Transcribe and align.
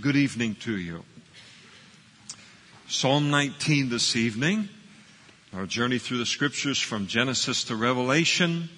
Good 0.00 0.16
evening 0.16 0.54
to 0.60 0.76
you. 0.76 1.04
Psalm 2.88 3.30
19 3.30 3.90
this 3.90 4.16
evening. 4.16 4.68
Our 5.52 5.66
journey 5.66 5.98
through 5.98 6.18
the 6.18 6.26
scriptures 6.26 6.78
from 6.78 7.06
Genesis 7.06 7.64
to 7.64 7.76
Revelation. 7.76 8.70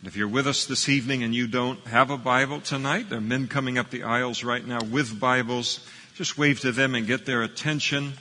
And 0.00 0.08
if 0.08 0.16
you're 0.16 0.28
with 0.28 0.46
us 0.46 0.64
this 0.64 0.88
evening 0.88 1.22
and 1.22 1.34
you 1.34 1.46
don't 1.46 1.78
have 1.86 2.10
a 2.10 2.16
Bible 2.16 2.60
tonight, 2.60 3.10
there 3.10 3.18
are 3.18 3.22
men 3.22 3.48
coming 3.48 3.78
up 3.78 3.90
the 3.90 4.02
aisles 4.02 4.42
right 4.42 4.66
now 4.66 4.80
with 4.82 5.20
Bibles. 5.20 5.86
Just 6.14 6.36
wave 6.36 6.60
to 6.60 6.72
them 6.72 6.94
and 6.94 7.06
get 7.06 7.26
their 7.26 7.42
attention. 7.42 8.14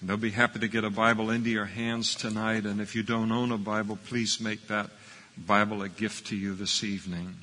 And 0.00 0.08
they'll 0.08 0.16
be 0.16 0.30
happy 0.30 0.60
to 0.60 0.68
get 0.68 0.84
a 0.84 0.90
Bible 0.90 1.30
into 1.30 1.50
your 1.50 1.66
hands 1.66 2.14
tonight. 2.14 2.64
And 2.64 2.80
if 2.80 2.94
you 2.94 3.02
don't 3.02 3.32
own 3.32 3.52
a 3.52 3.58
Bible, 3.58 3.98
please 4.06 4.40
make 4.40 4.68
that 4.68 4.90
Bible 5.36 5.82
a 5.82 5.88
gift 5.88 6.28
to 6.28 6.36
you 6.36 6.54
this 6.54 6.82
evening. 6.82 7.34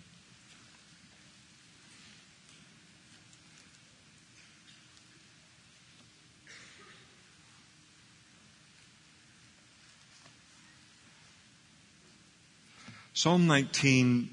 Psalm 13.18 13.48
19 13.48 14.30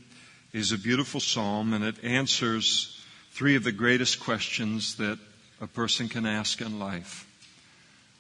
is 0.52 0.70
a 0.70 0.76
beautiful 0.76 1.18
psalm 1.18 1.72
and 1.72 1.82
it 1.82 2.04
answers 2.04 3.02
three 3.30 3.56
of 3.56 3.64
the 3.64 3.72
greatest 3.72 4.20
questions 4.20 4.96
that 4.96 5.18
a 5.58 5.66
person 5.66 6.06
can 6.06 6.26
ask 6.26 6.60
in 6.60 6.78
life. 6.78 7.26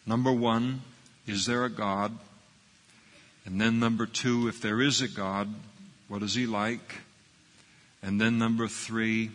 Number 0.06 0.32
one, 0.32 0.80
is 1.26 1.44
there 1.44 1.66
a 1.66 1.68
God? 1.68 2.16
And 3.44 3.60
then 3.60 3.78
number 3.78 4.06
two, 4.06 4.48
if 4.48 4.62
there 4.62 4.80
is 4.80 5.02
a 5.02 5.08
God, 5.08 5.52
what 6.08 6.22
is 6.22 6.34
he 6.34 6.46
like? 6.46 6.94
And 8.02 8.18
then 8.18 8.38
number 8.38 8.66
three, 8.66 9.32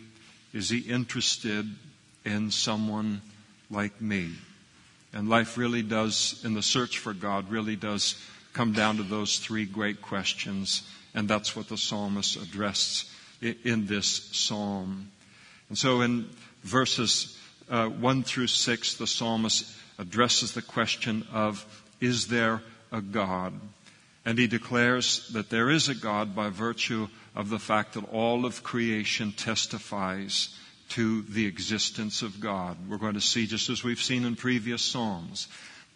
is 0.52 0.68
he 0.68 0.80
interested 0.80 1.64
in 2.24 2.50
someone 2.50 3.22
like 3.70 4.00
me? 4.00 4.32
And 5.12 5.28
life 5.28 5.56
really 5.56 5.82
does, 5.82 6.42
in 6.44 6.54
the 6.54 6.62
search 6.62 6.98
for 6.98 7.14
God, 7.14 7.52
really 7.52 7.76
does 7.76 8.20
come 8.52 8.72
down 8.72 8.96
to 8.96 9.04
those 9.04 9.38
three 9.38 9.64
great 9.64 10.02
questions 10.02 10.82
and 11.14 11.28
that's 11.28 11.56
what 11.56 11.68
the 11.68 11.76
psalmist 11.76 12.36
addressed 12.36 13.08
in 13.40 13.86
this 13.86 14.06
psalm. 14.32 15.10
And 15.68 15.78
so 15.78 16.02
in 16.02 16.28
verses 16.62 17.38
uh, 17.68 17.88
1 17.88 18.22
through 18.24 18.48
6, 18.48 18.94
the 18.94 19.06
psalmist 19.06 19.76
addresses 19.98 20.52
the 20.52 20.62
question 20.62 21.26
of, 21.32 21.64
is 22.00 22.28
there 22.28 22.62
a 22.92 23.00
God? 23.00 23.54
And 24.24 24.38
he 24.38 24.46
declares 24.46 25.28
that 25.32 25.50
there 25.50 25.70
is 25.70 25.88
a 25.88 25.94
God 25.94 26.34
by 26.34 26.50
virtue 26.50 27.08
of 27.34 27.48
the 27.48 27.58
fact 27.58 27.94
that 27.94 28.08
all 28.12 28.44
of 28.44 28.62
creation 28.62 29.32
testifies 29.32 30.54
to 30.90 31.22
the 31.22 31.46
existence 31.46 32.22
of 32.22 32.40
God. 32.40 32.76
We're 32.88 32.98
going 32.98 33.14
to 33.14 33.20
see, 33.20 33.46
just 33.46 33.70
as 33.70 33.84
we've 33.84 34.02
seen 34.02 34.24
in 34.24 34.36
previous 34.36 34.82
Psalms, 34.82 35.48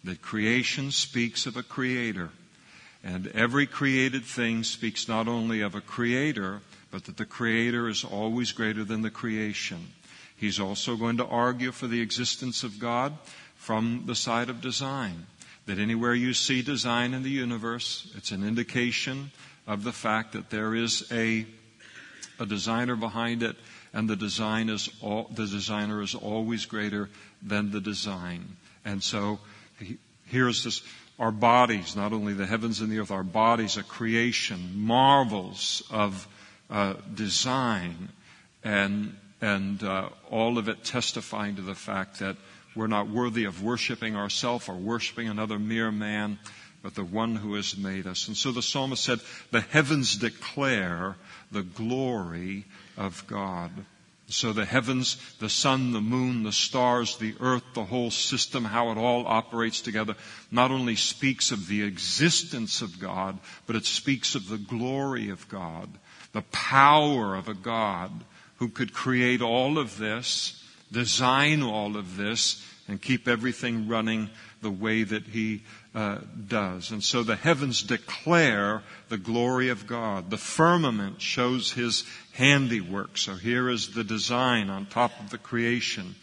that 0.05 0.21
creation 0.21 0.91
speaks 0.91 1.45
of 1.45 1.57
a 1.57 1.63
creator 1.63 2.29
and 3.05 3.27
every 3.27 3.67
created 3.67 4.25
thing 4.25 4.63
speaks 4.63 5.07
not 5.07 5.27
only 5.27 5.61
of 5.61 5.75
a 5.75 5.81
creator, 5.81 6.61
but 6.89 7.05
that 7.05 7.17
the 7.17 7.25
creator 7.25 7.87
is 7.87 8.03
always 8.03 8.51
greater 8.51 8.83
than 8.83 9.03
the 9.03 9.11
creation. 9.11 9.89
He's 10.35 10.59
also 10.59 10.95
going 10.95 11.17
to 11.17 11.25
argue 11.25 11.71
for 11.71 11.85
the 11.85 12.01
existence 12.01 12.63
of 12.63 12.79
God 12.79 13.13
from 13.55 14.03
the 14.07 14.15
side 14.15 14.49
of 14.49 14.59
design. 14.59 15.27
That 15.67 15.77
anywhere 15.77 16.15
you 16.15 16.33
see 16.33 16.63
design 16.63 17.13
in 17.13 17.21
the 17.21 17.29
universe, 17.29 18.11
it's 18.17 18.31
an 18.31 18.43
indication 18.43 19.31
of 19.67 19.83
the 19.83 19.93
fact 19.93 20.33
that 20.33 20.49
there 20.49 20.73
is 20.73 21.07
a, 21.11 21.45
a 22.39 22.45
designer 22.45 22.95
behind 22.95 23.43
it, 23.43 23.55
and 23.93 24.09
the 24.09 24.15
design 24.15 24.69
is 24.69 24.89
all, 25.01 25.29
the 25.33 25.45
designer 25.45 26.01
is 26.01 26.15
always 26.15 26.65
greater 26.65 27.09
than 27.43 27.69
the 27.69 27.81
design. 27.81 28.57
And 28.83 29.01
so 29.01 29.39
here's 30.25 30.63
this 30.63 30.81
our 31.17 31.31
bodies, 31.31 31.95
not 31.95 32.13
only 32.13 32.33
the 32.33 32.45
heavens 32.45 32.81
and 32.81 32.91
the 32.91 32.99
earth, 32.99 33.11
our 33.11 33.23
bodies, 33.23 33.77
a 33.77 33.83
creation, 33.83 34.71
marvels 34.75 35.83
of 35.89 36.27
uh, 36.69 36.95
design, 37.13 38.09
and 38.63 39.15
and 39.41 39.83
uh, 39.83 40.09
all 40.31 40.57
of 40.57 40.69
it 40.69 40.83
testifying 40.83 41.57
to 41.57 41.61
the 41.61 41.75
fact 41.75 42.19
that 42.19 42.35
we're 42.75 42.87
not 42.87 43.09
worthy 43.09 43.45
of 43.45 43.63
worshiping 43.63 44.15
ourselves 44.15 44.67
or 44.67 44.75
worshiping 44.75 45.27
another 45.27 45.59
mere 45.59 45.91
man, 45.91 46.39
but 46.81 46.95
the 46.95 47.03
one 47.03 47.35
who 47.35 47.53
has 47.55 47.77
made 47.77 48.07
us. 48.07 48.27
And 48.27 48.35
so 48.35 48.51
the 48.51 48.61
psalmist 48.61 49.03
said, 49.03 49.19
"The 49.51 49.61
heavens 49.61 50.15
declare 50.17 51.15
the 51.51 51.63
glory 51.63 52.65
of 52.97 53.25
God." 53.27 53.71
So 54.27 54.53
the 54.53 54.65
heavens, 54.65 55.17
the 55.39 55.49
sun, 55.49 55.91
the 55.91 56.01
moon, 56.01 56.43
the 56.43 56.51
stars, 56.51 57.17
the 57.17 57.35
earth, 57.39 57.63
the 57.75 57.83
whole 57.83 58.09
system, 58.09 58.65
how 58.65 58.89
it 58.91 58.97
all 58.97 59.27
operates 59.27 59.81
together, 59.81 60.15
not 60.49 60.71
only 60.71 60.95
speaks 60.95 61.51
of 61.51 61.67
the 61.67 61.83
existence 61.83 62.81
of 62.81 62.99
God, 62.99 63.37
but 63.67 63.75
it 63.75 63.85
speaks 63.85 64.33
of 64.33 64.47
the 64.47 64.57
glory 64.57 65.29
of 65.29 65.47
God, 65.47 65.89
the 66.33 66.41
power 66.41 67.35
of 67.35 67.49
a 67.49 67.53
God 67.53 68.11
who 68.57 68.69
could 68.69 68.93
create 68.93 69.41
all 69.43 69.77
of 69.77 69.97
this, 69.97 70.63
design 70.91 71.61
all 71.61 71.95
of 71.95 72.17
this, 72.17 72.65
and 72.87 73.01
keep 73.01 73.27
everything 73.27 73.87
running 73.87 74.29
the 74.61 74.71
way 74.71 75.03
that 75.03 75.27
He 75.27 75.63
uh, 75.95 76.17
does. 76.47 76.91
And 76.91 77.01
so 77.01 77.23
the 77.23 77.37
heavens 77.37 77.81
declare 77.81 78.83
the 79.07 79.17
glory 79.17 79.69
of 79.69 79.87
God. 79.87 80.29
The 80.29 80.37
firmament 80.37 81.21
shows 81.21 81.71
His 81.71 82.03
handiwork. 82.33 83.17
So 83.17 83.35
here 83.35 83.69
is 83.69 83.93
the 83.93 84.03
design 84.03 84.69
on 84.69 84.87
top 84.87 85.17
of 85.21 85.29
the 85.29 85.37
creation. 85.37 86.15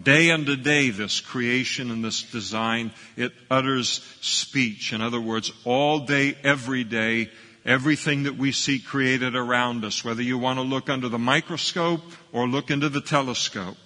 Day 0.00 0.30
unto 0.30 0.56
day, 0.56 0.90
this 0.90 1.20
creation 1.20 1.90
and 1.90 2.04
this 2.04 2.22
design, 2.22 2.92
it 3.16 3.32
utters 3.50 4.04
speech. 4.20 4.92
In 4.92 5.00
other 5.00 5.20
words, 5.20 5.52
all 5.64 6.00
day, 6.00 6.36
every 6.42 6.84
day, 6.84 7.30
everything 7.64 8.24
that 8.24 8.36
we 8.36 8.52
see 8.52 8.78
created 8.78 9.34
around 9.34 9.84
us, 9.84 10.04
whether 10.04 10.22
you 10.22 10.36
want 10.36 10.58
to 10.58 10.64
look 10.64 10.90
under 10.90 11.08
the 11.08 11.18
microscope 11.18 12.02
or 12.32 12.46
look 12.46 12.70
into 12.70 12.90
the 12.90 13.00
telescope, 13.00 13.76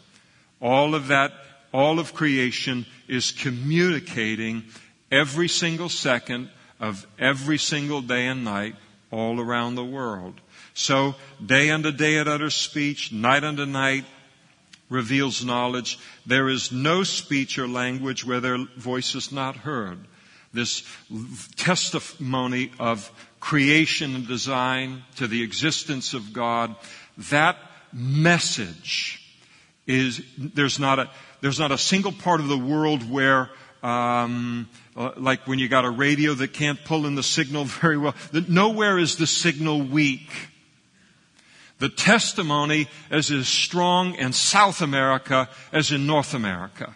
all 0.60 0.96
of 0.96 1.08
that, 1.08 1.32
all 1.72 2.00
of 2.00 2.14
creation 2.14 2.86
is 3.06 3.30
communicating 3.30 4.64
every 5.10 5.48
single 5.48 5.88
second 5.88 6.50
of 6.80 7.06
every 7.18 7.58
single 7.58 8.02
day 8.02 8.26
and 8.26 8.44
night 8.44 8.74
all 9.10 9.40
around 9.40 9.74
the 9.74 9.84
world. 9.84 10.40
So 10.74 11.14
day 11.44 11.70
unto 11.70 11.90
day 11.90 12.16
it 12.16 12.28
utters 12.28 12.54
speech, 12.54 13.12
night 13.12 13.44
unto 13.44 13.66
night 13.66 14.04
reveals 14.88 15.44
knowledge. 15.44 15.98
There 16.26 16.48
is 16.48 16.72
no 16.72 17.02
speech 17.02 17.58
or 17.58 17.68
language 17.68 18.24
where 18.24 18.40
their 18.40 18.58
voice 18.76 19.14
is 19.14 19.32
not 19.32 19.56
heard. 19.56 19.98
This 20.52 20.82
testimony 21.56 22.72
of 22.78 23.10
creation 23.40 24.14
and 24.14 24.26
design 24.26 25.02
to 25.16 25.26
the 25.26 25.42
existence 25.42 26.14
of 26.14 26.32
God, 26.32 26.74
that 27.30 27.56
message 27.92 29.22
is, 29.86 30.22
there's 30.38 30.78
not 30.78 30.98
a, 30.98 31.10
there's 31.40 31.58
not 31.58 31.72
a 31.72 31.78
single 31.78 32.12
part 32.12 32.40
of 32.40 32.48
the 32.48 32.58
world 32.58 33.08
where 33.10 33.50
um, 33.82 34.68
uh, 34.96 35.12
like 35.16 35.46
when 35.46 35.58
you 35.58 35.68
got 35.68 35.84
a 35.84 35.90
radio 35.90 36.34
that 36.34 36.52
can't 36.52 36.82
pull 36.84 37.06
in 37.06 37.14
the 37.14 37.22
signal 37.22 37.64
very 37.80 37.98
well. 37.98 38.14
Nowhere 38.48 38.98
is 38.98 39.16
the 39.16 39.26
signal 39.26 39.82
weak. 39.82 40.30
The 41.78 41.88
testimony 41.88 42.88
is 43.10 43.30
as 43.30 43.48
strong 43.48 44.14
in 44.14 44.32
South 44.32 44.82
America 44.82 45.48
as 45.72 45.92
in 45.92 46.06
North 46.06 46.34
America. 46.34 46.94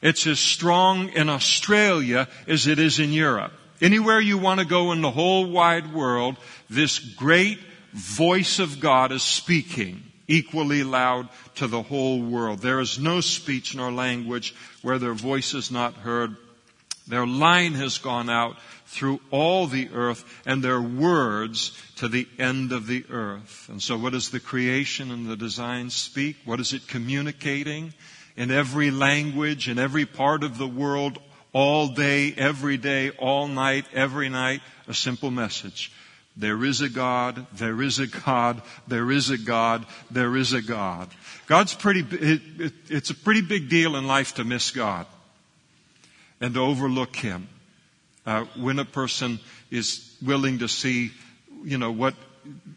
It's 0.00 0.26
as 0.26 0.38
strong 0.38 1.08
in 1.10 1.28
Australia 1.28 2.28
as 2.46 2.66
it 2.66 2.78
is 2.78 3.00
in 3.00 3.12
Europe. 3.12 3.52
Anywhere 3.80 4.20
you 4.20 4.38
want 4.38 4.60
to 4.60 4.66
go 4.66 4.92
in 4.92 5.02
the 5.02 5.10
whole 5.10 5.50
wide 5.50 5.92
world, 5.92 6.36
this 6.68 6.98
great 6.98 7.58
voice 7.92 8.58
of 8.58 8.78
God 8.78 9.10
is 9.10 9.22
speaking 9.22 10.09
equally 10.30 10.84
loud 10.84 11.28
to 11.56 11.66
the 11.66 11.82
whole 11.82 12.22
world. 12.22 12.60
There 12.60 12.80
is 12.80 12.98
no 12.98 13.20
speech 13.20 13.74
nor 13.74 13.90
language 13.90 14.54
where 14.82 14.98
their 14.98 15.12
voice 15.12 15.52
is 15.54 15.70
not 15.70 15.94
heard. 15.94 16.36
Their 17.08 17.26
line 17.26 17.74
has 17.74 17.98
gone 17.98 18.30
out 18.30 18.56
through 18.86 19.20
all 19.30 19.66
the 19.66 19.88
earth 19.92 20.24
and 20.46 20.62
their 20.62 20.80
words 20.80 21.76
to 21.96 22.08
the 22.08 22.28
end 22.38 22.72
of 22.72 22.86
the 22.86 23.04
earth. 23.10 23.68
And 23.68 23.82
so 23.82 23.96
what 23.98 24.12
does 24.12 24.30
the 24.30 24.40
creation 24.40 25.10
and 25.10 25.26
the 25.26 25.36
design 25.36 25.90
speak? 25.90 26.36
What 26.44 26.60
is 26.60 26.72
it 26.72 26.86
communicating? 26.86 27.92
In 28.36 28.50
every 28.50 28.90
language, 28.90 29.68
in 29.68 29.78
every 29.78 30.06
part 30.06 30.44
of 30.44 30.56
the 30.56 30.66
world, 30.66 31.18
all 31.52 31.88
day, 31.88 32.32
every 32.36 32.76
day, 32.76 33.10
all 33.10 33.48
night, 33.48 33.86
every 33.92 34.28
night, 34.28 34.60
a 34.86 34.94
simple 34.94 35.30
message. 35.30 35.92
There 36.36 36.64
is 36.64 36.80
a 36.80 36.88
God, 36.88 37.46
there 37.54 37.82
is 37.82 37.98
a 37.98 38.06
God, 38.06 38.62
there 38.86 39.10
is 39.10 39.30
a 39.30 39.38
God, 39.38 39.84
there 40.10 40.36
is 40.36 40.52
a 40.52 40.62
God. 40.62 41.08
God's 41.46 41.74
pretty, 41.74 42.00
it, 42.00 42.40
it, 42.58 42.72
it's 42.88 43.10
a 43.10 43.14
pretty 43.14 43.42
big 43.42 43.68
deal 43.68 43.96
in 43.96 44.06
life 44.06 44.34
to 44.34 44.44
miss 44.44 44.70
God 44.70 45.06
and 46.40 46.54
to 46.54 46.60
overlook 46.60 47.16
Him. 47.16 47.48
Uh, 48.24 48.44
when 48.56 48.78
a 48.78 48.84
person 48.84 49.40
is 49.70 50.16
willing 50.22 50.58
to 50.60 50.68
see, 50.68 51.10
you 51.64 51.78
know, 51.78 51.90
what, 51.90 52.14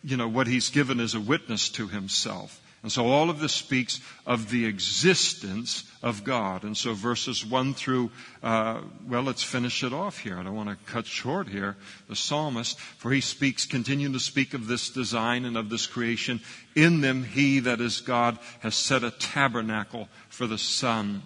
you 0.04 0.18
know, 0.18 0.28
what 0.28 0.48
He's 0.48 0.70
given 0.70 1.00
as 1.00 1.14
a 1.14 1.20
witness 1.20 1.70
to 1.70 1.88
Himself 1.88 2.60
And 2.84 2.92
so 2.92 3.08
all 3.08 3.30
of 3.30 3.40
this 3.40 3.54
speaks 3.54 4.02
of 4.28 4.50
the 4.52 4.66
existence 4.66 5.86
of 6.04 6.26
God. 6.26 6.64
And 6.64 6.76
so 6.76 6.94
verses 6.94 7.46
1 7.46 7.74
through, 7.76 8.12
uh, 8.44 8.82
well, 9.08 9.24
let's 9.24 9.42
finish 9.42 9.86
it 9.86 9.94
off 9.94 10.20
here. 10.20 10.38
I 10.38 10.44
don't 10.44 10.56
want 10.56 10.68
to 10.68 10.92
cut 10.92 11.06
short 11.06 11.48
here. 11.48 11.78
The 12.10 12.16
psalmist, 12.18 12.78
for 12.78 13.10
he 13.12 13.22
speaks, 13.22 13.66
continuing 13.66 14.12
to 14.14 14.20
speak 14.20 14.54
of 14.54 14.68
this 14.68 14.90
design 14.90 15.46
and 15.46 15.56
of 15.56 15.70
this 15.70 15.88
creation. 15.88 16.42
In 16.76 17.00
them 17.00 17.24
he, 17.24 17.62
that 17.62 17.80
is 17.80 18.02
God, 18.02 18.38
has 18.60 18.76
set 18.76 19.06
a 19.06 19.12
tabernacle 19.12 20.10
for 20.28 20.46
the 20.46 20.58
sun 20.58 21.24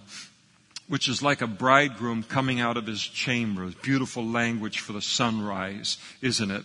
which 0.87 1.09
is 1.09 1.21
like 1.21 1.41
a 1.41 1.47
bridegroom 1.47 2.23
coming 2.23 2.61
out 2.61 2.77
of 2.77 2.87
his 2.87 3.01
chamber. 3.01 3.69
Beautiful 3.81 4.25
language 4.25 4.79
for 4.79 4.93
the 4.93 5.01
sunrise, 5.01 5.97
isn't 6.21 6.49
it? 6.49 6.63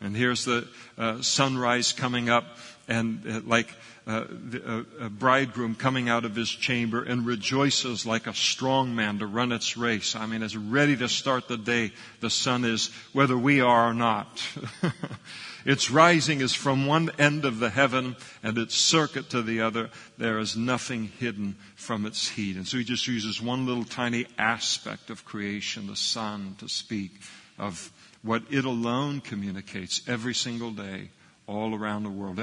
And 0.00 0.16
here's 0.16 0.44
the 0.44 0.68
uh, 0.98 1.22
sunrise 1.22 1.92
coming 1.92 2.28
up, 2.28 2.44
and 2.88 3.22
uh, 3.28 3.40
like 3.46 3.68
uh, 4.06 4.24
the, 4.28 4.84
a 5.00 5.08
bridegroom 5.08 5.74
coming 5.74 6.08
out 6.08 6.24
of 6.24 6.36
his 6.36 6.50
chamber 6.50 7.02
and 7.02 7.24
rejoices 7.24 8.04
like 8.04 8.26
a 8.26 8.34
strong 8.34 8.94
man 8.94 9.18
to 9.18 9.26
run 9.26 9.50
its 9.50 9.76
race. 9.76 10.14
I 10.14 10.26
mean, 10.26 10.42
it's 10.42 10.56
ready 10.56 10.96
to 10.96 11.08
start 11.08 11.48
the 11.48 11.56
day. 11.56 11.92
The 12.20 12.30
sun 12.30 12.64
is, 12.64 12.90
whether 13.12 13.36
we 13.36 13.62
are 13.62 13.88
or 13.88 13.94
not. 13.94 14.46
its 15.64 15.90
rising 15.90 16.42
is 16.42 16.52
from 16.52 16.86
one 16.86 17.10
end 17.18 17.46
of 17.46 17.60
the 17.60 17.70
heaven 17.70 18.16
and 18.42 18.58
its 18.58 18.74
circuit 18.74 19.30
to 19.30 19.40
the 19.40 19.62
other. 19.62 19.88
There 20.18 20.38
is 20.38 20.54
nothing 20.54 21.10
hidden 21.18 21.56
from 21.74 22.04
its 22.04 22.28
heat. 22.28 22.56
And 22.56 22.68
so 22.68 22.76
he 22.76 22.84
just 22.84 23.06
uses 23.06 23.40
one 23.40 23.64
little 23.64 23.84
tiny 23.84 24.26
aspect 24.36 25.08
of 25.08 25.24
creation, 25.24 25.86
the 25.86 25.96
sun, 25.96 26.56
to 26.58 26.68
speak 26.68 27.12
of 27.58 27.90
what 28.22 28.42
it 28.50 28.66
alone 28.66 29.22
communicates 29.22 30.02
every 30.06 30.34
single 30.34 30.72
day 30.72 31.08
all 31.46 31.74
around 31.74 32.04
the 32.04 32.10
world, 32.10 32.40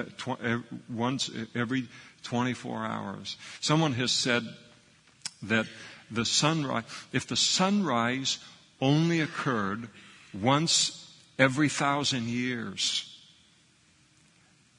once 0.89 1.29
every 1.55 1.87
24 2.23 2.85
hours. 2.85 3.37
Someone 3.59 3.93
has 3.93 4.11
said 4.11 4.43
that 5.43 5.65
the 6.11 6.25
sunrise, 6.25 6.83
if 7.11 7.27
the 7.27 7.35
sunrise 7.35 8.37
only 8.79 9.21
occurred 9.21 9.87
once 10.33 11.11
every 11.39 11.69
thousand 11.69 12.27
years, 12.27 13.07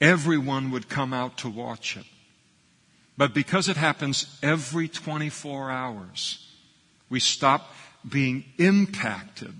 everyone 0.00 0.70
would 0.70 0.88
come 0.88 1.12
out 1.12 1.38
to 1.38 1.48
watch 1.48 1.96
it. 1.96 2.04
But 3.16 3.34
because 3.34 3.68
it 3.68 3.76
happens 3.76 4.38
every 4.42 4.88
24 4.88 5.70
hours, 5.70 6.48
we 7.10 7.20
stop 7.20 7.74
being 8.08 8.44
impacted 8.58 9.54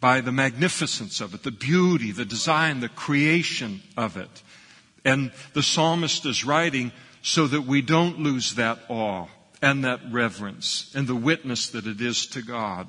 by 0.00 0.20
the 0.20 0.32
magnificence 0.32 1.20
of 1.20 1.34
it, 1.34 1.42
the 1.42 1.50
beauty, 1.50 2.12
the 2.12 2.24
design, 2.24 2.80
the 2.80 2.88
creation 2.88 3.82
of 3.96 4.16
it. 4.16 4.42
And 5.04 5.32
the 5.54 5.62
psalmist 5.62 6.24
is 6.26 6.44
writing 6.44 6.92
so 7.22 7.46
that 7.46 7.62
we 7.62 7.82
don't 7.82 8.20
lose 8.20 8.54
that 8.54 8.78
awe 8.88 9.26
and 9.60 9.84
that 9.84 10.00
reverence 10.10 10.92
and 10.94 11.06
the 11.06 11.16
witness 11.16 11.70
that 11.70 11.86
it 11.86 12.00
is 12.00 12.26
to 12.26 12.42
God. 12.42 12.86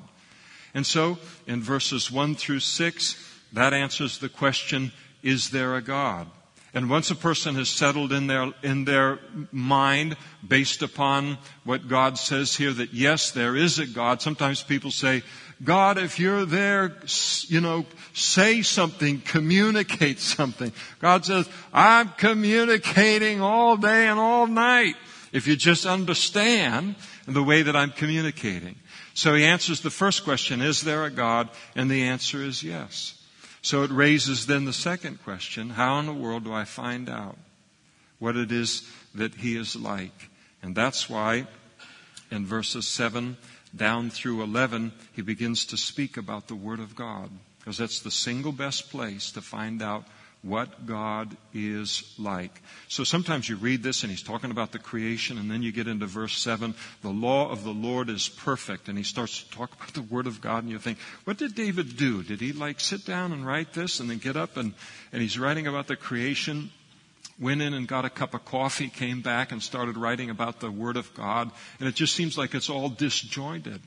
And 0.72 0.86
so, 0.86 1.18
in 1.46 1.62
verses 1.62 2.12
1 2.12 2.36
through 2.36 2.60
6, 2.60 3.16
that 3.54 3.74
answers 3.74 4.18
the 4.18 4.28
question, 4.28 4.92
is 5.22 5.50
there 5.50 5.74
a 5.74 5.82
God? 5.82 6.28
And 6.72 6.88
once 6.88 7.10
a 7.10 7.16
person 7.16 7.56
has 7.56 7.68
settled 7.68 8.12
in 8.12 8.28
their, 8.28 8.52
in 8.62 8.84
their 8.84 9.18
mind 9.50 10.16
based 10.46 10.82
upon 10.82 11.38
what 11.64 11.88
God 11.88 12.16
says 12.16 12.54
here 12.54 12.72
that 12.72 12.94
yes, 12.94 13.32
there 13.32 13.56
is 13.56 13.80
a 13.80 13.86
God, 13.86 14.22
sometimes 14.22 14.62
people 14.62 14.92
say, 14.92 15.22
God, 15.62 15.98
if 15.98 16.18
you're 16.18 16.46
there, 16.46 16.96
you 17.48 17.60
know, 17.60 17.84
say 18.14 18.62
something, 18.62 19.20
communicate 19.20 20.18
something. 20.18 20.72
God 21.00 21.24
says, 21.24 21.48
I'm 21.72 22.08
communicating 22.10 23.42
all 23.42 23.76
day 23.76 24.06
and 24.06 24.18
all 24.18 24.46
night. 24.46 24.94
If 25.32 25.46
you 25.46 25.56
just 25.56 25.84
understand 25.84 26.96
the 27.26 27.42
way 27.42 27.62
that 27.62 27.76
I'm 27.76 27.90
communicating. 27.90 28.76
So 29.14 29.34
he 29.34 29.44
answers 29.44 29.80
the 29.82 29.90
first 29.90 30.24
question, 30.24 30.62
is 30.62 30.80
there 30.80 31.04
a 31.04 31.10
God? 31.10 31.50
And 31.76 31.90
the 31.90 32.04
answer 32.04 32.42
is 32.42 32.62
yes. 32.62 33.14
So 33.62 33.82
it 33.82 33.90
raises 33.90 34.46
then 34.46 34.64
the 34.64 34.72
second 34.72 35.22
question, 35.22 35.70
how 35.70 35.98
in 35.98 36.06
the 36.06 36.14
world 36.14 36.44
do 36.44 36.52
I 36.52 36.64
find 36.64 37.10
out 37.10 37.36
what 38.18 38.36
it 38.36 38.50
is 38.50 38.90
that 39.14 39.34
he 39.34 39.56
is 39.56 39.76
like? 39.76 40.30
And 40.62 40.74
that's 40.74 41.10
why 41.10 41.46
in 42.30 42.46
verses 42.46 42.88
7 42.88 43.36
down 43.74 44.10
through 44.10 44.42
11, 44.42 44.92
he 45.12 45.22
begins 45.22 45.66
to 45.66 45.76
speak 45.76 46.16
about 46.16 46.48
the 46.48 46.54
Word 46.54 46.80
of 46.80 46.96
God. 46.96 47.30
Because 47.58 47.78
that's 47.78 48.00
the 48.00 48.10
single 48.10 48.52
best 48.52 48.90
place 48.90 49.32
to 49.32 49.42
find 49.42 49.82
out 49.82 50.04
what 50.42 50.86
God 50.86 51.36
is 51.52 52.14
like. 52.18 52.62
So 52.88 53.04
sometimes 53.04 53.48
you 53.48 53.56
read 53.56 53.82
this 53.82 54.02
and 54.02 54.10
he's 54.10 54.22
talking 54.22 54.50
about 54.50 54.72
the 54.72 54.78
creation 54.78 55.36
and 55.36 55.50
then 55.50 55.62
you 55.62 55.70
get 55.70 55.86
into 55.86 56.06
verse 56.06 56.36
7, 56.38 56.74
the 57.02 57.10
law 57.10 57.50
of 57.50 57.62
the 57.62 57.72
Lord 57.74 58.08
is 58.08 58.28
perfect 58.28 58.88
and 58.88 58.96
he 58.96 59.04
starts 59.04 59.42
to 59.42 59.50
talk 59.50 59.74
about 59.74 59.92
the 59.92 60.02
word 60.02 60.26
of 60.26 60.40
God 60.40 60.62
and 60.62 60.72
you 60.72 60.78
think, 60.78 60.98
what 61.24 61.36
did 61.36 61.54
David 61.54 61.96
do? 61.96 62.22
Did 62.22 62.40
he 62.40 62.52
like 62.52 62.80
sit 62.80 63.04
down 63.04 63.32
and 63.32 63.46
write 63.46 63.74
this 63.74 64.00
and 64.00 64.08
then 64.08 64.18
get 64.18 64.36
up 64.36 64.56
and, 64.56 64.72
and 65.12 65.20
he's 65.20 65.38
writing 65.38 65.66
about 65.66 65.88
the 65.88 65.96
creation 65.96 66.70
went 67.40 67.62
in 67.62 67.74
and 67.74 67.88
got 67.88 68.04
a 68.04 68.10
cup 68.10 68.34
of 68.34 68.44
coffee, 68.44 68.88
came 68.88 69.22
back 69.22 69.50
and 69.50 69.62
started 69.62 69.96
writing 69.96 70.30
about 70.30 70.60
the 70.60 70.70
Word 70.70 70.96
of 70.96 71.12
God, 71.14 71.50
and 71.78 71.88
it 71.88 71.94
just 71.94 72.14
seems 72.14 72.36
like 72.36 72.54
it's 72.54 72.70
all 72.70 72.88
disjointed. 72.88 73.80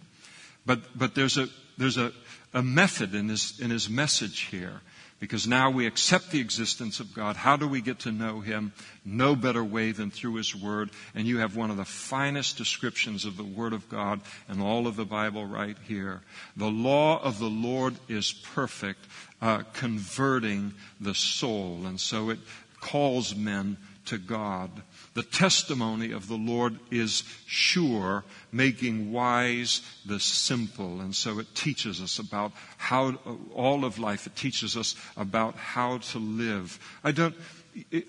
But, 0.65 0.79
but 0.97 1.13
there's 1.13 1.37
a, 1.37 1.47
there's 1.77 1.97
a, 1.97 2.11
a 2.53 2.63
method 2.63 3.13
in 3.13 3.29
his, 3.29 3.59
in 3.59 3.69
his 3.69 3.89
message 3.89 4.41
here. 4.41 4.81
Because 5.23 5.47
now 5.47 5.69
we 5.69 5.87
accept 5.87 6.31
the 6.31 6.41
existence 6.41 6.99
of 6.99 7.13
God. 7.13 7.37
How 7.37 7.55
do 7.55 7.65
we 7.65 7.79
get 7.79 7.99
to 7.99 8.11
know 8.11 8.41
Him? 8.41 8.73
No 9.05 9.37
better 9.37 9.63
way 9.63 9.93
than 9.93 10.11
through 10.11 10.35
His 10.35 10.53
Word. 10.53 10.89
And 11.15 11.25
you 11.25 11.37
have 11.37 11.55
one 11.55 11.71
of 11.71 11.77
the 11.77 11.85
finest 11.85 12.57
descriptions 12.57 13.23
of 13.23 13.37
the 13.37 13.43
Word 13.45 13.71
of 13.71 13.87
God 13.87 14.19
in 14.49 14.59
all 14.59 14.85
of 14.85 14.97
the 14.97 15.05
Bible 15.05 15.45
right 15.45 15.77
here. 15.87 16.19
The 16.57 16.69
law 16.69 17.23
of 17.23 17.39
the 17.39 17.49
Lord 17.49 17.95
is 18.09 18.33
perfect, 18.33 18.99
uh, 19.41 19.63
converting 19.71 20.73
the 20.99 21.15
soul. 21.15 21.85
And 21.85 22.01
so 22.01 22.29
it 22.29 22.39
calls 22.83 23.35
men 23.35 23.77
to 24.05 24.17
God. 24.17 24.69
The 25.13 25.23
testimony 25.23 26.11
of 26.11 26.27
the 26.27 26.35
Lord 26.35 26.77
is 26.91 27.23
sure, 27.45 28.25
making 28.51 29.13
wise 29.13 29.81
the 30.05 30.19
simple. 30.19 30.99
And 30.99 31.15
so 31.15 31.39
it 31.39 31.55
teaches 31.55 32.01
us 32.01 32.19
about 32.19 32.51
how, 32.77 33.13
all 33.53 33.85
of 33.85 33.99
life, 33.99 34.27
it 34.27 34.35
teaches 34.35 34.75
us 34.75 34.95
about 35.15 35.55
how 35.55 35.99
to 35.99 36.19
live. 36.19 36.77
I 37.03 37.11
don't, 37.11 37.35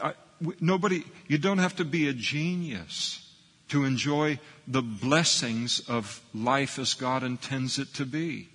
I, 0.00 0.14
nobody, 0.60 1.04
you 1.28 1.38
don't 1.38 1.58
have 1.58 1.76
to 1.76 1.84
be 1.84 2.08
a 2.08 2.12
genius 2.12 3.20
to 3.68 3.84
enjoy 3.84 4.40
the 4.66 4.82
blessings 4.82 5.80
of 5.88 6.20
life 6.34 6.78
as 6.78 6.94
God 6.94 7.22
intends 7.22 7.78
it 7.78 7.94
to 7.94 8.04
be. 8.04 8.48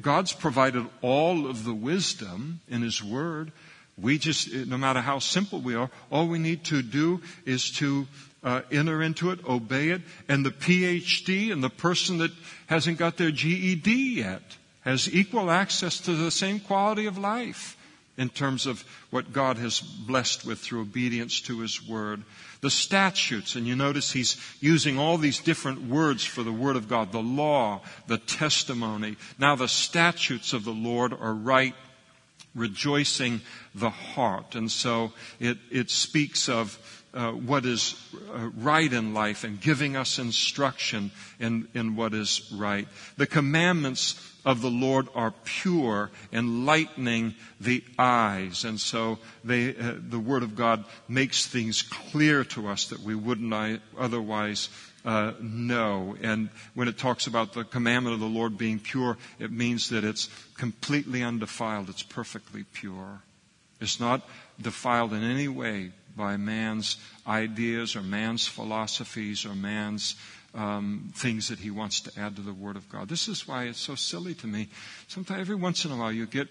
God's 0.00 0.32
provided 0.32 0.86
all 1.02 1.46
of 1.46 1.64
the 1.64 1.74
wisdom 1.74 2.60
in 2.68 2.82
His 2.82 3.02
Word. 3.02 3.52
We 4.00 4.18
just, 4.18 4.52
no 4.52 4.78
matter 4.78 5.00
how 5.00 5.18
simple 5.18 5.60
we 5.60 5.74
are, 5.74 5.90
all 6.10 6.28
we 6.28 6.38
need 6.38 6.64
to 6.64 6.82
do 6.82 7.20
is 7.44 7.70
to 7.72 8.06
uh, 8.44 8.62
enter 8.70 9.02
into 9.02 9.30
it, 9.30 9.44
obey 9.46 9.88
it, 9.90 10.02
and 10.28 10.46
the 10.46 10.50
PhD 10.50 11.52
and 11.52 11.62
the 11.62 11.70
person 11.70 12.18
that 12.18 12.30
hasn't 12.66 12.98
got 12.98 13.16
their 13.16 13.30
GED 13.30 14.14
yet 14.14 14.56
has 14.82 15.12
equal 15.12 15.50
access 15.50 16.00
to 16.00 16.14
the 16.14 16.30
same 16.30 16.60
quality 16.60 17.06
of 17.06 17.18
life 17.18 17.76
in 18.16 18.28
terms 18.28 18.66
of 18.66 18.84
what 19.10 19.32
God 19.32 19.56
has 19.58 19.80
blessed 19.80 20.44
with 20.44 20.58
through 20.58 20.82
obedience 20.82 21.40
to 21.42 21.60
His 21.60 21.86
Word. 21.86 22.22
The 22.60 22.70
statutes, 22.70 23.54
and 23.54 23.66
you 23.66 23.76
notice 23.76 24.12
He's 24.12 24.36
using 24.60 24.98
all 24.98 25.18
these 25.18 25.38
different 25.38 25.82
words 25.82 26.24
for 26.24 26.42
the 26.42 26.52
Word 26.52 26.76
of 26.76 26.88
God. 26.88 27.12
The 27.12 27.22
law, 27.22 27.82
the 28.08 28.18
testimony. 28.18 29.16
Now 29.38 29.54
the 29.56 29.68
statutes 29.68 30.52
of 30.52 30.64
the 30.64 30.72
Lord 30.72 31.12
are 31.12 31.32
right 31.32 31.74
rejoicing 32.58 33.40
the 33.74 33.90
heart. 33.90 34.54
And 34.54 34.70
so 34.70 35.12
it, 35.38 35.58
it 35.70 35.90
speaks 35.90 36.48
of 36.48 36.78
uh, 37.14 37.32
what 37.32 37.64
is 37.64 37.94
uh, 38.32 38.50
right 38.56 38.92
in 38.92 39.14
life 39.14 39.44
and 39.44 39.60
giving 39.60 39.96
us 39.96 40.18
instruction 40.18 41.10
in, 41.40 41.66
in 41.74 41.96
what 41.96 42.12
is 42.12 42.52
right. 42.54 42.86
The 43.16 43.26
commandments 43.26 44.22
of 44.44 44.60
the 44.60 44.70
Lord 44.70 45.08
are 45.14 45.32
pure, 45.44 46.10
enlightening 46.32 47.34
the 47.60 47.82
eyes. 47.98 48.64
And 48.64 48.78
so 48.78 49.18
they, 49.42 49.74
uh, 49.76 49.94
the 49.98 50.18
Word 50.18 50.42
of 50.42 50.54
God 50.54 50.84
makes 51.08 51.46
things 51.46 51.82
clear 51.82 52.44
to 52.44 52.68
us 52.68 52.86
that 52.88 53.00
we 53.00 53.14
wouldn't 53.14 53.80
otherwise 53.98 54.68
uh, 55.08 55.32
know. 55.40 56.16
And 56.20 56.50
when 56.74 56.86
it 56.86 56.98
talks 56.98 57.26
about 57.26 57.54
the 57.54 57.64
commandment 57.64 58.12
of 58.12 58.20
the 58.20 58.26
Lord 58.26 58.58
being 58.58 58.78
pure, 58.78 59.16
it 59.38 59.50
means 59.50 59.88
that 59.88 60.04
it's 60.04 60.28
completely 60.58 61.22
undefiled. 61.22 61.88
It's 61.88 62.02
perfectly 62.02 62.64
pure. 62.74 63.22
It's 63.80 63.98
not 63.98 64.28
defiled 64.60 65.14
in 65.14 65.22
any 65.22 65.48
way 65.48 65.92
by 66.14 66.36
man's 66.36 66.98
ideas 67.26 67.96
or 67.96 68.02
man's 68.02 68.46
philosophies 68.46 69.46
or 69.46 69.54
man's 69.54 70.14
um, 70.54 71.10
things 71.14 71.48
that 71.48 71.58
he 71.58 71.70
wants 71.70 72.02
to 72.02 72.20
add 72.20 72.36
to 72.36 72.42
the 72.42 72.52
Word 72.52 72.76
of 72.76 72.86
God. 72.90 73.08
This 73.08 73.28
is 73.28 73.48
why 73.48 73.64
it's 73.64 73.80
so 73.80 73.94
silly 73.94 74.34
to 74.34 74.46
me. 74.46 74.68
Sometimes, 75.06 75.40
every 75.40 75.54
once 75.54 75.86
in 75.86 75.90
a 75.90 75.96
while, 75.96 76.12
you 76.12 76.26
get 76.26 76.48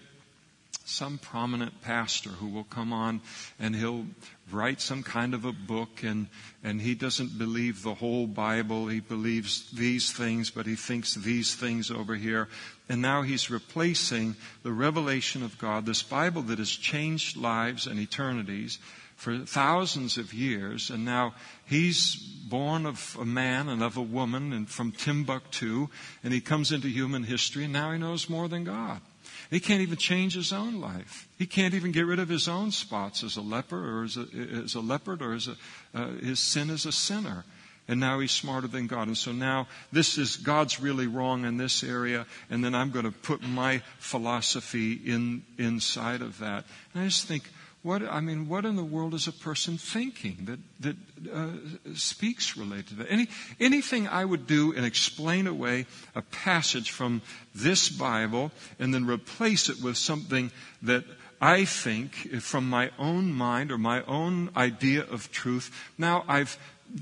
some 0.88 1.18
prominent 1.18 1.82
pastor 1.82 2.30
who 2.30 2.48
will 2.48 2.64
come 2.64 2.92
on 2.92 3.20
and 3.60 3.76
he'll 3.76 4.06
write 4.50 4.80
some 4.80 5.02
kind 5.02 5.34
of 5.34 5.44
a 5.44 5.52
book 5.52 6.02
and, 6.02 6.28
and 6.64 6.80
he 6.80 6.94
doesn't 6.94 7.36
believe 7.36 7.82
the 7.82 7.94
whole 7.94 8.26
Bible. 8.26 8.88
He 8.88 9.00
believes 9.00 9.70
these 9.70 10.10
things, 10.10 10.50
but 10.50 10.66
he 10.66 10.76
thinks 10.76 11.14
these 11.14 11.54
things 11.54 11.90
over 11.90 12.14
here. 12.14 12.48
And 12.88 13.02
now 13.02 13.20
he's 13.20 13.50
replacing 13.50 14.36
the 14.62 14.72
revelation 14.72 15.42
of 15.42 15.58
God, 15.58 15.84
this 15.84 16.02
Bible 16.02 16.42
that 16.42 16.58
has 16.58 16.70
changed 16.70 17.36
lives 17.36 17.86
and 17.86 18.00
eternities 18.00 18.78
for 19.16 19.36
thousands 19.38 20.16
of 20.16 20.32
years. 20.32 20.88
And 20.88 21.04
now 21.04 21.34
he's 21.66 22.14
born 22.14 22.86
of 22.86 23.16
a 23.20 23.26
man 23.26 23.68
and 23.68 23.82
of 23.82 23.98
a 23.98 24.02
woman 24.02 24.54
and 24.54 24.68
from 24.68 24.92
Timbuktu 24.92 25.88
and 26.24 26.32
he 26.32 26.40
comes 26.40 26.72
into 26.72 26.88
human 26.88 27.24
history 27.24 27.64
and 27.64 27.74
now 27.74 27.92
he 27.92 27.98
knows 27.98 28.30
more 28.30 28.48
than 28.48 28.64
God. 28.64 29.02
He 29.50 29.60
can't 29.60 29.80
even 29.80 29.96
change 29.96 30.34
his 30.34 30.52
own 30.52 30.80
life. 30.80 31.26
He 31.38 31.46
can't 31.46 31.74
even 31.74 31.90
get 31.90 32.06
rid 32.06 32.18
of 32.18 32.28
his 32.28 32.48
own 32.48 32.70
spots 32.70 33.24
as 33.24 33.36
a 33.36 33.40
leper 33.40 34.00
or 34.00 34.04
as 34.04 34.16
a, 34.16 34.26
as 34.64 34.74
a 34.74 34.80
leopard 34.80 35.22
or 35.22 35.32
as 35.32 35.48
a, 35.48 35.56
uh, 35.94 36.08
his 36.18 36.38
sin 36.38 36.68
as 36.68 36.84
a 36.84 36.92
sinner. 36.92 37.44
And 37.90 37.98
now 37.98 38.20
he's 38.20 38.32
smarter 38.32 38.68
than 38.68 38.86
God. 38.86 39.06
And 39.06 39.16
so 39.16 39.32
now 39.32 39.66
this 39.90 40.18
is 40.18 40.36
God's 40.36 40.78
really 40.78 41.06
wrong 41.06 41.46
in 41.46 41.56
this 41.56 41.82
area, 41.82 42.26
and 42.50 42.62
then 42.62 42.74
I'm 42.74 42.90
going 42.90 43.06
to 43.06 43.10
put 43.10 43.42
my 43.42 43.78
philosophy 43.98 44.92
in 44.92 45.42
inside 45.56 46.20
of 46.20 46.38
that. 46.40 46.64
And 46.92 47.02
I 47.02 47.06
just 47.06 47.26
think, 47.26 47.44
what 47.82 48.02
I 48.02 48.20
mean, 48.20 48.48
what 48.48 48.64
in 48.64 48.76
the 48.76 48.84
world 48.84 49.14
is 49.14 49.28
a 49.28 49.32
person 49.32 49.78
thinking 49.78 50.36
that 50.46 50.58
that 50.80 50.96
uh, 51.32 51.94
speaks 51.94 52.56
related 52.56 52.88
to 52.88 52.94
that? 52.96 53.10
Any 53.10 53.28
anything 53.60 54.08
I 54.08 54.24
would 54.24 54.46
do 54.46 54.74
and 54.74 54.84
explain 54.84 55.46
away 55.46 55.86
a 56.14 56.22
passage 56.22 56.90
from 56.90 57.22
this 57.54 57.88
Bible 57.88 58.50
and 58.78 58.92
then 58.92 59.06
replace 59.06 59.68
it 59.68 59.82
with 59.82 59.96
something 59.96 60.50
that 60.82 61.04
I 61.40 61.64
think 61.64 62.14
from 62.40 62.68
my 62.68 62.90
own 62.98 63.32
mind 63.32 63.70
or 63.70 63.78
my 63.78 64.02
own 64.04 64.50
idea 64.56 65.02
of 65.02 65.30
truth. 65.30 65.70
Now 65.96 66.24
I've 66.26 66.58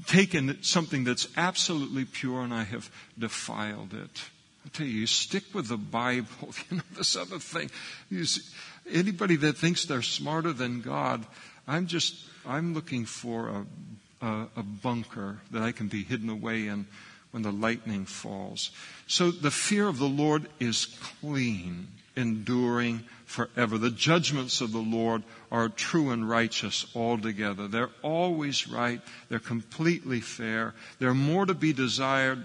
taken 0.06 0.62
something 0.62 1.04
that's 1.04 1.28
absolutely 1.36 2.04
pure 2.04 2.42
and 2.42 2.52
I 2.52 2.64
have 2.64 2.90
defiled 3.18 3.94
it. 3.94 4.24
I 4.64 4.68
tell 4.70 4.86
you, 4.86 5.00
you 5.00 5.06
stick 5.06 5.44
with 5.54 5.68
the 5.68 5.76
Bible. 5.76 6.26
You 6.70 6.78
know, 6.78 6.82
this 6.96 7.16
other 7.16 7.38
thing. 7.38 7.70
See, 8.10 8.42
anybody 8.90 9.36
that 9.36 9.56
thinks 9.56 9.84
they're 9.84 10.02
smarter 10.02 10.52
than 10.52 10.80
God, 10.80 11.24
I'm 11.66 11.86
just, 11.86 12.16
I'm 12.46 12.74
looking 12.74 13.04
for 13.04 13.48
a, 13.48 14.26
a, 14.26 14.46
a 14.56 14.62
bunker 14.62 15.38
that 15.50 15.62
I 15.62 15.72
can 15.72 15.88
be 15.88 16.02
hidden 16.02 16.28
away 16.28 16.68
in 16.68 16.86
when 17.30 17.42
the 17.42 17.52
lightning 17.52 18.04
falls. 18.06 18.70
So 19.06 19.30
the 19.30 19.50
fear 19.50 19.88
of 19.88 19.98
the 19.98 20.08
Lord 20.08 20.48
is 20.60 20.86
clean, 21.20 21.88
enduring 22.14 23.02
forever. 23.24 23.78
The 23.78 23.90
judgments 23.90 24.60
of 24.60 24.72
the 24.72 24.78
Lord 24.78 25.22
are 25.50 25.68
true 25.68 26.10
and 26.10 26.28
righteous 26.28 26.86
altogether. 26.94 27.68
They're 27.68 27.90
always 28.02 28.68
right. 28.68 29.00
They're 29.28 29.38
completely 29.38 30.20
fair. 30.20 30.74
They're 30.98 31.14
more 31.14 31.46
to 31.46 31.54
be 31.54 31.72
desired 31.72 32.44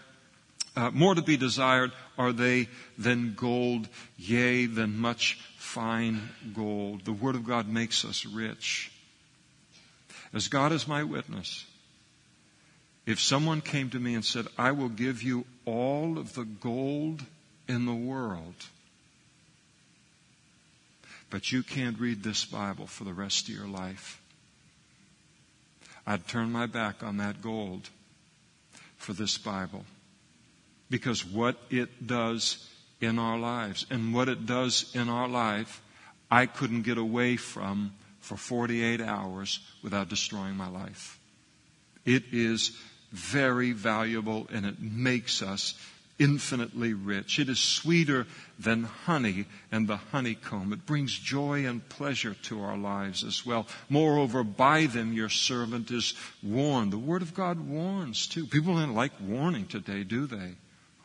uh, 0.76 0.90
more 0.92 1.14
to 1.14 1.22
be 1.22 1.36
desired 1.36 1.92
are 2.18 2.32
they 2.32 2.70
than 2.98 3.34
gold, 3.34 3.90
yea, 4.18 4.66
than 4.68 4.98
much 4.98 5.38
fine 5.62 6.30
gold. 6.56 7.06
The 7.06 7.14
Word 7.14 7.36
of 7.36 7.46
God 7.46 7.70
makes 7.70 8.04
us 8.04 8.26
rich. 8.26 8.92
As 10.34 10.48
God 10.48 10.72
is 10.72 10.88
my 10.88 11.04
witness, 11.04 11.66
if 13.06 13.20
someone 13.20 13.62
came 13.62 13.90
to 13.92 14.00
me 14.00 14.16
and 14.16 14.26
said, 14.26 14.48
I 14.58 14.72
will 14.72 14.90
give 14.90 15.22
you 15.22 15.46
all 15.66 16.18
of 16.18 16.34
the 16.34 16.46
gold 16.46 17.24
in 17.68 17.86
the 17.86 17.94
world, 17.94 18.56
but 21.30 21.52
you 21.52 21.62
can't 21.62 22.00
read 22.00 22.24
this 22.24 22.44
Bible 22.44 22.88
for 22.88 23.04
the 23.04 23.14
rest 23.14 23.48
of 23.48 23.56
your 23.56 23.68
life, 23.68 24.20
I'd 26.08 26.28
turn 26.28 26.52
my 26.52 26.66
back 26.66 27.04
on 27.04 27.18
that 27.18 27.42
gold 27.42 27.90
for 28.98 29.14
this 29.14 29.38
Bible. 29.38 29.86
Because 30.90 31.24
what 31.24 31.58
it 31.70 32.08
does 32.08 32.68
in 33.02 33.20
our 33.20 33.38
lives 33.38 33.86
and 33.90 34.14
what 34.14 34.30
it 34.30 34.46
does 34.46 34.92
in 34.96 35.10
our 35.10 35.28
life, 35.28 35.82
I 36.30 36.46
couldn't 36.46 36.84
get 36.84 36.98
away 36.98 37.36
from 37.36 37.94
for 38.22 38.38
48 38.38 39.02
hours 39.02 39.60
without 39.84 40.08
destroying 40.08 40.56
my 40.56 40.70
life. 40.70 41.20
It 42.06 42.24
is 42.32 42.78
very 43.12 43.74
valuable 43.74 44.48
and 44.54 44.66
it 44.66 44.80
makes 44.80 45.42
us 45.42 45.74
infinitely 46.22 46.94
rich. 46.94 47.40
It 47.40 47.50
is 47.50 47.60
sweeter 47.60 48.28
than 48.60 48.84
honey 48.84 49.46
and 49.72 49.88
the 49.88 49.98
honeycomb. 49.98 50.72
It 50.72 50.86
brings 50.86 51.18
joy 51.18 51.66
and 51.66 51.88
pleasure 51.90 52.36
to 52.44 52.62
our 52.62 52.78
lives 52.78 53.24
as 53.24 53.44
well. 53.44 53.66
Moreover, 53.90 54.44
by 54.44 54.86
them 54.86 55.14
your 55.14 55.30
servant 55.30 55.90
is 55.90 56.14
warned. 56.44 56.94
The 56.94 57.00
Word 57.00 57.24
of 57.24 57.34
God 57.34 57.60
warns 57.60 58.28
too. 58.28 58.46
People 58.46 58.76
don't 58.76 58.94
like 58.94 59.14
warning 59.20 59.66
today, 59.66 60.04
do 60.04 60.28
they? 60.28 60.54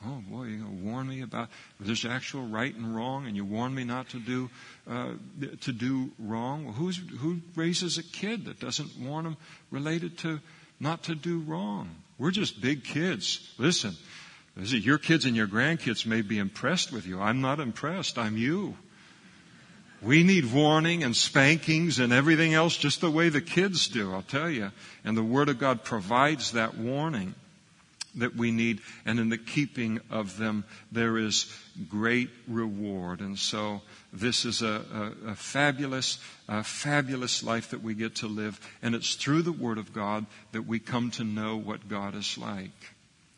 Oh 0.04 0.22
boy, 0.28 0.44
to 0.44 0.66
warn 0.82 1.08
me 1.08 1.22
about 1.22 1.48
there's 1.80 2.04
actual 2.04 2.46
right 2.46 2.74
and 2.74 2.94
wrong, 2.94 3.26
and 3.26 3.34
you 3.34 3.44
warn 3.44 3.74
me 3.74 3.84
not 3.84 4.10
to 4.10 4.18
do 4.18 4.50
uh, 4.88 5.12
to 5.62 5.72
do 5.72 6.10
wrong. 6.18 6.64
Well, 6.64 6.74
who's, 6.74 7.00
who 7.18 7.40
raises 7.54 7.96
a 7.98 8.02
kid 8.02 8.44
that 8.44 8.60
doesn't 8.60 8.98
warn 8.98 9.24
them 9.24 9.36
related 9.70 10.18
to 10.18 10.40
not 10.78 11.04
to 11.04 11.14
do 11.14 11.40
wrong? 11.40 11.88
We're 12.18 12.30
just 12.30 12.60
big 12.60 12.84
kids. 12.84 13.52
Listen, 13.58 13.94
your 14.56 14.98
kids 14.98 15.24
and 15.24 15.34
your 15.34 15.46
grandkids 15.46 16.06
may 16.06 16.22
be 16.22 16.38
impressed 16.38 16.92
with 16.92 17.06
you. 17.06 17.20
I'm 17.20 17.40
not 17.40 17.58
impressed. 17.58 18.18
I'm 18.18 18.36
you. 18.36 18.76
We 20.02 20.22
need 20.22 20.52
warning 20.52 21.02
and 21.02 21.16
spankings 21.16 21.98
and 21.98 22.12
everything 22.12 22.54
else 22.54 22.76
just 22.76 23.00
the 23.00 23.10
way 23.10 23.30
the 23.30 23.40
kids 23.40 23.88
do, 23.88 24.12
I'll 24.12 24.22
tell 24.22 24.50
you. 24.50 24.70
And 25.04 25.16
the 25.16 25.22
Word 25.22 25.48
of 25.48 25.58
God 25.58 25.84
provides 25.84 26.52
that 26.52 26.76
warning 26.76 27.34
that 28.16 28.35
we 28.35 28.50
need, 28.50 28.80
and 29.04 29.20
in 29.20 29.28
the 29.28 29.38
keeping 29.38 30.00
of 30.11 30.38
them, 30.38 30.64
there 30.90 31.18
is 31.18 31.52
great 31.88 32.30
reward. 32.49 33.20
And 33.20 33.38
so, 33.38 33.82
this 34.12 34.44
is 34.44 34.62
a, 34.62 35.12
a, 35.26 35.30
a 35.30 35.35
fabulous, 35.35 36.18
a 36.49 36.64
fabulous 36.64 37.42
life 37.42 37.70
that 37.70 37.82
we 37.82 37.94
get 37.94 38.16
to 38.16 38.26
live, 38.26 38.58
and 38.82 38.94
it's 38.94 39.14
through 39.14 39.42
the 39.42 39.52
Word 39.52 39.78
of 39.78 39.92
God 39.92 40.26
that 40.52 40.66
we 40.66 40.78
come 40.78 41.11
to 41.12 41.25
know 41.25 41.56
what 41.56 41.88
God 41.88 42.14
is 42.14 42.37
like. 42.38 42.94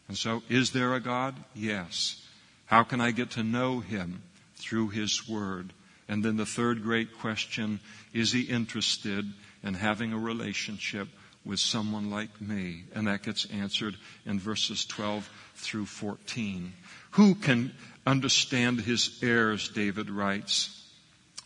And 0.09 0.17
so, 0.17 0.43
is 0.49 0.71
there 0.71 0.95
a 0.95 1.01
God? 1.01 1.35
Yes. 1.55 2.23
How 2.67 2.83
can 2.83 3.01
I 3.01 3.11
get 3.11 3.33
to 3.33 3.43
know 3.43 3.81
Him? 3.81 4.23
Through 4.57 4.89
His 4.89 5.29
Word. 5.29 5.73
And 6.09 6.25
then 6.25 6.37
the 6.37 6.47
third 6.47 6.83
great 6.83 7.19
question, 7.19 7.81
is 8.13 8.33
He 8.33 8.43
interested 8.43 9.27
in 9.63 9.75
having 9.75 10.13
a 10.13 10.19
relationship 10.19 11.09
with 11.49 11.59
someone 11.59 12.11
like 12.11 12.41
me? 12.41 12.85
And 12.95 13.09
that 13.09 13.25
gets 13.25 13.47
answered 13.47 13.97
in 14.27 14.39
verses 14.39 14.85
12 14.85 15.29
through 15.57 15.87
14. 15.87 16.73
Who 17.13 17.35
can 17.35 17.73
understand 18.07 18.83
his 18.83 19.19
errors, 19.23 19.69
David 19.69 20.11
writes. 20.11 20.75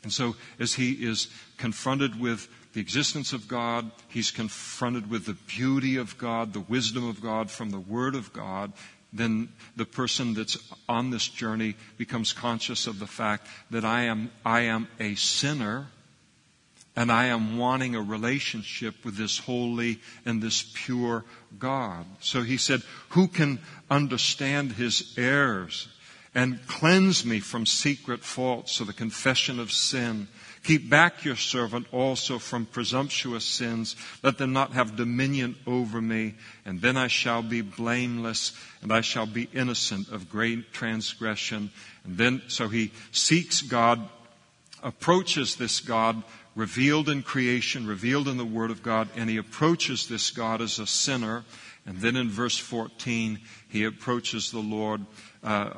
And 0.03 0.13
so 0.13 0.37
as 0.59 0.75
he 0.75 0.93
is 0.93 1.29
confronted 1.57 2.21
with 2.21 2.49
the 2.73 2.81
existence 2.81 3.33
of 3.33 3.49
God, 3.49 3.91
he's 4.09 4.31
confronted 4.31 5.09
with 5.09 5.27
the 5.27 5.37
beauty 5.47 5.97
of 5.97 6.19
God, 6.19 6.53
the 6.53 6.61
wisdom 6.61 7.09
of 7.09 7.23
God 7.23 7.51
from 7.51 7.71
the 7.71 7.79
Word 7.79 8.15
of 8.15 8.33
God, 8.33 8.73
then 9.13 9.51
the 9.77 9.85
person 9.85 10.35
that's 10.35 10.57
on 10.89 11.11
this 11.11 11.29
journey 11.29 11.77
becomes 11.99 12.33
conscious 12.33 12.87
of 12.87 12.99
the 12.99 13.07
fact 13.07 13.47
that 13.71 13.85
I 13.85 14.05
am, 14.05 14.31
I 14.45 14.63
am 14.63 14.89
a 14.99 15.15
sinner 15.15 15.89
and 16.95 17.11
I 17.11 17.27
am 17.27 17.57
wanting 17.57 17.95
a 17.95 18.03
relationship 18.03 19.05
with 19.05 19.17
this 19.17 19.39
holy 19.39 20.01
and 20.27 20.43
this 20.43 20.71
pure 20.75 21.25
God. 21.59 22.05
So 22.21 22.43
he 22.43 22.59
said, 22.59 22.83
who 23.11 23.29
can 23.29 23.61
understand 23.91 24.73
his 24.73 25.15
errors 25.17 25.89
and 26.35 26.67
cleanse 26.67 27.25
me 27.25 27.41
from 27.41 27.65
secret 27.67 28.23
faults 28.23 28.81
of 28.81 28.89
the 28.89 28.93
confession 28.93 29.59
of 29.59 29.73
sin? 29.73 30.29
Keep 30.65 30.91
back 30.91 31.25
your 31.25 31.35
servant 31.37 31.87
also 31.93 32.39
from 32.39 32.67
presumptuous 32.67 33.45
sins. 33.45 33.97
Let 34.23 34.39
them 34.39 34.53
not 34.53 34.73
have 34.73 34.95
dominion 34.95 35.57
over 35.67 36.01
me. 36.01 36.35
And 36.65 36.81
then 36.81 36.97
I 36.97 37.09
shall 37.09 37.43
be 37.43 37.63
blameless 37.63 38.53
and 38.81 38.93
I 38.93 39.01
shall 39.01 39.27
be 39.27 39.49
innocent 39.53 40.11
of 40.11 40.31
great 40.31 40.73
transgression. 40.73 41.71
And 42.05 42.17
then, 42.17 42.43
so 42.47 42.69
he 42.69 42.93
seeks 43.11 43.61
God, 43.63 44.09
approaches 44.83 45.57
this 45.57 45.81
God 45.81 46.23
revealed 46.55 47.09
in 47.09 47.23
creation, 47.23 47.87
revealed 47.87 48.29
in 48.29 48.37
the 48.37 48.45
Word 48.45 48.71
of 48.71 48.83
God, 48.83 49.09
and 49.17 49.31
he 49.31 49.37
approaches 49.37 50.07
this 50.07 50.31
God 50.31 50.61
as 50.61 50.79
a 50.79 50.87
sinner. 50.87 51.45
And 51.85 51.99
then 51.99 52.15
in 52.15 52.31
verse 52.31 52.59
14, 52.59 53.41
he 53.69 53.85
approaches 53.85 54.51
the 54.51 54.61
Lord. 54.61 55.05
Uh, 55.43 55.71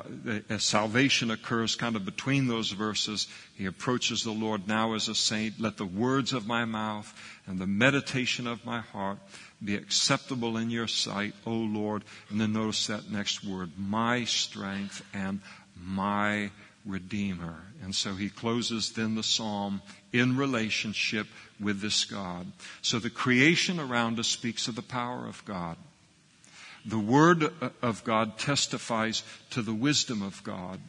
as 0.49 0.63
salvation 0.63 1.31
occurs 1.31 1.75
kind 1.75 1.95
of 1.95 2.05
between 2.05 2.47
those 2.47 2.69
verses, 2.71 3.27
he 3.55 3.65
approaches 3.65 4.23
the 4.23 4.31
Lord 4.31 4.67
now 4.67 4.93
as 4.93 5.07
a 5.07 5.15
saint. 5.15 5.59
Let 5.59 5.77
the 5.77 5.85
words 5.85 6.33
of 6.33 6.45
my 6.45 6.65
mouth 6.65 7.11
and 7.47 7.57
the 7.57 7.65
meditation 7.65 8.45
of 8.45 8.63
my 8.65 8.81
heart 8.81 9.17
be 9.63 9.75
acceptable 9.75 10.57
in 10.57 10.69
your 10.69 10.87
sight, 10.87 11.33
O 11.47 11.51
Lord. 11.51 12.03
And 12.29 12.39
then 12.39 12.53
notice 12.53 12.85
that 12.87 13.09
next 13.09 13.43
word, 13.43 13.71
my 13.77 14.25
strength 14.25 15.03
and 15.13 15.41
my 15.75 16.51
Redeemer. 16.85 17.55
And 17.83 17.93
so 17.93 18.13
he 18.13 18.29
closes 18.29 18.91
then 18.91 19.15
the 19.15 19.23
psalm 19.23 19.81
in 20.13 20.37
relationship 20.37 21.27
with 21.59 21.81
this 21.81 22.05
God. 22.05 22.51
So 22.81 22.99
the 22.99 23.09
creation 23.09 23.79
around 23.79 24.19
us 24.19 24.27
speaks 24.27 24.67
of 24.67 24.75
the 24.75 24.81
power 24.81 25.27
of 25.27 25.43
God. 25.45 25.77
The 26.85 26.99
Word 26.99 27.43
uh, 27.43 27.69
of 27.81 28.03
God 28.03 28.37
testifies 28.37 29.23
to 29.51 29.61
the 29.61 29.73
wisdom 29.73 30.21
of 30.21 30.43
God. 30.43 30.79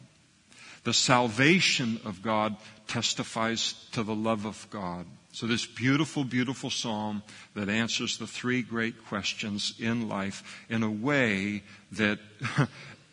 The 0.83 0.93
salvation 0.93 1.99
of 2.05 2.21
God 2.21 2.55
testifies 2.87 3.73
to 3.93 4.03
the 4.03 4.15
love 4.15 4.45
of 4.45 4.67
God. 4.69 5.05
So, 5.33 5.45
this 5.45 5.65
beautiful, 5.65 6.23
beautiful 6.23 6.69
psalm 6.69 7.21
that 7.55 7.69
answers 7.69 8.17
the 8.17 8.25
three 8.25 8.61
great 8.61 9.05
questions 9.05 9.73
in 9.79 10.07
life 10.07 10.65
in 10.69 10.83
a 10.83 10.89
way 10.89 11.63
that 11.91 12.19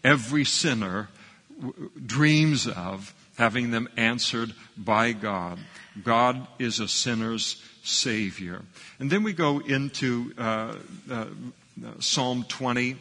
every 0.04 0.44
sinner 0.44 1.08
dreams 2.04 2.66
of 2.66 3.14
having 3.36 3.70
them 3.70 3.88
answered 3.96 4.52
by 4.76 5.12
God. 5.12 5.58
God 6.02 6.46
is 6.58 6.80
a 6.80 6.88
sinner's 6.88 7.62
Savior. 7.82 8.62
And 8.98 9.10
then 9.10 9.22
we 9.22 9.32
go 9.32 9.60
into 9.60 10.32
uh, 10.38 10.74
uh, 11.10 11.26
Psalm 11.98 12.44
20. 12.48 12.96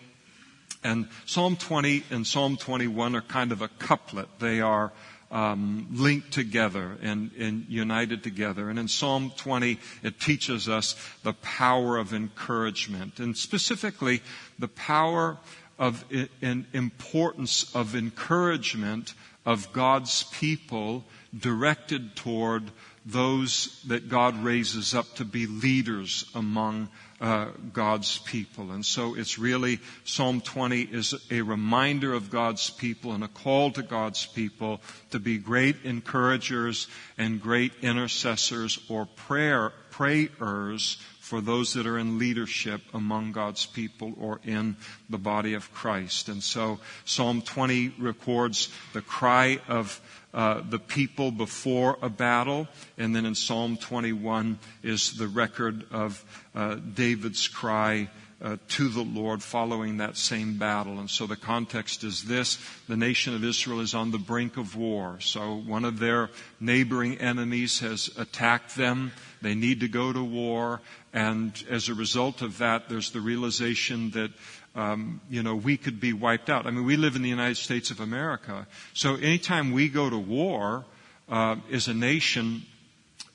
And 0.84 1.08
Psalm 1.26 1.56
20 1.56 2.04
and 2.12 2.28
Psalm 2.28 2.58
21 2.58 3.16
are 3.16 3.22
kind 3.22 3.52
of 3.54 3.62
a 3.62 3.70
couplet. 3.70 4.28
They 4.40 4.60
are 4.60 4.92
um, 5.34 5.88
linked 5.92 6.32
together 6.32 6.96
and, 7.02 7.32
and, 7.40 7.66
united 7.68 8.22
together. 8.22 8.70
And 8.70 8.78
in 8.78 8.88
Psalm 8.88 9.32
20, 9.36 9.80
it 10.04 10.20
teaches 10.20 10.70
us 10.70 10.96
the 11.24 11.34
power 11.34 11.98
of 11.98 12.14
encouragement, 12.14 13.20
and 13.20 13.36
specifically 13.36 14.22
the 14.60 14.68
power 14.68 15.40
of 15.80 16.06
an 16.42 16.66
importance 16.74 17.74
of 17.76 17.96
encouragement 17.96 19.14
of 19.46 19.74
God's 19.74 20.24
people 20.24 21.04
directed 21.38 22.16
toward 22.16 22.72
those 23.06 23.84
that 23.88 24.08
God 24.08 24.42
raises 24.44 24.96
up 24.96 25.16
to 25.16 25.26
be 25.26 25.46
leaders 25.46 26.26
among 26.34 26.88
uh, 27.20 27.48
God's 27.72 28.20
people. 28.20 28.72
And 28.72 28.86
so 28.86 29.16
it's 29.16 29.38
really, 29.38 29.80
Psalm 30.06 30.42
20 30.42 30.82
is 30.82 31.14
a 31.32 31.42
reminder 31.42 32.14
of 32.14 32.30
God's 32.30 32.70
people 32.70 33.14
and 33.14 33.24
a 33.24 33.28
call 33.28 33.72
to 33.72 33.82
God's 33.82 34.26
people 34.26 34.82
to 35.12 35.20
be 35.20 35.38
great 35.38 35.78
encouragers 35.84 36.88
and 37.18 37.42
great 37.42 37.74
intercessors 37.82 38.80
or 38.90 39.06
prayer, 39.06 39.74
prayers 39.90 40.98
for 41.34 41.42
those 41.42 41.74
that 41.74 41.88
are 41.88 41.98
in 41.98 42.20
leadership 42.20 42.80
among 42.94 43.32
God's 43.32 43.66
people 43.66 44.14
or 44.20 44.40
in 44.44 44.78
the 45.10 45.18
body 45.18 45.56
of 45.56 45.74
Christ. 45.74 46.30
And 46.30 46.44
so 46.44 46.78
Psalm 47.06 47.42
20 47.42 47.96
records 47.98 48.70
the 48.94 49.02
cry 49.02 49.60
of 49.68 50.00
uh, 50.32 50.62
the 50.70 50.78
people 50.78 51.32
before 51.32 51.98
a 52.04 52.10
battle, 52.10 52.68
and 53.00 53.16
then 53.16 53.26
in 53.26 53.34
Psalm 53.34 53.78
21 53.78 54.60
is 54.84 55.18
the 55.18 55.28
record 55.28 55.88
of 55.90 56.24
uh, 56.54 56.76
David's 56.76 57.48
cry 57.48 58.10
uh, 58.44 58.58
to 58.68 58.90
the 58.90 59.02
Lord 59.04 59.42
following 59.42 59.98
that 59.98 60.18
same 60.18 60.58
battle. 60.58 61.00
And 61.00 61.10
so 61.10 61.26
the 61.26 61.38
context 61.38 62.04
is 62.04 62.26
this 62.26 62.58
the 62.90 62.98
nation 62.98 63.34
of 63.34 63.44
Israel 63.44 63.80
is 63.80 63.94
on 63.94 64.12
the 64.12 64.18
brink 64.18 64.58
of 64.58 64.76
war. 64.76 65.18
So 65.22 65.56
one 65.56 65.86
of 65.86 65.98
their 66.00 66.30
neighboring 66.60 67.20
enemies 67.20 67.80
has 67.80 68.10
attacked 68.18 68.76
them. 68.76 69.14
They 69.42 69.56
need 69.56 69.80
to 69.80 69.88
go 69.88 70.12
to 70.12 70.24
war. 70.24 70.82
And 71.14 71.52
as 71.70 71.88
a 71.88 71.94
result 71.94 72.42
of 72.42 72.58
that, 72.58 72.90
there's 72.90 73.12
the 73.12 73.22
realization 73.22 74.12
that 74.12 74.32
um, 74.76 75.22
you 75.30 75.44
know, 75.44 75.56
we 75.56 75.78
could 75.78 76.00
be 76.00 76.14
wiped 76.14 76.50
out. 76.50 76.66
I 76.66 76.72
mean, 76.72 76.84
we 76.84 76.98
live 76.98 77.16
in 77.16 77.22
the 77.22 77.30
United 77.30 77.58
States 77.58 77.92
of 77.92 78.00
America. 78.00 78.68
So 78.94 79.16
anytime 79.16 79.72
we 79.72 79.88
go 79.88 80.10
to 80.10 80.18
war 80.18 80.84
uh, 81.30 81.58
as 81.72 81.88
a 81.88 81.94
nation, 81.94 82.64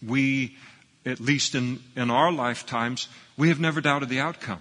we, 0.04 0.56
at 1.06 1.20
least 1.20 1.54
in, 1.54 1.78
in 1.94 2.10
our 2.10 2.32
lifetimes, 2.32 3.08
we 3.36 3.48
have 3.50 3.60
never 3.60 3.80
doubted 3.80 4.08
the 4.08 4.18
outcome. 4.18 4.58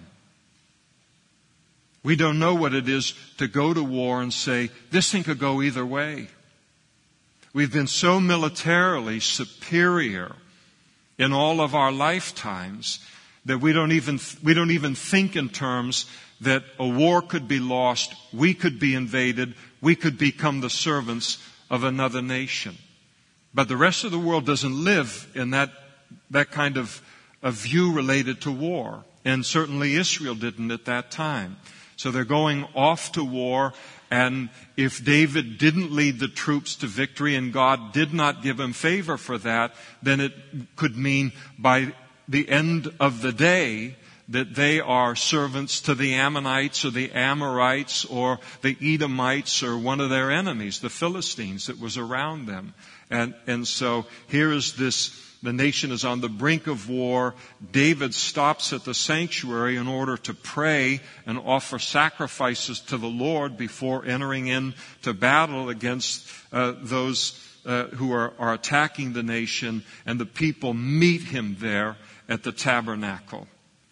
We 2.08 2.16
don't 2.16 2.38
know 2.38 2.54
what 2.54 2.72
it 2.72 2.88
is 2.88 3.12
to 3.36 3.46
go 3.46 3.74
to 3.74 3.84
war 3.84 4.22
and 4.22 4.32
say, 4.32 4.70
this 4.90 5.12
thing 5.12 5.24
could 5.24 5.38
go 5.38 5.60
either 5.60 5.84
way. 5.84 6.28
We've 7.52 7.70
been 7.70 7.86
so 7.86 8.18
militarily 8.18 9.20
superior 9.20 10.34
in 11.18 11.34
all 11.34 11.60
of 11.60 11.74
our 11.74 11.92
lifetimes 11.92 13.00
that 13.44 13.58
we 13.58 13.74
don't 13.74 13.92
even, 13.92 14.18
we 14.42 14.54
don't 14.54 14.70
even 14.70 14.94
think 14.94 15.36
in 15.36 15.50
terms 15.50 16.06
that 16.40 16.64
a 16.78 16.88
war 16.88 17.20
could 17.20 17.46
be 17.46 17.58
lost, 17.58 18.14
we 18.32 18.54
could 18.54 18.80
be 18.80 18.94
invaded, 18.94 19.52
we 19.82 19.94
could 19.94 20.16
become 20.16 20.62
the 20.62 20.70
servants 20.70 21.36
of 21.68 21.84
another 21.84 22.22
nation. 22.22 22.78
But 23.52 23.68
the 23.68 23.76
rest 23.76 24.04
of 24.04 24.12
the 24.12 24.18
world 24.18 24.46
doesn't 24.46 24.82
live 24.82 25.30
in 25.34 25.50
that, 25.50 25.72
that 26.30 26.52
kind 26.52 26.78
of 26.78 27.02
a 27.42 27.50
view 27.50 27.92
related 27.92 28.40
to 28.40 28.50
war. 28.50 29.04
And 29.26 29.44
certainly 29.44 29.94
Israel 29.94 30.34
didn't 30.34 30.70
at 30.70 30.86
that 30.86 31.10
time. 31.10 31.58
So 31.98 32.10
they're 32.10 32.24
going 32.24 32.64
off 32.74 33.12
to 33.12 33.24
war, 33.24 33.74
and 34.10 34.50
if 34.76 35.04
David 35.04 35.58
didn't 35.58 35.92
lead 35.92 36.20
the 36.20 36.28
troops 36.28 36.76
to 36.76 36.86
victory 36.86 37.34
and 37.34 37.52
God 37.52 37.92
did 37.92 38.14
not 38.14 38.42
give 38.42 38.58
him 38.58 38.72
favor 38.72 39.16
for 39.16 39.36
that, 39.38 39.74
then 40.00 40.20
it 40.20 40.32
could 40.76 40.96
mean 40.96 41.32
by 41.58 41.92
the 42.28 42.48
end 42.48 42.88
of 43.00 43.20
the 43.20 43.32
day 43.32 43.96
that 44.28 44.54
they 44.54 44.78
are 44.78 45.16
servants 45.16 45.80
to 45.80 45.94
the 45.94 46.14
Ammonites 46.14 46.84
or 46.84 46.90
the 46.90 47.10
Amorites 47.12 48.04
or 48.04 48.38
the 48.62 48.76
Edomites 48.80 49.62
or 49.64 49.76
one 49.76 50.00
of 50.00 50.10
their 50.10 50.30
enemies, 50.30 50.78
the 50.78 50.90
Philistines 50.90 51.66
that 51.66 51.80
was 51.80 51.98
around 51.98 52.46
them. 52.46 52.74
And, 53.10 53.34
and 53.46 53.66
so 53.66 54.06
here 54.28 54.52
is 54.52 54.74
this 54.74 55.27
the 55.42 55.52
nation 55.52 55.92
is 55.92 56.04
on 56.04 56.20
the 56.20 56.28
brink 56.28 56.66
of 56.66 56.88
war. 56.88 57.34
David 57.70 58.14
stops 58.14 58.72
at 58.72 58.84
the 58.84 58.94
sanctuary 58.94 59.76
in 59.76 59.86
order 59.86 60.16
to 60.16 60.34
pray 60.34 61.00
and 61.26 61.38
offer 61.38 61.78
sacrifices 61.78 62.80
to 62.80 62.98
the 62.98 63.08
Lord 63.08 63.56
before 63.56 64.04
entering 64.04 64.48
into 64.48 65.14
battle 65.14 65.68
against 65.68 66.28
uh, 66.52 66.74
those 66.80 67.38
uh, 67.64 67.84
who 67.84 68.12
are, 68.12 68.32
are 68.38 68.54
attacking 68.54 69.12
the 69.12 69.22
nation. 69.22 69.84
And 70.06 70.18
the 70.18 70.26
people 70.26 70.74
meet 70.74 71.22
him 71.22 71.56
there 71.60 71.96
at 72.28 72.42
the 72.42 72.52
tabernacle 72.52 73.46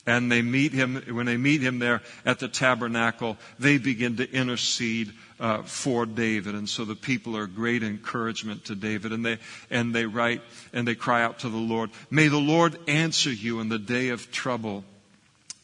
and 0.06 0.30
they 0.30 0.42
meet 0.42 0.72
him, 0.72 1.02
when 1.10 1.26
they 1.26 1.36
meet 1.36 1.60
him 1.60 1.80
there 1.80 2.02
at 2.24 2.38
the 2.38 2.48
tabernacle, 2.48 3.36
they 3.58 3.78
begin 3.78 4.16
to 4.18 4.30
intercede 4.30 5.12
uh, 5.40 5.62
for 5.62 6.06
David. 6.06 6.54
And 6.54 6.68
so 6.68 6.84
the 6.84 6.94
people 6.94 7.36
are 7.36 7.46
great 7.46 7.82
encouragement 7.82 8.66
to 8.66 8.74
David. 8.74 9.12
And 9.12 9.26
they, 9.26 9.38
and 9.70 9.94
they 9.94 10.06
write 10.06 10.42
and 10.72 10.86
they 10.86 10.94
cry 10.94 11.22
out 11.22 11.40
to 11.40 11.48
the 11.48 11.56
Lord, 11.56 11.90
May 12.10 12.28
the 12.28 12.38
Lord 12.38 12.78
answer 12.88 13.32
you 13.32 13.60
in 13.60 13.68
the 13.68 13.78
day 13.78 14.10
of 14.10 14.30
trouble. 14.30 14.84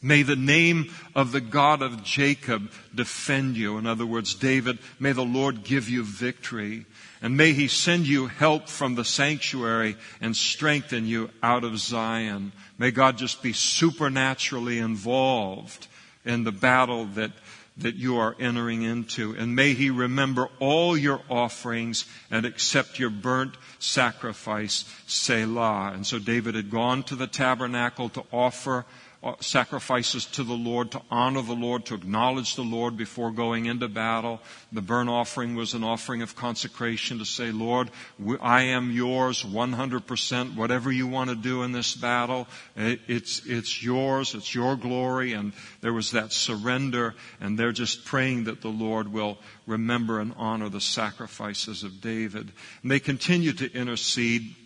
May 0.05 0.25
the 0.25 0.35
name 0.35 0.93
of 1.15 1.31
the 1.31 1.41
God 1.41 1.81
of 1.81 2.03
Jacob 2.03 2.73
defend 2.93 3.57
you. 3.57 3.79
In 3.79 3.87
other 3.87 4.05
words, 4.05 4.35
David, 4.35 4.81
may 4.99 5.13
the 5.13 5.25
Lord 5.25 5.63
give 5.63 5.89
you 5.89 6.03
victory. 6.03 6.87
And 7.23 7.37
may 7.37 7.53
he 7.53 7.69
send 7.69 8.09
you 8.09 8.27
help 8.27 8.69
from 8.69 8.97
the 8.97 9.05
sanctuary 9.05 9.97
and 10.21 10.37
strengthen 10.37 11.07
you 11.07 11.31
out 11.41 11.63
of 11.63 11.79
Zion. 11.79 12.51
May 12.79 12.91
God 12.91 13.19
just 13.19 13.43
be 13.43 13.53
supernaturally 13.53 14.79
involved 14.79 15.87
in 16.25 16.45
the 16.45 16.53
battle 16.53 17.07
that, 17.07 17.33
that 17.79 17.95
you 17.95 18.19
are 18.19 18.37
entering 18.39 18.83
into. 18.83 19.35
And 19.37 19.55
may 19.55 19.75
he 19.75 19.91
remember 19.91 20.49
all 20.59 20.97
your 20.97 21.21
offerings 21.29 22.07
and 22.31 22.47
accept 22.47 22.99
your 22.99 23.11
burnt 23.11 23.55
sacrifice, 23.79 24.85
Selah. 25.07 25.93
And 25.95 26.07
so 26.07 26.19
David 26.19 26.55
had 26.55 26.71
gone 26.71 27.03
to 27.05 27.17
the 27.17 27.27
tabernacle 27.27 28.09
to 28.11 28.25
offer 28.33 28.85
Uh, 29.25 29.35
sacrifices 29.39 30.27
to 30.27 30.43
the 30.43 30.53
Lord, 30.53 30.91
to 30.91 31.01
honor 31.09 31.43
the 31.43 31.53
Lord, 31.53 31.87
to 31.87 31.95
acknowledge 31.95 32.57
the 32.57 32.63
Lord 32.63 32.97
before 32.97 33.31
going 33.31 33.67
into 33.67 33.87
battle. 33.87 34.41
The 34.73 34.83
burnt 34.83 35.09
offering 35.09 35.55
was 35.55 35.75
an 35.75 35.85
offering 35.85 36.23
of 36.23 36.35
consecration 36.35 37.21
to 37.21 37.25
say, 37.25 37.53
Lord, 37.53 37.93
I 38.41 38.63
am 38.63 38.91
yours 38.91 39.45
100%. 39.45 40.57
Whatever 40.57 40.91
you 40.91 41.07
want 41.07 41.31
to 41.31 41.37
do 41.37 41.63
in 41.63 41.71
this 41.71 41.95
battle, 41.95 42.49
it's, 42.75 43.47
it's 43.47 43.81
yours. 43.81 44.35
It's 44.35 44.57
your 44.57 44.75
glory. 44.75 45.35
And 45.35 45.53
there 45.83 45.93
was 45.93 46.11
that 46.11 46.33
surrender. 46.33 47.15
And 47.41 47.57
they're 47.57 47.71
just 47.71 48.05
praying 48.05 48.45
that 48.45 48.61
the 48.61 48.71
Lord 48.71 49.13
will 49.13 49.39
remember 49.69 50.19
and 50.19 50.35
honor 50.37 50.69
the 50.69 50.81
sacrifices 50.81 51.85
of 51.85 52.01
David. 52.01 52.51
And 52.83 52.91
they 52.91 52.99
continue 52.99 53.53
to 53.53 53.73
intercede 53.73 54.57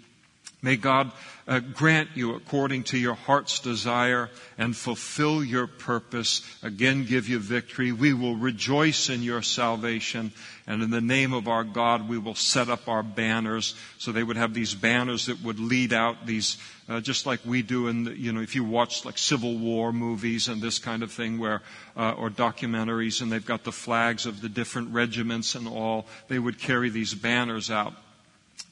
May 0.62 0.77
God 0.77 1.12
uh, 1.47 1.61
grant 1.61 2.11
you 2.14 2.35
according 2.35 2.85
to 2.85 2.99
your 2.99 3.14
heart's 3.14 3.61
desire 3.61 4.31
and 4.57 4.75
fulfill 4.75 5.45
your 5.45 5.66
purpose. 5.66 6.40
Again, 6.62 7.05
give 7.05 7.29
you 7.29 7.38
victory. 7.38 7.92
We 7.92 8.14
will 8.14 8.35
rejoice 8.35 9.11
in 9.11 9.23
your 9.23 9.42
salvation. 9.42 10.33
And 10.66 10.83
in 10.83 10.90
the 10.90 11.03
name 11.03 11.35
of 11.35 11.47
our 11.47 11.62
God, 11.62 12.09
we 12.09 12.16
will 12.16 12.35
set 12.35 12.71
up 12.71 12.88
our 12.88 13.03
banners. 13.03 13.75
So 13.99 14.12
they 14.12 14.23
would 14.23 14.38
have 14.38 14.55
these 14.55 14.75
banners 14.75 15.27
that 15.27 15.42
would 15.42 15.61
lead 15.61 15.92
out 15.92 16.27
these, 16.27 16.57
uh, 16.88 17.01
just 17.01 17.27
like 17.27 17.40
we 17.45 17.61
do 17.61 17.88
in, 17.88 18.05
the, 18.05 18.19
you 18.19 18.33
know, 18.33 18.40
if 18.40 18.55
you 18.57 18.64
watch 18.64 19.05
like 19.05 19.19
Civil 19.19 19.59
War 19.59 19.92
movies 19.92 20.49
and 20.49 20.62
this 20.62 20.79
kind 20.79 21.03
of 21.03 21.12
thing 21.12 21.38
where, 21.38 21.61
uh, 21.99 22.12
or 22.12 22.31
documentaries 22.31 23.21
and 23.21 23.31
they've 23.31 23.45
got 23.45 23.62
the 23.62 23.73
flags 23.73 24.25
of 24.25 24.40
the 24.40 24.49
different 24.49 24.95
regiments 24.95 25.55
and 25.55 25.69
all, 25.69 26.07
they 26.29 26.38
would 26.38 26.59
carry 26.59 26.88
these 26.88 27.14
banners 27.14 27.71
out 27.71 27.92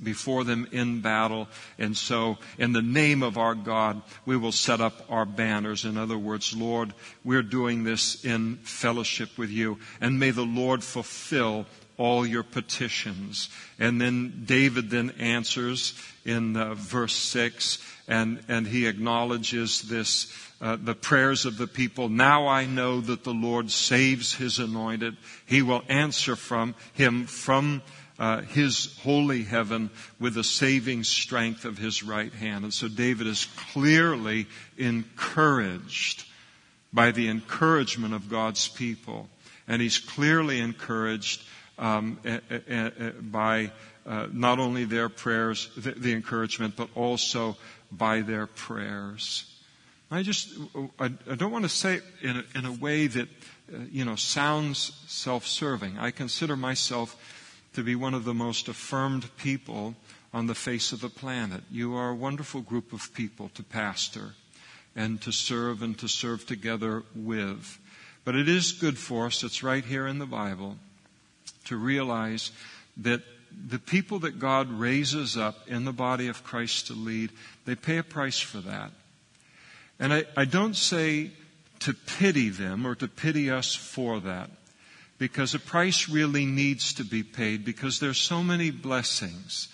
before 0.03 0.45
them 0.45 0.69
in 0.73 1.01
battle. 1.01 1.49
And 1.79 1.97
so, 1.97 2.39
in 2.59 2.73
the 2.73 2.83
name 2.83 3.23
of 3.23 3.39
our 3.39 3.55
God, 3.55 4.03
we 4.27 4.37
will 4.37 4.53
set 4.53 4.81
up 4.81 5.05
our 5.09 5.25
banners. 5.25 5.85
In 5.85 5.97
other 5.97 6.19
words, 6.19 6.55
Lord, 6.55 6.95
we're 7.25 7.43
doing 7.43 7.85
this 7.85 8.25
in 8.25 8.57
fellowship 8.57 9.39
with 9.39 9.51
you. 9.51 9.79
And 10.01 10.19
may 10.19 10.31
the 10.31 10.43
Lord 10.43 10.83
fulfill 10.83 11.67
all 11.97 12.27
your 12.27 12.43
petitions. 12.43 13.49
And 13.79 14.01
then 14.01 14.43
David 14.47 14.91
then 14.91 15.11
answers 15.19 15.95
in 16.25 16.57
uh, 16.57 16.75
verse 16.75 17.15
6, 17.15 17.79
and, 18.09 18.43
and 18.49 18.67
he 18.67 18.87
acknowledges 18.87 19.83
this, 19.83 20.33
uh, 20.61 20.77
the 20.77 20.95
prayers 20.95 21.47
of 21.47 21.57
the 21.57 21.67
people. 21.67 22.09
Now 22.09 22.49
I 22.49 22.67
know 22.67 23.01
that 23.01 23.25
the 23.25 23.35
Lord 23.35 23.71
saves 23.71 24.35
his 24.35 24.59
anointed. 24.59 25.17
He 25.47 25.63
will 25.63 25.83
answer 25.89 26.37
from 26.37 26.75
him 26.95 27.27
from 27.27 27.83
uh, 28.19 28.43
his 28.43 28.97
holy 29.03 29.43
heaven 29.43 29.91
with 30.21 30.35
the 30.35 30.45
saving 30.45 31.05
strength 31.05 31.65
of 31.65 31.79
his 31.79 32.03
right 32.03 32.33
hand. 32.33 32.65
And 32.65 32.73
so 32.73 32.89
David 32.89 33.27
is 33.27 33.47
clearly 33.73 34.47
encouraged 34.79 36.25
by 36.93 37.11
the 37.11 37.29
encouragement 37.29 38.15
of 38.15 38.31
God's 38.31 38.69
people. 38.69 39.29
And 39.67 39.83
he's 39.83 39.99
clearly 39.99 40.61
encouraged 40.61 41.43
um, 41.79 42.21
a, 42.25 42.41
a, 42.51 42.87
a, 43.09 43.11
by 43.21 43.73
uh, 44.07 44.29
not 44.33 44.61
only 44.61 44.85
their 44.85 45.09
prayers, 45.09 45.69
the, 45.77 45.93
the, 45.93 46.13
encouragement, 46.13 46.77
but 46.77 46.89
also 46.95 47.57
by 47.91 48.21
their 48.21 48.47
prayers. 48.47 49.51
I 50.11 50.23
just, 50.23 50.51
I, 51.01 51.07
I 51.29 51.35
don't 51.35 51.51
want 51.51 51.65
to 51.65 51.69
say 51.71 51.95
it 51.97 52.05
in 52.23 52.37
a, 52.37 52.59
in 52.59 52.65
a 52.67 52.73
way 52.73 53.07
that, 53.09 53.29
uh, 53.73 53.79
you 53.91 54.05
know, 54.05 54.15
sounds 54.15 54.93
self-serving. 55.09 55.99
I 55.99 56.11
consider 56.13 56.57
myself 56.57 57.17
to 57.75 57.83
be 57.83 57.95
one 57.95 58.15
of 58.15 58.25
the 58.25 58.35
most 58.35 58.69
affirmed 58.69 59.29
people 59.37 59.95
on 60.33 60.47
the 60.47 60.55
face 60.55 60.93
of 60.93 61.01
the 61.01 61.09
planet. 61.09 61.63
You 61.71 61.95
are 61.95 62.11
a 62.11 62.15
wonderful 62.15 62.61
group 62.61 62.93
of 62.93 63.13
people 63.15 63.51
to 63.55 63.63
pastor 63.63 64.35
and 64.97 65.21
to 65.23 65.33
serve 65.33 65.83
and 65.83 65.99
to 65.99 66.09
serve 66.09 66.47
together 66.47 67.03
with. 67.15 67.79
But 68.25 68.37
it 68.37 68.49
is 68.49 68.73
good 68.73 68.97
for 68.97 69.27
us, 69.27 69.43
it's 69.43 69.63
right 69.63 69.85
here 69.85 70.07
in 70.07 70.19
the 70.19 70.27
Bible, 70.27 70.77
to 71.67 71.77
realize 71.77 72.53
that 72.97 73.23
the 73.69 73.79
people 73.79 74.21
that 74.21 74.39
God 74.39 74.71
raises 74.71 75.37
up 75.37 75.69
in 75.69 75.85
the 75.85 75.93
body 75.93 76.29
of 76.29 76.45
Christ 76.45 76.89
to 76.89 76.95
lead, 76.95 77.31
they 77.65 77.75
pay 77.75 77.99
a 77.99 78.03
price 78.03 78.41
for 78.41 78.59
that. 78.59 78.91
And 79.99 80.13
I, 80.13 80.25
I 80.37 80.45
don't 80.45 80.77
say 80.77 81.31
to 81.81 81.93
pity 81.93 82.49
them 82.49 82.87
or 82.87 82.95
to 82.95 83.09
pity 83.09 83.51
us 83.51 83.75
for 83.75 84.21
that 84.21 84.51
because 85.25 85.55
a 85.55 85.59
price 85.59 86.07
really 86.07 86.45
needs 86.45 86.93
to 86.93 87.03
be 87.03 87.23
paid 87.23 87.65
because 87.65 87.99
there's 87.99 88.19
so 88.19 88.43
many 88.43 88.71
blessings. 88.71 89.69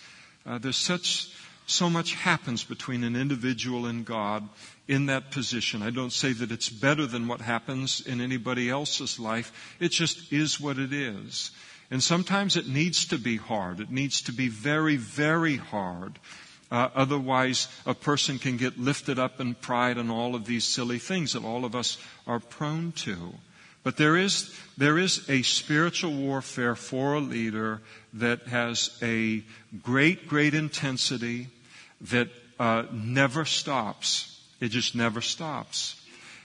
Uh, 0.46 0.58
there's 0.58 0.76
such, 0.76 1.34
so 1.66 1.90
much 1.90 2.14
happens 2.14 2.62
between 2.62 3.02
an 3.02 3.16
individual 3.16 3.86
and 3.86 4.04
God 4.04 4.48
in 4.86 5.06
that 5.06 5.32
position. 5.32 5.82
I 5.82 5.90
don't 5.90 6.12
say 6.12 6.32
that 6.34 6.52
it's 6.52 6.68
better 6.68 7.04
than 7.04 7.26
what 7.26 7.40
happens 7.40 8.00
in 8.00 8.20
anybody 8.20 8.70
else's 8.70 9.18
life. 9.18 9.74
It 9.80 9.88
just 9.88 10.32
is 10.32 10.60
what 10.60 10.78
it 10.78 10.92
is. 10.92 11.50
And 11.90 12.00
sometimes 12.00 12.56
it 12.56 12.68
needs 12.68 13.06
to 13.06 13.18
be 13.18 13.36
hard. 13.36 13.80
It 13.80 13.90
needs 13.90 14.22
to 14.22 14.32
be 14.32 14.46
very, 14.46 14.94
very 14.94 15.56
hard. 15.56 16.20
Uh, 16.70 16.90
otherwise, 16.94 17.66
a 17.84 17.94
person 17.94 18.38
can 18.38 18.56
get 18.56 18.78
lifted 18.78 19.18
up 19.18 19.40
in 19.40 19.56
pride 19.56 19.98
and 19.98 20.12
all 20.12 20.36
of 20.36 20.44
these 20.44 20.62
silly 20.62 21.00
things 21.00 21.32
that 21.32 21.42
all 21.42 21.64
of 21.64 21.74
us 21.74 21.98
are 22.24 22.38
prone 22.38 22.92
to. 22.92 23.34
But 23.82 23.96
there 23.96 24.16
is, 24.16 24.54
there 24.76 24.98
is 24.98 25.28
a 25.30 25.42
spiritual 25.42 26.12
warfare 26.12 26.74
for 26.76 27.14
a 27.14 27.20
leader 27.20 27.80
that 28.14 28.42
has 28.48 28.90
a 29.00 29.42
great, 29.82 30.28
great 30.28 30.52
intensity 30.54 31.48
that 32.02 32.28
uh, 32.58 32.84
never 32.92 33.44
stops. 33.44 34.40
It 34.60 34.68
just 34.68 34.94
never 34.94 35.22
stops. 35.22 35.96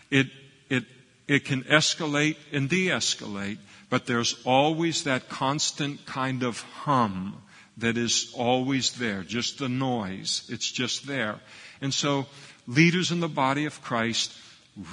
It, 0.10 0.28
it, 0.70 0.86
it 1.28 1.44
can 1.44 1.64
escalate 1.64 2.38
and 2.54 2.70
de-escalate, 2.70 3.58
but 3.90 4.06
there's 4.06 4.42
always 4.46 5.04
that 5.04 5.28
constant 5.28 6.06
kind 6.06 6.42
of 6.44 6.62
hum 6.62 7.42
that 7.78 7.98
is 7.98 8.34
always 8.38 8.92
there, 8.92 9.24
just 9.24 9.60
the 9.60 9.68
noise. 9.68 10.48
It's 10.50 10.72
just 10.72 11.06
there. 11.06 11.40
And 11.82 11.94
so 11.94 12.28
leaders 12.66 13.12
in 13.12 13.20
the 13.20 13.28
body 13.28 13.66
of 13.66 13.82
Christ 13.82 14.32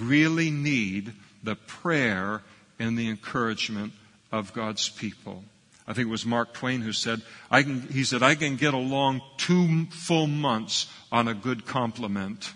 really 0.01 0.51
need 0.51 1.13
the 1.43 1.57
prayer 1.57 2.43
and 2.79 2.99
the 2.99 3.09
encouragement 3.09 3.93
of 4.31 4.53
God's 4.53 4.89
people. 4.89 5.45
I 5.87 5.93
think 5.95 6.09
it 6.09 6.11
was 6.11 6.25
Mark 6.25 6.55
Twain 6.55 6.81
who 6.81 6.93
said, 6.93 7.23
I 7.51 7.63
can, 7.63 7.83
he 7.89 8.05
said, 8.05 8.23
I 8.23 8.35
can 8.35 8.57
get 8.57 8.73
along 8.73 9.21
two 9.37 9.87
full 9.87 10.27
months 10.27 10.87
on 11.11 11.27
a 11.29 11.35
good 11.35 11.67
compliment. 11.67 12.53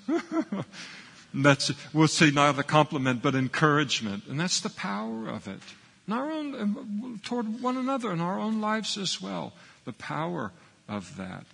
that's, 1.34 1.72
we'll 1.92 2.08
say 2.08 2.30
not 2.30 2.58
a 2.58 2.62
compliment, 2.62 3.22
but 3.22 3.34
encouragement. 3.34 4.24
And 4.28 4.38
that's 4.38 4.60
the 4.60 4.70
power 4.70 5.28
of 5.28 5.48
it. 5.48 5.60
In 6.06 6.12
our 6.12 6.30
own, 6.30 6.54
um, 6.54 7.20
toward 7.24 7.60
one 7.60 7.76
another 7.76 8.12
in 8.12 8.20
our 8.20 8.38
own 8.38 8.60
lives 8.60 8.96
as 8.96 9.20
well. 9.20 9.52
The 9.84 9.92
power 9.92 10.52
of 10.88 11.16
that. 11.16 11.44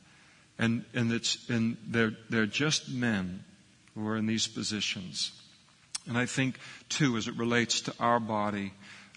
And, 0.58 0.84
and 0.92 1.10
it's, 1.10 1.48
and 1.48 1.78
they're, 1.86 2.12
they're 2.28 2.46
just 2.46 2.90
men 2.90 3.44
who 3.94 4.06
are 4.06 4.16
in 4.16 4.26
these 4.26 4.46
positions. 4.46 5.32
And 6.06 6.18
I 6.18 6.26
think, 6.26 6.58
too, 6.88 7.16
as 7.16 7.28
it 7.28 7.36
relates 7.36 7.82
to 7.82 7.94
our 8.00 8.20
body, 8.20 8.72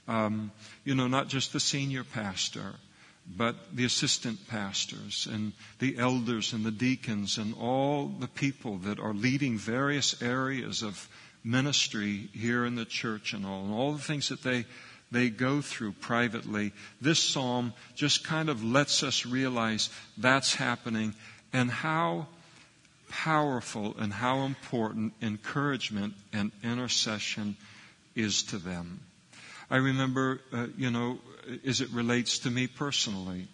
um, 0.08 0.52
you 0.84 0.96
know, 0.96 1.08
not 1.08 1.28
just 1.28 1.54
the 1.54 1.60
senior 1.60 2.04
pastor, 2.04 2.76
but 3.28 3.56
the 3.76 3.86
assistant 3.86 4.48
pastors 4.48 5.28
and 5.32 5.54
the 5.80 5.98
elders 5.98 6.54
and 6.54 6.64
the 6.64 6.72
deacons 6.72 7.38
and 7.38 7.56
all 7.56 8.08
the 8.08 8.28
people 8.28 8.78
that 8.80 9.00
are 9.00 9.14
leading 9.14 9.58
various 9.58 10.22
areas 10.22 10.84
of 10.84 11.10
ministry 11.44 12.30
here 12.34 12.66
in 12.66 12.76
the 12.76 12.86
church 12.86 13.34
and 13.34 13.46
all, 13.46 13.64
and 13.64 13.74
all 13.74 13.94
the 13.94 14.02
things 14.02 14.30
that 14.30 14.44
they 14.44 14.66
they 15.12 15.30
go 15.30 15.62
through 15.62 15.94
privately. 15.94 16.74
This 17.00 17.20
psalm 17.20 17.74
just 17.96 18.24
kind 18.24 18.50
of 18.50 18.64
lets 18.64 19.04
us 19.04 19.26
realize 19.26 19.90
that's 20.18 20.56
happening 20.56 21.14
and 21.54 21.70
how 21.70 22.28
powerful 23.10 23.96
and 23.98 24.12
how 24.12 24.40
important 24.40 25.14
encouragement 25.22 26.14
and 26.34 26.52
intercession 26.64 27.58
is 28.16 28.44
to 28.44 28.58
them. 28.58 29.02
I 29.70 29.78
remember, 29.78 30.42
uh, 30.54 30.68
you 30.78 30.92
know, 30.92 31.20
as 31.66 31.82
it 31.82 31.90
relates 31.90 32.40
to 32.40 32.52
me 32.52 32.68
personally, 32.68 33.48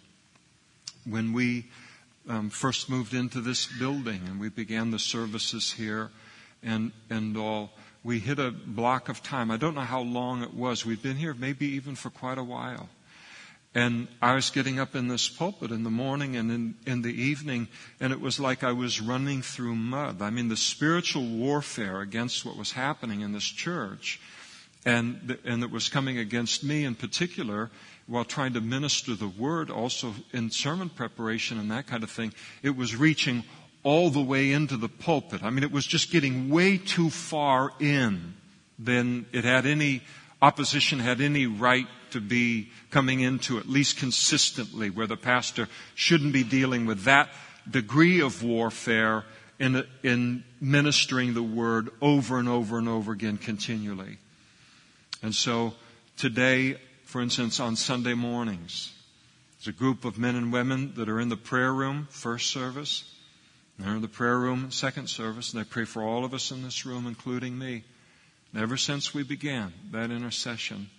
when 1.04 1.32
we 1.32 1.66
um, 2.28 2.50
first 2.50 2.88
moved 2.88 3.14
into 3.14 3.40
this 3.40 3.66
building 3.66 4.20
and 4.26 4.38
we 4.38 4.48
began 4.48 4.90
the 4.90 4.98
services 4.98 5.72
here 5.72 6.10
and, 6.62 6.92
and 7.10 7.36
all, 7.36 7.70
we 8.04 8.18
hit 8.18 8.38
a 8.38 8.50
block 8.50 9.08
of 9.08 9.22
time. 9.22 9.50
I 9.50 9.56
don't 9.56 9.74
know 9.74 9.80
how 9.80 10.02
long 10.02 10.42
it 10.42 10.54
was. 10.54 10.84
We'd 10.84 11.02
been 11.02 11.16
here 11.16 11.34
maybe 11.34 11.66
even 11.66 11.94
for 11.94 12.10
quite 12.10 12.38
a 12.38 12.44
while. 12.44 12.88
And 13.74 14.08
I 14.20 14.34
was 14.34 14.50
getting 14.50 14.78
up 14.78 14.94
in 14.94 15.08
this 15.08 15.28
pulpit 15.28 15.70
in 15.70 15.82
the 15.82 15.90
morning 15.90 16.36
and 16.36 16.50
in, 16.50 16.74
in 16.86 17.02
the 17.02 17.22
evening, 17.22 17.68
and 18.00 18.12
it 18.12 18.20
was 18.20 18.38
like 18.38 18.62
I 18.62 18.72
was 18.72 19.00
running 19.00 19.40
through 19.40 19.74
mud. 19.76 20.20
I 20.20 20.28
mean, 20.28 20.48
the 20.48 20.58
spiritual 20.58 21.26
warfare 21.26 22.02
against 22.02 22.44
what 22.44 22.56
was 22.58 22.72
happening 22.72 23.22
in 23.22 23.32
this 23.32 23.44
church, 23.44 24.20
and, 24.84 25.38
and 25.44 25.62
that 25.62 25.70
was 25.70 25.88
coming 25.88 26.18
against 26.18 26.62
me 26.62 26.84
in 26.84 26.94
particular, 26.94 27.70
while 28.06 28.26
trying 28.26 28.52
to 28.52 28.60
minister 28.60 29.14
the 29.14 29.28
word, 29.28 29.70
also 29.70 30.14
in 30.32 30.50
sermon 30.50 30.90
preparation 30.90 31.58
and 31.58 31.70
that 31.70 31.86
kind 31.86 32.02
of 32.02 32.10
thing, 32.10 32.34
it 32.62 32.76
was 32.76 32.94
reaching 32.94 33.42
all 33.84 34.10
the 34.10 34.20
way 34.20 34.52
into 34.52 34.76
the 34.76 34.88
pulpit. 34.88 35.42
I 35.42 35.48
mean, 35.48 35.64
it 35.64 35.72
was 35.72 35.86
just 35.86 36.12
getting 36.12 36.50
way 36.50 36.76
too 36.76 37.08
far 37.08 37.72
in 37.80 38.34
than 38.78 39.26
it 39.32 39.44
had 39.44 39.64
any 39.64 40.02
opposition 40.42 40.98
had 40.98 41.20
any 41.20 41.46
right 41.46 41.86
to 42.12 42.20
be 42.20 42.70
coming 42.90 43.20
into 43.20 43.58
at 43.58 43.68
least 43.68 43.98
consistently 43.98 44.90
where 44.90 45.06
the 45.06 45.16
pastor 45.16 45.68
shouldn't 45.94 46.32
be 46.32 46.44
dealing 46.44 46.86
with 46.86 47.04
that 47.04 47.28
degree 47.70 48.20
of 48.20 48.42
warfare 48.42 49.24
in, 49.58 49.86
in 50.02 50.44
ministering 50.60 51.34
the 51.34 51.42
word 51.42 51.90
over 52.00 52.38
and 52.38 52.48
over 52.48 52.78
and 52.78 52.88
over 52.88 53.12
again 53.12 53.38
continually. 53.38 54.18
And 55.22 55.34
so 55.34 55.74
today, 56.16 56.78
for 57.04 57.20
instance, 57.20 57.60
on 57.60 57.76
Sunday 57.76 58.14
mornings, 58.14 58.92
there's 59.58 59.74
a 59.74 59.78
group 59.78 60.04
of 60.04 60.18
men 60.18 60.34
and 60.34 60.52
women 60.52 60.94
that 60.96 61.08
are 61.08 61.20
in 61.20 61.28
the 61.28 61.36
prayer 61.36 61.72
room, 61.72 62.08
first 62.10 62.50
service. 62.50 63.04
They're 63.78 63.94
in 63.94 64.02
the 64.02 64.08
prayer 64.08 64.38
room, 64.38 64.70
second 64.70 65.08
service, 65.08 65.52
and 65.52 65.60
they 65.60 65.68
pray 65.68 65.84
for 65.84 66.02
all 66.02 66.24
of 66.24 66.34
us 66.34 66.50
in 66.50 66.62
this 66.62 66.84
room, 66.84 67.06
including 67.06 67.56
me. 67.58 67.84
And 68.52 68.62
ever 68.62 68.76
since 68.76 69.14
we 69.14 69.22
began 69.22 69.72
that 69.92 70.10
intercession, 70.10 70.90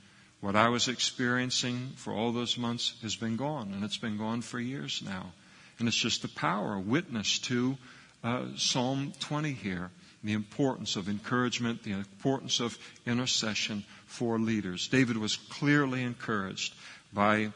what 0.43 0.57
I 0.57 0.67
was 0.67 0.89
experiencing 0.89 1.93
for 1.95 2.11
all 2.11 2.33
those 2.33 2.57
months 2.57 2.95
has 3.01 3.15
been 3.15 3.37
gone, 3.37 3.71
and 3.73 3.81
it's 3.81 3.95
been 3.95 4.17
gone 4.17 4.41
for 4.41 4.59
years 4.59 5.01
now. 5.01 5.31
And 5.79 5.87
it's 5.87 5.95
just 5.95 6.21
the 6.21 6.27
power, 6.27 6.77
witness 6.77 7.39
to 7.39 7.77
uh, 8.25 8.47
Psalm 8.57 9.13
20 9.21 9.53
here, 9.53 9.89
the 10.21 10.33
importance 10.33 10.97
of 10.97 11.07
encouragement, 11.07 11.83
the 11.83 11.93
importance 11.93 12.59
of 12.59 12.77
intercession 13.05 13.85
for 14.05 14.37
leaders. 14.37 14.89
David 14.89 15.15
was 15.15 15.37
clearly 15.37 16.03
encouraged 16.03 16.73
by 17.13 17.53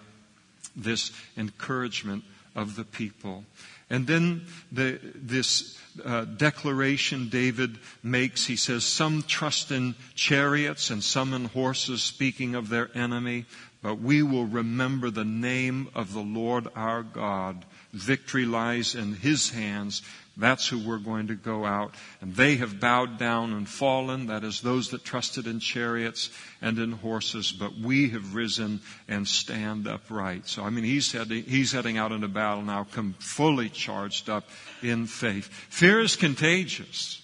this 0.73 1.11
encouragement 1.37 2.23
of 2.55 2.77
the 2.77 2.85
people. 2.85 3.43
And 3.89 4.05
then 4.05 4.45
the, 4.71 4.99
this 5.15 5.79
uh, 6.03 6.25
declaration 6.25 7.29
David 7.29 7.77
makes, 8.03 8.45
he 8.45 8.55
says, 8.55 8.83
Some 8.83 9.23
trust 9.23 9.71
in 9.71 9.95
chariots 10.13 10.89
and 10.89 11.03
some 11.03 11.33
in 11.33 11.45
horses, 11.45 12.03
speaking 12.03 12.55
of 12.55 12.69
their 12.69 12.89
enemy, 12.95 13.45
but 13.81 13.99
we 13.99 14.23
will 14.23 14.45
remember 14.45 15.09
the 15.09 15.25
name 15.25 15.89
of 15.95 16.13
the 16.13 16.21
Lord 16.21 16.67
our 16.75 17.03
God. 17.03 17.63
Victory 17.93 18.45
lies 18.45 18.95
in 18.95 19.13
his 19.15 19.51
hands. 19.51 20.01
That's 20.37 20.67
who 20.67 20.77
we're 20.77 20.99
going 20.99 21.27
to 21.27 21.35
go 21.35 21.65
out. 21.65 21.95
And 22.21 22.35
they 22.35 22.57
have 22.57 22.79
bowed 22.79 23.17
down 23.17 23.53
and 23.53 23.67
fallen. 23.67 24.27
That 24.27 24.43
is 24.43 24.61
those 24.61 24.89
that 24.91 25.03
trusted 25.03 25.47
in 25.47 25.59
chariots 25.59 26.29
and 26.61 26.77
in 26.77 26.91
horses. 26.91 27.51
But 27.51 27.73
we 27.75 28.09
have 28.09 28.35
risen 28.35 28.81
and 29.07 29.27
stand 29.27 29.87
upright. 29.87 30.47
So, 30.47 30.63
I 30.63 30.69
mean, 30.69 30.83
he's 30.83 31.11
heading, 31.11 31.43
he's 31.43 31.71
heading 31.71 31.97
out 31.97 32.11
into 32.11 32.27
battle 32.27 32.61
now, 32.61 32.85
come 32.91 33.15
fully 33.17 33.69
charged 33.69 34.29
up 34.29 34.47
in 34.83 35.07
faith. 35.07 35.47
Fear 35.47 36.01
is 36.01 36.15
contagious. 36.15 37.21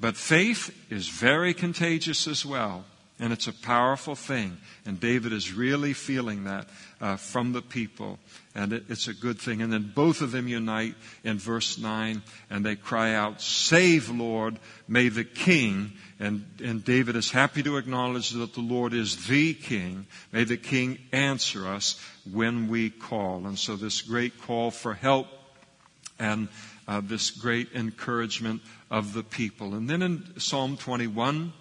But 0.00 0.16
faith 0.16 0.72
is 0.90 1.08
very 1.08 1.54
contagious 1.54 2.28
as 2.28 2.46
well. 2.46 2.84
And 3.20 3.32
it's 3.32 3.48
a 3.48 3.52
powerful 3.52 4.14
thing. 4.14 4.58
And 4.86 5.00
David 5.00 5.32
is 5.32 5.52
really 5.52 5.92
feeling 5.92 6.44
that 6.44 6.68
uh, 7.00 7.16
from 7.16 7.52
the 7.52 7.62
people. 7.62 8.18
And 8.54 8.72
it, 8.72 8.84
it's 8.88 9.08
a 9.08 9.14
good 9.14 9.40
thing. 9.40 9.60
And 9.60 9.72
then 9.72 9.92
both 9.94 10.20
of 10.20 10.30
them 10.30 10.46
unite 10.46 10.94
in 11.24 11.38
verse 11.38 11.78
9 11.78 12.22
and 12.48 12.64
they 12.64 12.76
cry 12.76 13.14
out, 13.14 13.40
Save, 13.40 14.08
Lord, 14.08 14.58
may 14.86 15.08
the 15.08 15.24
king. 15.24 15.92
And, 16.20 16.44
and 16.62 16.84
David 16.84 17.16
is 17.16 17.30
happy 17.30 17.62
to 17.64 17.76
acknowledge 17.76 18.30
that 18.30 18.54
the 18.54 18.60
Lord 18.60 18.94
is 18.94 19.26
the 19.26 19.52
king. 19.54 20.06
May 20.30 20.44
the 20.44 20.56
king 20.56 20.98
answer 21.10 21.66
us 21.66 22.00
when 22.30 22.68
we 22.68 22.88
call. 22.88 23.46
And 23.46 23.58
so 23.58 23.74
this 23.74 24.00
great 24.00 24.40
call 24.42 24.70
for 24.70 24.94
help 24.94 25.26
and 26.20 26.48
uh, 26.86 27.00
this 27.04 27.30
great 27.30 27.72
encouragement 27.74 28.62
of 28.90 29.12
the 29.12 29.22
people. 29.22 29.74
And 29.74 29.90
then 29.90 30.02
in 30.02 30.40
Psalm 30.40 30.76
21, 30.76 31.52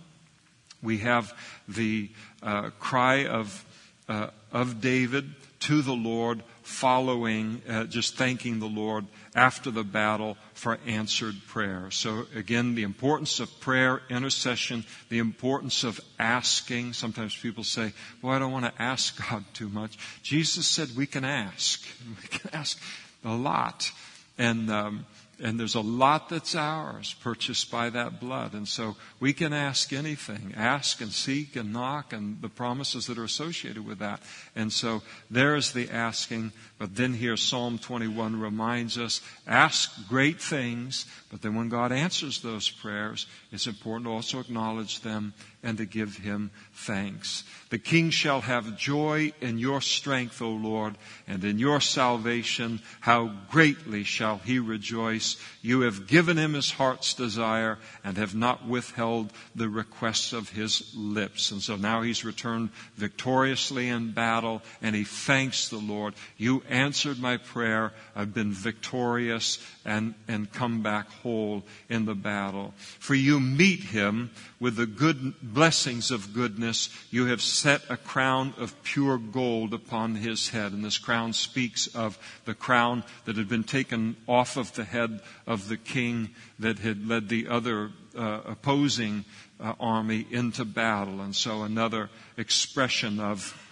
we 0.81 0.99
have 0.99 1.33
the 1.67 2.09
uh, 2.43 2.69
cry 2.79 3.25
of, 3.25 3.65
uh, 4.07 4.27
of 4.51 4.81
David 4.81 5.33
to 5.61 5.81
the 5.81 5.93
Lord 5.93 6.43
following, 6.67 7.61
uh, 7.67 7.85
just 7.85 8.15
thanking 8.15 8.59
the 8.59 8.67
Lord 8.67 9.05
after 9.33 9.71
the 9.71 9.83
battle 9.83 10.37
for 10.53 10.77
answered 10.85 11.35
prayer. 11.47 11.89
So 11.91 12.25
again, 12.35 12.75
the 12.75 12.83
importance 12.83 13.39
of 13.39 13.59
prayer, 13.61 14.01
intercession, 14.09 14.85
the 15.09 15.19
importance 15.19 15.83
of 15.83 15.99
asking. 16.19 16.93
Sometimes 16.93 17.35
people 17.35 17.63
say, 17.63 17.93
well, 18.21 18.33
I 18.33 18.39
don't 18.39 18.51
want 18.51 18.65
to 18.65 18.81
ask 18.81 19.17
God 19.29 19.45
too 19.53 19.69
much. 19.69 19.97
Jesus 20.23 20.67
said 20.67 20.89
we 20.95 21.05
can 21.05 21.23
ask. 21.23 21.81
We 22.21 22.27
can 22.27 22.49
ask 22.53 22.79
a 23.23 23.33
lot. 23.33 23.91
And, 24.37 24.69
um, 24.69 25.05
and 25.39 25.59
there's 25.59 25.75
a 25.75 25.81
lot 25.81 26.29
that's 26.29 26.55
ours 26.55 27.15
purchased 27.21 27.69
by 27.69 27.89
that 27.91 28.19
blood. 28.19 28.53
And 28.53 28.67
so 28.67 28.95
we 29.19 29.33
can 29.33 29.53
ask 29.53 29.93
anything, 29.93 30.53
ask 30.57 31.01
and 31.01 31.11
seek 31.11 31.55
and 31.55 31.71
knock 31.71 32.13
and 32.13 32.41
the 32.41 32.49
promises 32.49 33.07
that 33.07 33.17
are 33.17 33.23
associated 33.23 33.85
with 33.85 33.99
that. 33.99 34.21
And 34.55 34.73
so 34.73 35.03
there's 35.29 35.73
the 35.73 35.89
asking. 35.89 36.51
But 36.77 36.95
then 36.95 37.13
here 37.13 37.37
Psalm 37.37 37.79
21 37.79 38.39
reminds 38.39 38.97
us, 38.97 39.21
ask 39.47 40.07
great 40.07 40.39
things, 40.39 41.05
but 41.31 41.41
then 41.41 41.55
when 41.55 41.69
God 41.69 41.91
answers 41.91 42.41
those 42.41 42.69
prayers, 42.69 43.25
it's 43.51 43.65
important 43.65 44.05
to 44.05 44.11
also 44.11 44.39
acknowledge 44.39 45.01
them 45.01 45.33
and 45.63 45.77
to 45.79 45.85
give 45.85 46.17
him 46.17 46.51
thanks. 46.73 47.43
The 47.69 47.79
king 47.79 48.11
shall 48.11 48.41
have 48.41 48.77
joy 48.77 49.33
in 49.41 49.57
your 49.57 49.81
strength, 49.81 50.41
O 50.41 50.51
Lord, 50.51 50.97
and 51.27 51.43
in 51.43 51.59
your 51.59 51.81
salvation. 51.81 52.79
How 53.01 53.31
greatly 53.49 54.03
shall 54.03 54.37
he 54.37 54.59
rejoice. 54.59 55.35
You 55.61 55.81
have 55.81 56.07
given 56.07 56.37
him 56.37 56.53
his 56.53 56.71
heart's 56.71 57.13
desire 57.13 57.79
and 58.03 58.17
have 58.17 58.35
not 58.35 58.67
withheld 58.67 59.33
the 59.55 59.67
requests 59.67 60.31
of 60.31 60.49
his 60.49 60.93
lips. 60.95 61.51
And 61.51 61.61
so 61.61 61.75
now 61.75 62.03
he's 62.03 62.23
returned 62.23 62.69
victoriously 62.95 63.89
in 63.89 64.11
battle 64.11 64.61
and 64.81 64.95
he 64.95 65.03
thanks 65.03 65.67
the 65.67 65.77
Lord. 65.77 66.13
You 66.37 66.63
answered 66.69 67.19
my 67.19 67.37
prayer. 67.37 67.93
I've 68.15 68.33
been 68.33 68.51
victorious 68.51 69.59
and, 69.85 70.13
and 70.27 70.51
come 70.51 70.81
back 70.81 71.09
whole 71.11 71.63
in 71.89 72.05
the 72.05 72.15
battle. 72.15 72.73
For 72.99 73.15
you 73.15 73.39
meet 73.39 73.81
him 73.83 74.31
with 74.59 74.75
the 74.75 74.85
good 74.85 75.33
blessings 75.41 76.11
of 76.11 76.33
goodness. 76.33 76.89
You 77.11 77.27
have 77.27 77.41
set 77.41 77.81
a 77.89 77.97
crown 77.97 78.53
of 78.57 78.81
pure 78.83 79.17
gold 79.17 79.73
upon 79.73 80.15
his 80.15 80.49
head. 80.49 80.73
And 80.73 80.83
this 80.83 80.97
crown 80.97 81.33
speaks 81.33 81.87
of 81.87 82.17
the 82.45 82.55
crown 82.55 83.03
that 83.25 83.37
had 83.37 83.47
been 83.47 83.63
taken 83.63 84.15
off 84.27 84.57
of 84.57 84.73
the 84.73 84.83
head 84.83 85.21
of 85.45 85.67
the 85.69 85.77
king 85.77 86.29
that 86.59 86.79
had 86.79 87.07
led 87.07 87.29
the 87.29 87.47
other 87.47 87.91
uh, 88.17 88.41
opposing 88.45 89.25
uh, 89.59 89.73
army 89.79 90.25
into 90.31 90.65
battle. 90.65 91.21
And 91.21 91.35
so 91.35 91.63
another 91.63 92.09
expression 92.37 93.19
of 93.19 93.63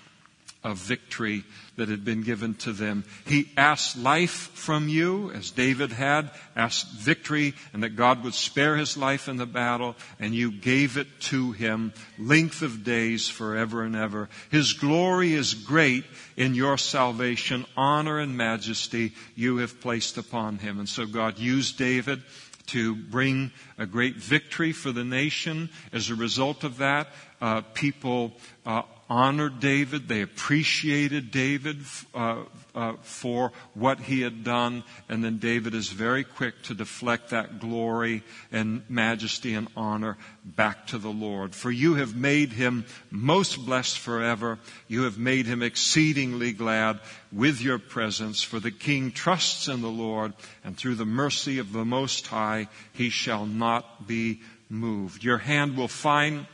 of 0.65 0.77
victory 0.77 1.43
that 1.77 1.89
had 1.89 2.03
been 2.03 2.23
given 2.23 2.55
to 2.55 2.73
them. 2.73 3.03
He 3.27 3.49
asked 3.55 3.95
life 3.95 4.49
from 4.55 4.89
you, 4.89 5.29
as 5.31 5.51
David 5.51 5.91
had, 5.91 6.31
asked 6.55 6.89
victory, 6.91 7.53
and 7.71 7.83
that 7.83 7.95
God 7.95 8.23
would 8.23 8.33
spare 8.33 8.75
his 8.75 8.97
life 8.97 9.27
in 9.27 9.37
the 9.37 9.45
battle, 9.45 9.95
and 10.19 10.33
you 10.33 10.51
gave 10.51 10.97
it 10.97 11.07
to 11.21 11.51
him, 11.51 11.93
length 12.17 12.63
of 12.63 12.83
days 12.83 13.29
forever 13.29 13.83
and 13.83 13.95
ever. 13.95 14.27
His 14.49 14.73
glory 14.73 15.33
is 15.33 15.53
great 15.53 16.03
in 16.35 16.55
your 16.55 16.79
salvation, 16.79 17.65
honor 17.77 18.17
and 18.17 18.35
majesty 18.35 19.13
you 19.35 19.57
have 19.57 19.79
placed 19.79 20.17
upon 20.17 20.57
him. 20.57 20.79
And 20.79 20.89
so 20.89 21.05
God 21.05 21.37
used 21.37 21.77
David 21.77 22.23
to 22.67 22.95
bring 22.95 23.51
a 23.77 23.85
great 23.85 24.15
victory 24.15 24.71
for 24.71 24.91
the 24.91 25.03
nation. 25.03 25.69
As 25.93 26.09
a 26.09 26.15
result 26.15 26.63
of 26.63 26.77
that, 26.77 27.09
uh, 27.39 27.61
people 27.75 28.33
uh, 28.65 28.81
honored 29.09 29.59
David. 29.59 30.07
They 30.07 30.21
appreciated 30.21 31.31
David 31.31 31.77
uh, 32.13 32.43
uh, 32.73 32.93
for 33.01 33.51
what 33.73 33.99
he 33.99 34.21
had 34.21 34.43
done. 34.43 34.83
And 35.07 35.23
then 35.23 35.37
David 35.37 35.75
is 35.75 35.89
very 35.89 36.23
quick 36.23 36.61
to 36.63 36.73
deflect 36.73 37.29
that 37.29 37.59
glory 37.59 38.23
and 38.51 38.81
majesty 38.89 39.53
and 39.53 39.67
honor 39.75 40.17
back 40.43 40.87
to 40.87 40.97
the 40.97 41.09
Lord. 41.09 41.53
For 41.53 41.71
you 41.71 41.95
have 41.95 42.15
made 42.15 42.51
him 42.51 42.85
most 43.11 43.63
blessed 43.65 43.99
forever. 43.99 44.57
You 44.87 45.03
have 45.03 45.17
made 45.17 45.45
him 45.45 45.61
exceedingly 45.61 46.51
glad 46.51 46.99
with 47.31 47.61
your 47.61 47.79
presence. 47.79 48.41
For 48.41 48.59
the 48.59 48.71
king 48.71 49.11
trusts 49.11 49.67
in 49.67 49.81
the 49.81 49.87
Lord, 49.87 50.33
and 50.63 50.75
through 50.75 50.95
the 50.95 51.05
mercy 51.05 51.59
of 51.59 51.71
the 51.71 51.85
Most 51.85 52.27
High, 52.27 52.67
he 52.93 53.09
shall 53.09 53.45
not 53.45 54.07
be 54.07 54.41
moved. 54.69 55.23
Your 55.23 55.37
hand 55.37 55.77
will 55.77 55.87
find 55.87 56.47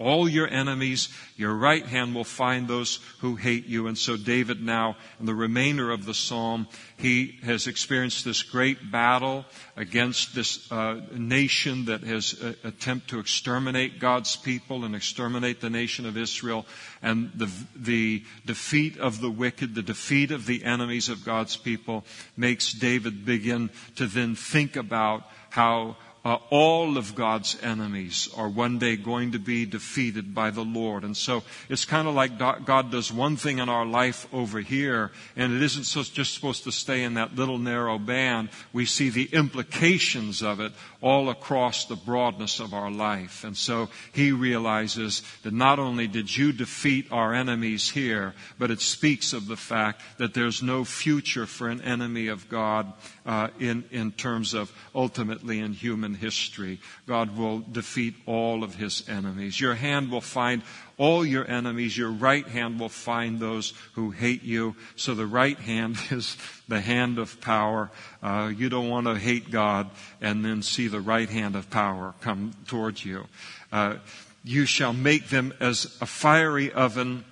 all 0.00 0.28
your 0.28 0.48
enemies. 0.48 1.10
Your 1.36 1.54
right 1.54 1.84
hand 1.84 2.14
will 2.14 2.24
find 2.24 2.66
those 2.66 2.98
who 3.20 3.36
hate 3.36 3.66
you. 3.66 3.86
And 3.86 3.96
so 3.96 4.16
David 4.16 4.62
now, 4.62 4.96
in 5.20 5.26
the 5.26 5.34
remainder 5.34 5.90
of 5.90 6.06
the 6.06 6.14
psalm, 6.14 6.66
he 6.96 7.38
has 7.44 7.66
experienced 7.66 8.24
this 8.24 8.42
great 8.42 8.90
battle 8.90 9.44
against 9.76 10.34
this 10.34 10.70
uh, 10.72 11.00
nation 11.12 11.84
that 11.84 12.02
has 12.02 12.40
uh, 12.42 12.54
attempt 12.64 13.10
to 13.10 13.20
exterminate 13.20 14.00
God's 14.00 14.36
people 14.36 14.84
and 14.84 14.94
exterminate 14.94 15.60
the 15.60 15.70
nation 15.70 16.06
of 16.06 16.16
Israel. 16.16 16.66
And 17.02 17.30
the, 17.34 17.50
the 17.76 18.24
defeat 18.46 18.98
of 18.98 19.20
the 19.20 19.30
wicked, 19.30 19.74
the 19.74 19.82
defeat 19.82 20.30
of 20.30 20.46
the 20.46 20.64
enemies 20.64 21.08
of 21.08 21.24
God's 21.24 21.56
people 21.56 22.04
makes 22.36 22.72
David 22.72 23.24
begin 23.24 23.70
to 23.96 24.06
then 24.06 24.34
think 24.34 24.76
about 24.76 25.24
how 25.50 25.96
uh, 26.24 26.36
all 26.50 26.98
of 26.98 27.14
God's 27.14 27.56
enemies 27.62 28.28
are 28.36 28.48
one 28.48 28.78
day 28.78 28.96
going 28.96 29.32
to 29.32 29.38
be 29.38 29.64
defeated 29.64 30.34
by 30.34 30.50
the 30.50 30.64
Lord. 30.64 31.02
And 31.02 31.16
so 31.16 31.42
it's 31.68 31.86
kind 31.86 32.06
of 32.06 32.14
like 32.14 32.38
God 32.38 32.90
does 32.90 33.10
one 33.10 33.36
thing 33.36 33.58
in 33.58 33.68
our 33.68 33.86
life 33.86 34.26
over 34.32 34.60
here, 34.60 35.12
and 35.34 35.54
it 35.54 35.62
isn't 35.62 35.84
so, 35.84 36.02
just 36.02 36.34
supposed 36.34 36.64
to 36.64 36.72
stay 36.72 37.04
in 37.04 37.14
that 37.14 37.36
little 37.36 37.58
narrow 37.58 37.98
band. 37.98 38.50
We 38.72 38.84
see 38.84 39.08
the 39.08 39.30
implications 39.32 40.42
of 40.42 40.60
it 40.60 40.72
all 41.00 41.30
across 41.30 41.86
the 41.86 41.96
broadness 41.96 42.60
of 42.60 42.74
our 42.74 42.90
life. 42.90 43.44
And 43.44 43.56
so 43.56 43.88
he 44.12 44.32
realizes 44.32 45.22
that 45.42 45.54
not 45.54 45.78
only 45.78 46.06
did 46.06 46.36
you 46.36 46.52
defeat 46.52 47.06
our 47.10 47.32
enemies 47.32 47.88
here, 47.88 48.34
but 48.58 48.70
it 48.70 48.80
speaks 48.80 49.32
of 49.32 49.46
the 49.46 49.56
fact 49.56 50.02
that 50.18 50.34
there's 50.34 50.62
no 50.62 50.84
future 50.84 51.46
for 51.46 51.68
an 51.68 51.80
enemy 51.80 52.28
of 52.28 52.48
God 52.48 52.92
uh, 53.24 53.48
in, 53.58 53.84
in 53.90 54.12
terms 54.12 54.52
of 54.52 54.70
ultimately 54.94 55.60
in 55.60 55.72
human 55.72 56.09
history. 56.14 56.80
God 57.06 57.36
will 57.36 57.60
defeat 57.60 58.14
all 58.26 58.64
of 58.64 58.74
his 58.74 59.08
enemies. 59.08 59.60
Your 59.60 59.74
hand 59.74 60.10
will 60.10 60.20
find 60.20 60.62
all 60.98 61.24
your 61.24 61.48
enemies. 61.50 61.96
Your 61.96 62.10
right 62.10 62.46
hand 62.46 62.78
will 62.78 62.88
find 62.88 63.40
those 63.40 63.72
who 63.94 64.10
hate 64.10 64.42
you. 64.42 64.76
So 64.96 65.14
the 65.14 65.26
right 65.26 65.58
hand 65.58 65.98
is 66.10 66.36
the 66.68 66.80
hand 66.80 67.18
of 67.18 67.40
power. 67.40 67.90
Uh, 68.22 68.52
you 68.54 68.68
don't 68.68 68.88
want 68.88 69.06
to 69.06 69.14
hate 69.14 69.50
God 69.50 69.90
and 70.20 70.44
then 70.44 70.62
see 70.62 70.88
the 70.88 71.00
right 71.00 71.28
hand 71.28 71.56
of 71.56 71.70
power 71.70 72.14
come 72.20 72.52
towards 72.66 73.04
you. 73.04 73.26
Uh, 73.72 73.96
you 74.44 74.66
shall 74.66 74.92
make 74.92 75.28
them 75.28 75.52
as 75.60 75.96
a 76.00 76.06
fiery 76.06 76.72
oven 76.72 77.24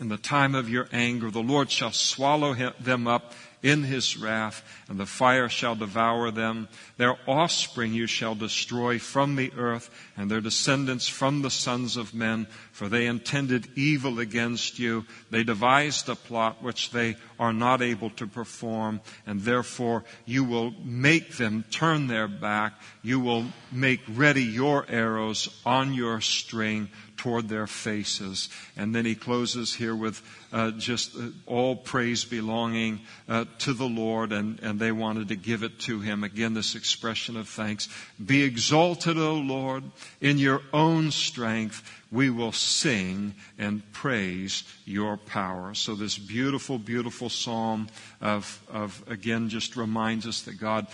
in 0.00 0.08
the 0.08 0.16
time 0.16 0.54
of 0.54 0.68
your 0.68 0.88
anger. 0.92 1.30
The 1.30 1.42
Lord 1.42 1.70
shall 1.70 1.92
swallow 1.92 2.54
them 2.80 3.06
up 3.06 3.34
in 3.62 3.82
his 3.82 4.16
wrath, 4.16 4.62
and 4.88 4.98
the 4.98 5.06
fire 5.06 5.48
shall 5.48 5.74
devour 5.74 6.30
them. 6.30 6.68
Their 6.96 7.16
offspring 7.26 7.92
you 7.92 8.06
shall 8.06 8.34
destroy 8.34 8.98
from 8.98 9.36
the 9.36 9.52
earth, 9.56 9.90
and 10.16 10.30
their 10.30 10.40
descendants 10.40 11.08
from 11.08 11.42
the 11.42 11.50
sons 11.50 11.96
of 11.96 12.14
men, 12.14 12.46
for 12.72 12.88
they 12.88 13.06
intended 13.06 13.68
evil 13.76 14.20
against 14.20 14.78
you. 14.78 15.04
They 15.30 15.44
devised 15.44 16.08
a 16.08 16.14
plot 16.14 16.62
which 16.62 16.90
they 16.90 17.16
are 17.38 17.52
not 17.52 17.82
able 17.82 18.10
to 18.10 18.26
perform, 18.26 19.00
and 19.26 19.40
therefore 19.40 20.04
you 20.24 20.44
will 20.44 20.72
make 20.84 21.36
them 21.36 21.64
turn 21.70 22.06
their 22.06 22.28
back. 22.28 22.74
You 23.02 23.20
will 23.20 23.46
make 23.72 24.00
ready 24.08 24.44
your 24.44 24.86
arrows 24.88 25.48
on 25.64 25.94
your 25.94 26.20
string 26.20 26.88
toward 27.18 27.48
their 27.48 27.66
faces. 27.66 28.48
And 28.76 28.94
then 28.94 29.04
he 29.04 29.14
closes 29.14 29.74
here 29.74 29.94
with 29.94 30.22
uh, 30.52 30.70
just 30.70 31.14
uh, 31.14 31.28
all 31.46 31.76
praise 31.76 32.24
belonging 32.24 33.00
uh, 33.28 33.44
to 33.58 33.74
the 33.74 33.88
Lord, 33.88 34.32
and, 34.32 34.58
and 34.60 34.80
they 34.80 34.92
wanted 34.92 35.28
to 35.28 35.36
give 35.36 35.62
it 35.62 35.78
to 35.80 36.00
him. 36.00 36.24
Again, 36.24 36.54
this 36.54 36.74
expression 36.74 37.36
of 37.36 37.48
thanks. 37.48 37.88
Be 38.24 38.42
exalted, 38.42 39.18
O 39.18 39.34
Lord, 39.34 39.84
in 40.20 40.38
your 40.38 40.62
own 40.72 41.10
strength. 41.10 41.82
We 42.10 42.30
will 42.30 42.52
sing 42.52 43.34
and 43.58 43.82
praise 43.92 44.64
your 44.86 45.18
power. 45.18 45.74
So 45.74 45.94
this 45.94 46.16
beautiful, 46.16 46.78
beautiful 46.78 47.28
psalm 47.28 47.88
of, 48.22 48.62
of 48.72 49.02
again, 49.08 49.50
just 49.50 49.76
reminds 49.76 50.26
us 50.26 50.42
that 50.42 50.58
God 50.58 50.86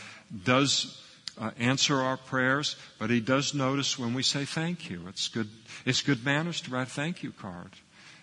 does 0.44 1.00
uh, 1.38 1.50
answer 1.58 2.00
our 2.00 2.16
prayers, 2.16 2.76
but 2.98 3.10
He 3.10 3.20
does 3.20 3.54
notice 3.54 3.98
when 3.98 4.14
we 4.14 4.22
say 4.22 4.44
thank 4.44 4.90
you. 4.90 5.04
It's 5.08 5.28
good, 5.28 5.48
it's 5.84 6.02
good 6.02 6.24
manners 6.24 6.60
to 6.62 6.70
write 6.70 6.88
a 6.88 6.90
thank 6.90 7.22
you 7.22 7.32
card. 7.32 7.70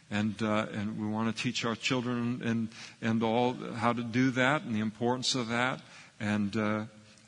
And, 0.10 0.42
uh, 0.42 0.66
and 0.74 1.00
we 1.00 1.08
want 1.08 1.34
to 1.34 1.44
teach 1.44 1.64
our 1.64 1.76
children 1.76 2.42
and, 2.44 2.70
and 3.02 3.24
all 3.24 3.54
how 3.54 3.94
to 3.94 4.04
do 4.04 4.32
that 4.32 4.64
and 4.64 4.76
the 4.76 4.82
importance 4.82 5.36
of 5.36 5.50
that. 5.50 5.82
And, 6.20 6.56
uh, 6.58 6.84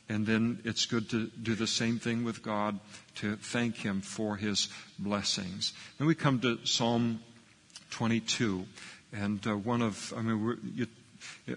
and 0.09 0.25
then 0.25 0.59
it's 0.65 0.85
good 0.85 1.09
to 1.11 1.27
do 1.27 1.55
the 1.55 1.67
same 1.67 1.97
thing 1.97 2.25
with 2.25 2.43
God, 2.43 2.79
to 3.15 3.37
thank 3.37 3.77
Him 3.77 4.01
for 4.01 4.35
His 4.35 4.67
blessings. 4.99 5.71
Then 5.97 6.07
we 6.07 6.15
come 6.15 6.39
to 6.41 6.59
Psalm 6.65 7.21
22. 7.91 8.65
And 9.13 9.45
uh, 9.47 9.55
one 9.55 9.81
of, 9.81 10.13
I 10.17 10.21
mean, 10.21 10.57
you, 10.75 10.87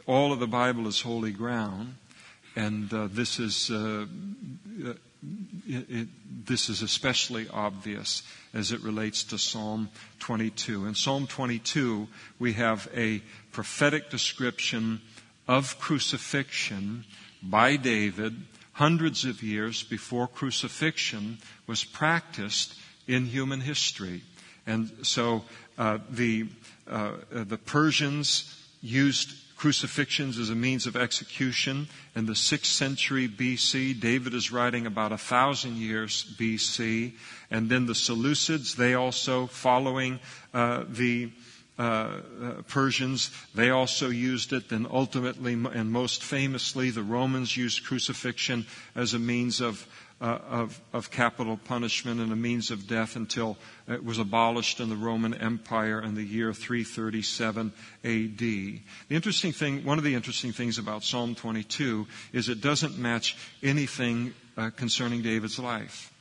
all 0.06 0.32
of 0.32 0.38
the 0.38 0.46
Bible 0.46 0.86
is 0.86 1.00
holy 1.00 1.32
ground. 1.32 1.94
And 2.56 2.92
uh, 2.92 3.08
this 3.12 3.38
is 3.38 3.70
uh, 3.70 4.06
uh, 4.84 4.94
it, 5.68 5.90
it, 5.90 6.08
this 6.46 6.68
is 6.68 6.82
especially 6.82 7.48
obvious 7.48 8.22
as 8.54 8.72
it 8.72 8.80
relates 8.82 9.24
to 9.24 9.38
Psalm 9.38 9.90
22. 10.20 10.86
In 10.86 10.94
Psalm 10.94 11.26
22, 11.26 12.08
we 12.38 12.54
have 12.54 12.88
a 12.94 13.22
prophetic 13.52 14.10
description 14.10 15.00
of 15.46 15.78
crucifixion 15.78 17.04
by 17.42 17.76
David 17.76 18.34
hundreds 18.72 19.24
of 19.24 19.42
years 19.42 19.82
before 19.82 20.28
crucifixion 20.28 21.38
was 21.66 21.84
practiced 21.84 22.74
in 23.06 23.26
human 23.26 23.60
history. 23.60 24.22
And 24.66 24.90
so 25.02 25.44
uh, 25.78 25.98
the, 26.10 26.46
uh, 26.88 27.12
the 27.30 27.58
Persians 27.58 28.52
used 28.82 29.34
crucifixions 29.56 30.38
as 30.38 30.50
a 30.50 30.54
means 30.54 30.86
of 30.86 30.96
execution 30.96 31.88
in 32.14 32.26
the 32.26 32.34
6th 32.34 32.66
century 32.66 33.28
BC. 33.28 33.98
David 33.98 34.34
is 34.34 34.52
writing 34.52 34.86
about 34.86 35.12
a 35.12 35.18
thousand 35.18 35.76
years 35.76 36.24
BC. 36.38 37.12
And 37.50 37.68
then 37.68 37.86
the 37.86 37.94
Seleucids, 37.94 38.76
they 38.76 38.94
also, 38.94 39.46
following 39.46 40.20
uh, 40.52 40.84
the 40.88 41.30
uh, 41.78 41.82
uh, 41.82 42.62
Persians, 42.68 43.30
they 43.54 43.70
also 43.70 44.08
used 44.08 44.52
it. 44.52 44.68
Then 44.68 44.86
ultimately 44.90 45.52
and 45.52 45.90
most 45.90 46.22
famously, 46.22 46.90
the 46.90 47.02
Romans 47.02 47.56
used 47.56 47.84
crucifixion 47.84 48.66
as 48.94 49.14
a 49.14 49.18
means 49.18 49.60
of 49.60 49.86
uh, 50.20 50.38
of, 50.48 50.80
of 50.92 51.10
capital 51.10 51.56
punishment 51.56 52.20
and 52.20 52.32
a 52.32 52.36
means 52.36 52.70
of 52.70 52.86
death 52.86 53.16
until 53.16 53.58
it 53.86 54.04
was 54.04 54.18
abolished 54.18 54.80
in 54.80 54.88
the 54.88 54.96
Roman 54.96 55.34
Empire 55.34 56.00
in 56.02 56.14
the 56.14 56.22
year 56.22 56.52
337 56.52 57.72
AD. 58.04 58.38
The 58.38 58.80
interesting 59.10 59.52
thing, 59.52 59.84
one 59.84 59.98
of 59.98 60.04
the 60.04 60.14
interesting 60.14 60.52
things 60.52 60.78
about 60.78 61.04
Psalm 61.04 61.34
22 61.34 62.06
is 62.32 62.48
it 62.48 62.60
doesn't 62.60 62.98
match 62.98 63.36
anything 63.62 64.32
uh, 64.56 64.70
concerning 64.70 65.22
David's 65.22 65.58
life. 65.58 66.12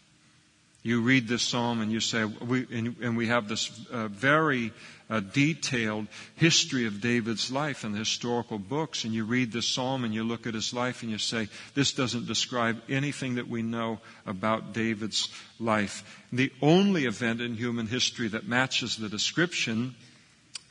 You 0.86 1.02
read 1.02 1.28
this 1.28 1.42
psalm 1.42 1.82
and 1.82 1.92
you 1.92 2.00
say, 2.00 2.26
we, 2.26 2.68
and, 2.72 2.96
and 3.02 3.18
we 3.18 3.26
have 3.26 3.48
this 3.48 3.72
uh, 3.92 4.08
very 4.08 4.72
a 5.10 5.20
detailed 5.20 6.06
history 6.36 6.86
of 6.86 7.02
David's 7.02 7.52
life 7.52 7.84
in 7.84 7.94
the 7.94 7.98
historical 7.98 8.60
books, 8.60 9.04
and 9.04 9.12
you 9.12 9.26
read 9.26 9.52
this 9.52 9.68
psalm 9.68 10.04
and 10.04 10.14
you 10.14 10.24
look 10.24 10.46
at 10.46 10.54
his 10.54 10.76
life 10.76 11.02
and 11.02 11.12
you 11.12 11.18
say, 11.18 11.48
this 11.74 11.94
doesn't 11.94 12.28
describe 12.28 12.80
anything 12.88 13.36
that 13.36 13.48
we 13.48 13.64
know 13.64 14.00
about 14.28 14.74
David's 14.74 15.30
life. 15.60 16.24
The 16.32 16.52
only 16.62 17.06
event 17.06 17.42
in 17.42 17.56
human 17.56 17.88
history 17.88 18.28
that 18.28 18.48
matches 18.48 18.96
the 18.96 19.10
description 19.10 19.96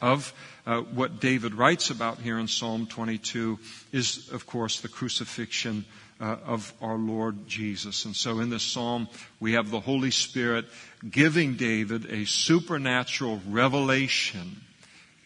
of 0.01 0.33
uh, 0.65 0.81
what 0.81 1.21
David 1.21 1.55
writes 1.55 1.91
about 1.91 2.19
here 2.19 2.39
in 2.39 2.47
Psalm 2.47 2.87
22 2.87 3.59
is, 3.91 4.31
of 4.31 4.47
course, 4.47 4.81
the 4.81 4.89
crucifixion 4.89 5.85
uh, 6.25 6.39
of 6.47 6.73
our 6.81 6.97
Lord 6.97 7.47
Jesus. 7.47 8.07
And 8.07 8.17
so 8.17 8.41
in 8.41 8.49
this 8.49 8.63
psalm, 8.63 9.09
we 9.41 9.53
have 9.53 9.71
the 9.71 9.81
Holy 9.81 10.11
Spirit 10.11 10.65
giving 11.09 11.57
David 11.57 12.07
a 12.07 12.25
supernatural 12.25 13.43
revelation 13.47 14.63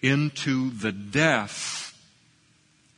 into 0.03 0.71
the 0.71 0.91
death 0.91 1.97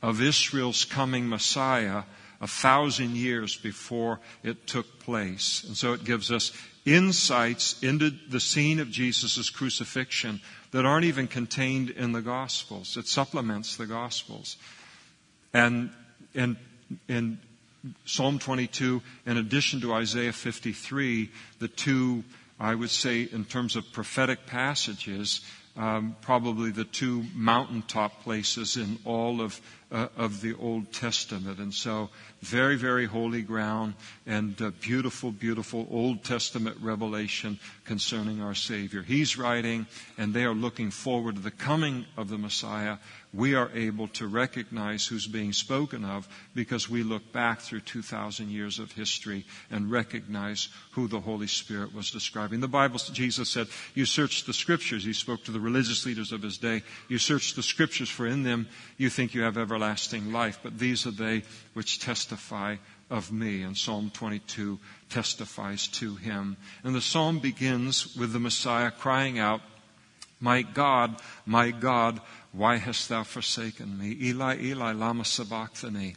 of 0.02 0.22
Israel's 0.22 0.86
coming 0.86 1.28
Messiah 1.28 2.04
a 2.40 2.46
thousand 2.46 3.16
years 3.16 3.56
before 3.56 4.18
it 4.42 4.66
took 4.66 5.00
place. 5.00 5.62
And 5.64 5.76
so 5.76 5.92
it 5.92 6.02
gives 6.02 6.32
us 6.32 6.52
insights 6.86 7.82
into 7.82 8.08
the 8.30 8.40
scene 8.40 8.80
of 8.80 8.90
Jesus' 8.90 9.50
crucifixion 9.50 10.40
that 10.70 10.86
aren't 10.86 11.04
even 11.04 11.28
contained 11.28 11.90
in 11.90 12.12
the 12.12 12.22
Gospels. 12.22 12.96
It 12.96 13.08
supplements 13.08 13.76
the 13.76 13.86
Gospels. 13.86 14.56
And, 15.52 15.90
and, 16.34 16.56
and 17.06 17.36
Psalm 18.04 18.38
22, 18.38 19.00
in 19.26 19.36
addition 19.36 19.80
to 19.80 19.94
Isaiah 19.94 20.32
53, 20.32 21.30
the 21.58 21.68
two, 21.68 22.24
I 22.58 22.74
would 22.74 22.90
say, 22.90 23.22
in 23.22 23.44
terms 23.44 23.76
of 23.76 23.90
prophetic 23.92 24.46
passages, 24.46 25.40
um, 25.76 26.16
probably 26.20 26.70
the 26.70 26.84
two 26.84 27.24
mountaintop 27.34 28.22
places 28.22 28.76
in 28.76 28.98
all 29.04 29.40
of 29.40 29.60
uh, 29.92 30.08
of 30.16 30.40
the 30.40 30.54
Old 30.54 30.92
Testament. 30.92 31.58
And 31.58 31.72
so, 31.74 32.10
very, 32.40 32.76
very 32.76 33.06
holy 33.06 33.42
ground 33.42 33.94
and 34.26 34.56
beautiful, 34.80 35.30
beautiful 35.30 35.86
Old 35.90 36.24
Testament 36.24 36.76
revelation 36.80 37.58
concerning 37.84 38.40
our 38.40 38.54
Savior. 38.54 39.02
He's 39.02 39.36
writing, 39.36 39.86
and 40.16 40.32
they 40.32 40.44
are 40.44 40.54
looking 40.54 40.90
forward 40.90 41.36
to 41.36 41.42
the 41.42 41.50
coming 41.50 42.06
of 42.16 42.28
the 42.28 42.38
Messiah 42.38 42.96
we 43.32 43.54
are 43.54 43.70
able 43.74 44.08
to 44.08 44.26
recognize 44.26 45.06
who's 45.06 45.26
being 45.26 45.52
spoken 45.52 46.04
of 46.04 46.28
because 46.54 46.90
we 46.90 47.02
look 47.02 47.32
back 47.32 47.60
through 47.60 47.80
2,000 47.80 48.50
years 48.50 48.78
of 48.78 48.90
history 48.92 49.44
and 49.70 49.90
recognize 49.90 50.68
who 50.92 51.06
the 51.06 51.20
Holy 51.20 51.46
Spirit 51.46 51.94
was 51.94 52.10
describing. 52.10 52.60
The 52.60 52.68
Bible, 52.68 52.98
Jesus 52.98 53.48
said, 53.48 53.68
You 53.94 54.04
search 54.04 54.44
the 54.44 54.52
scriptures. 54.52 55.04
He 55.04 55.12
spoke 55.12 55.44
to 55.44 55.52
the 55.52 55.60
religious 55.60 56.04
leaders 56.06 56.32
of 56.32 56.42
his 56.42 56.58
day. 56.58 56.82
You 57.08 57.18
search 57.18 57.54
the 57.54 57.62
scriptures, 57.62 58.10
for 58.10 58.26
in 58.26 58.42
them 58.42 58.68
you 58.96 59.10
think 59.10 59.32
you 59.32 59.42
have 59.42 59.56
everlasting 59.56 60.32
life, 60.32 60.58
but 60.62 60.78
these 60.78 61.06
are 61.06 61.12
they 61.12 61.42
which 61.74 62.00
testify 62.00 62.76
of 63.10 63.32
me. 63.32 63.62
And 63.62 63.76
Psalm 63.76 64.10
22 64.12 64.78
testifies 65.08 65.88
to 65.88 66.16
him. 66.16 66.56
And 66.84 66.94
the 66.94 67.00
psalm 67.00 67.38
begins 67.38 68.16
with 68.16 68.32
the 68.32 68.40
Messiah 68.40 68.90
crying 68.90 69.38
out, 69.38 69.60
My 70.40 70.62
God, 70.62 71.20
my 71.44 71.70
God, 71.70 72.20
why 72.52 72.76
hast 72.76 73.08
thou 73.08 73.24
forsaken 73.24 73.98
me? 73.98 74.16
Eli, 74.20 74.58
Eli, 74.60 74.92
lama 74.92 75.24
sabachthani. 75.24 76.16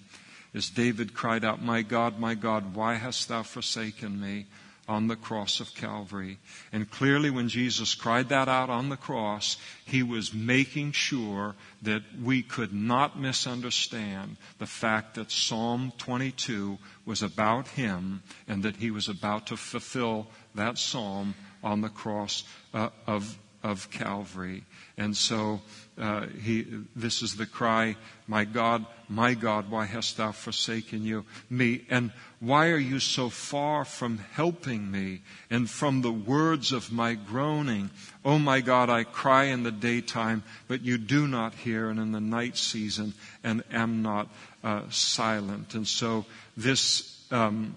As 0.54 0.70
David 0.70 1.14
cried 1.14 1.44
out, 1.44 1.62
My 1.62 1.82
God, 1.82 2.20
my 2.20 2.36
God, 2.36 2.76
why 2.76 2.96
hast 2.96 3.28
thou 3.28 3.44
forsaken 3.44 4.20
me? 4.20 4.46
On 4.88 5.08
the 5.08 5.16
cross 5.16 5.60
of 5.60 5.74
Calvary. 5.76 6.38
And 6.72 6.90
clearly, 6.90 7.30
when 7.30 7.48
Jesus 7.48 7.96
cried 7.96 8.30
that 8.30 8.50
out 8.50 8.70
on 8.70 8.90
the 8.90 8.98
cross, 8.98 9.58
he 9.86 10.04
was 10.04 10.34
making 10.34 10.92
sure 10.92 11.56
that 11.82 12.04
we 12.22 12.42
could 12.42 12.74
not 12.74 13.18
misunderstand 13.18 14.38
the 14.60 14.66
fact 14.66 15.16
that 15.16 15.32
Psalm 15.32 15.94
22 15.98 16.78
was 17.06 17.22
about 17.22 17.68
him 17.70 18.22
and 18.48 18.64
that 18.64 18.78
he 18.78 18.92
was 18.92 19.08
about 19.08 19.48
to 19.48 19.58
fulfill 19.58 20.28
that 20.56 20.78
psalm 20.78 21.36
on 21.64 21.82
the 21.82 21.90
cross 21.90 22.44
uh, 22.74 22.90
of, 23.08 23.38
of 23.64 23.90
Calvary. 23.90 24.64
And 24.98 25.16
so 25.16 25.62
uh, 25.98 26.28
he, 26.28 26.68
this 26.96 27.22
is 27.22 27.36
the 27.36 27.46
cry, 27.46 27.96
My 28.28 28.44
God, 28.44 28.86
my 29.10 29.34
God, 29.34 29.70
why 29.70 29.86
hast 29.86 30.18
thou 30.18 30.32
forsaken 30.32 31.04
you, 31.04 31.26
me? 31.50 31.86
And 31.90 32.12
why 32.40 32.70
are 32.70 32.78
you 32.78 33.00
so 33.00 33.30
far 33.30 33.86
from 33.86 34.18
helping 34.34 34.92
me 34.92 35.22
and 35.50 35.70
from 35.70 36.02
the 36.02 36.12
words 36.12 36.72
of 36.72 36.92
my 36.92 37.14
groaning? 37.14 37.90
Oh 38.26 38.40
my 38.40 38.60
God, 38.62 38.90
I 38.90 39.04
cry 39.04 39.46
in 39.46 39.64
the 39.64 39.72
daytime, 39.72 40.44
but 40.68 40.82
you 40.82 40.98
do 40.98 41.28
not 41.28 41.54
hear, 41.54 41.90
and 41.90 42.00
in 42.00 42.12
the 42.12 42.22
night 42.22 42.58
season, 42.58 43.14
and 43.44 43.64
am 43.72 44.02
not 44.02 44.30
uh, 44.64 44.84
silent. 44.90 45.74
And 45.74 45.88
so 45.88 46.26
this 46.58 47.24
um, 47.32 47.76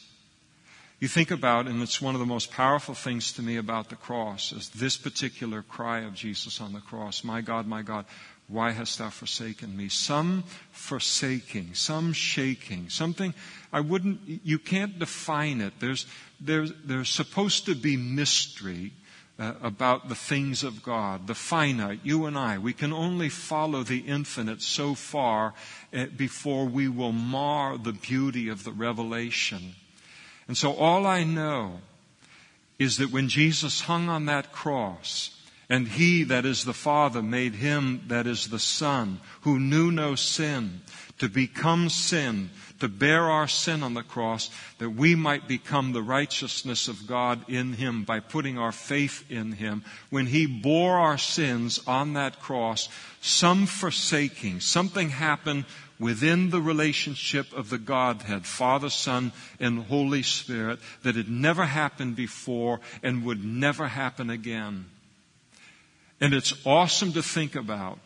You 1.02 1.08
think 1.08 1.32
about, 1.32 1.66
and 1.66 1.82
it's 1.82 2.00
one 2.00 2.14
of 2.14 2.20
the 2.20 2.28
most 2.28 2.52
powerful 2.52 2.94
things 2.94 3.34
to 3.34 3.42
me 3.42 3.58
about 3.58 3.90
the 3.90 3.96
cross, 3.96 4.52
is 4.52 4.70
this 4.70 4.98
particular 4.98 5.64
cry 5.64 6.02
of 6.02 6.14
Jesus 6.14 6.62
on 6.62 6.74
the 6.74 6.80
cross 6.80 7.24
My 7.24 7.42
God, 7.42 7.66
my 7.66 7.82
God, 7.82 8.06
why 8.48 8.70
hast 8.70 9.00
thou 9.00 9.10
forsaken 9.10 9.76
me? 9.76 9.90
Some 9.90 10.44
forsaking, 10.72 11.74
some 11.74 12.14
shaking, 12.14 12.90
something 12.90 13.34
I 13.74 13.80
wouldn't, 13.80 14.20
you 14.28 14.60
can't 14.60 15.00
define 15.00 15.60
it. 15.62 15.74
There's, 15.80 16.06
there's, 16.40 16.72
there's 16.86 17.10
supposed 17.10 17.66
to 17.66 17.74
be 17.74 17.98
mystery 17.98 18.94
uh, 19.40 19.54
about 19.64 20.08
the 20.08 20.14
things 20.14 20.64
of 20.64 20.84
God, 20.84 21.26
the 21.26 21.34
finite, 21.34 22.02
you 22.04 22.28
and 22.28 22.38
I. 22.38 22.60
We 22.60 22.74
can 22.74 22.94
only 22.94 23.30
follow 23.30 23.82
the 23.82 24.02
infinite 24.02 24.62
so 24.62 24.94
far 24.94 25.56
uh, 25.92 26.06
before 26.16 26.66
we 26.66 26.88
will 26.88 27.12
mar 27.12 27.80
the 27.80 27.94
beauty 27.94 28.50
of 28.50 28.64
the 28.66 28.72
revelation. 28.72 29.74
And 30.52 30.58
so 30.58 30.74
all 30.74 31.08
I 31.08 31.24
know 31.24 31.80
is 32.78 32.98
that 32.98 33.10
when 33.10 33.30
Jesus 33.30 33.80
hung 33.80 34.10
on 34.10 34.26
that 34.26 34.52
cross, 34.52 35.34
and 35.70 35.88
he, 35.88 36.24
that 36.26 36.46
is 36.46 36.66
the 36.66 36.74
Father, 36.74 37.22
made 37.22 37.54
him, 37.54 38.02
that 38.08 38.28
is 38.28 38.50
the 38.50 38.60
Son, 38.60 39.22
who 39.44 39.58
knew 39.58 39.94
no 39.94 40.16
sin, 40.16 40.82
to 41.20 41.30
become 41.30 41.88
sin, 41.88 42.50
to 42.82 42.90
bear 42.90 43.32
our 43.32 43.48
sin 43.48 43.82
on 43.82 43.94
the 43.94 44.04
cross, 44.04 44.50
that 44.80 44.90
we 44.90 45.16
might 45.16 45.48
become 45.48 45.94
the 45.94 46.02
righteousness 46.02 46.90
of 46.90 47.08
God 47.08 47.50
in 47.50 47.72
him 47.72 48.04
by 48.04 48.20
putting 48.20 48.58
our 48.58 48.74
faith 48.74 49.24
in 49.32 49.54
him. 49.54 49.86
When 50.10 50.26
he 50.26 50.48
bore 50.48 50.98
our 50.98 51.18
sins 51.18 51.80
on 51.88 52.12
that 52.16 52.42
cross, 52.42 52.90
some 53.22 53.68
forsaking, 53.68 54.60
something 54.60 55.12
happened 55.12 55.64
within 56.02 56.50
the 56.50 56.60
relationship 56.60 57.54
of 57.54 57.70
the 57.70 57.78
Godhead, 57.78 58.44
Father, 58.44 58.90
Son, 58.90 59.32
and 59.60 59.84
Holy 59.84 60.24
Spirit 60.24 60.80
that 61.04 61.16
had 61.16 61.30
never 61.30 61.64
happened 61.64 62.16
before 62.16 62.80
and 63.04 63.24
would 63.24 63.46
never 63.46 63.88
happen 63.88 64.32
again. 64.32 64.86
And 66.20 66.34
it's 66.34 66.56
awesome 66.66 67.14
to 67.14 67.22
think 67.22 67.56
about 67.56 68.00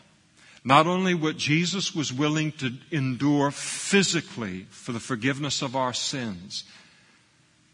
not 0.66 0.88
only 0.88 1.14
what 1.14 1.38
Jesus 1.38 1.96
was 1.96 2.12
willing 2.12 2.52
to 2.54 2.74
endure 2.92 3.50
physically 3.50 4.66
for 4.72 4.92
the 4.92 5.00
forgiveness 5.00 5.62
of 5.62 5.78
our 5.78 5.94
sins, 5.94 6.66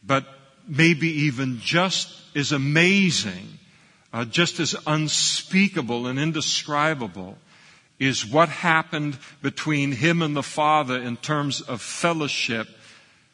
but 0.05 0.27
maybe 0.67 1.07
even 1.07 1.59
just 1.59 2.13
as 2.35 2.51
amazing, 2.51 3.57
uh, 4.13 4.25
just 4.25 4.59
as 4.59 4.75
unspeakable 4.85 6.05
and 6.05 6.19
indescribable 6.19 7.39
is 8.01 8.25
what 8.25 8.49
happened 8.49 9.15
between 9.43 9.91
him 9.91 10.23
and 10.23 10.35
the 10.35 10.41
Father 10.41 10.99
in 10.99 11.15
terms 11.17 11.61
of 11.61 11.79
fellowship 11.79 12.67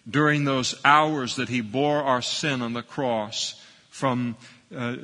during 0.09 0.43
those 0.43 0.76
hours 0.84 1.38
that 1.38 1.47
he 1.47 1.61
bore 1.61 2.03
our 2.03 2.22
sin 2.22 2.61
on 2.61 2.74
the 2.74 2.84
cross 2.84 3.63
from 3.89 4.36
uh, 4.76 4.97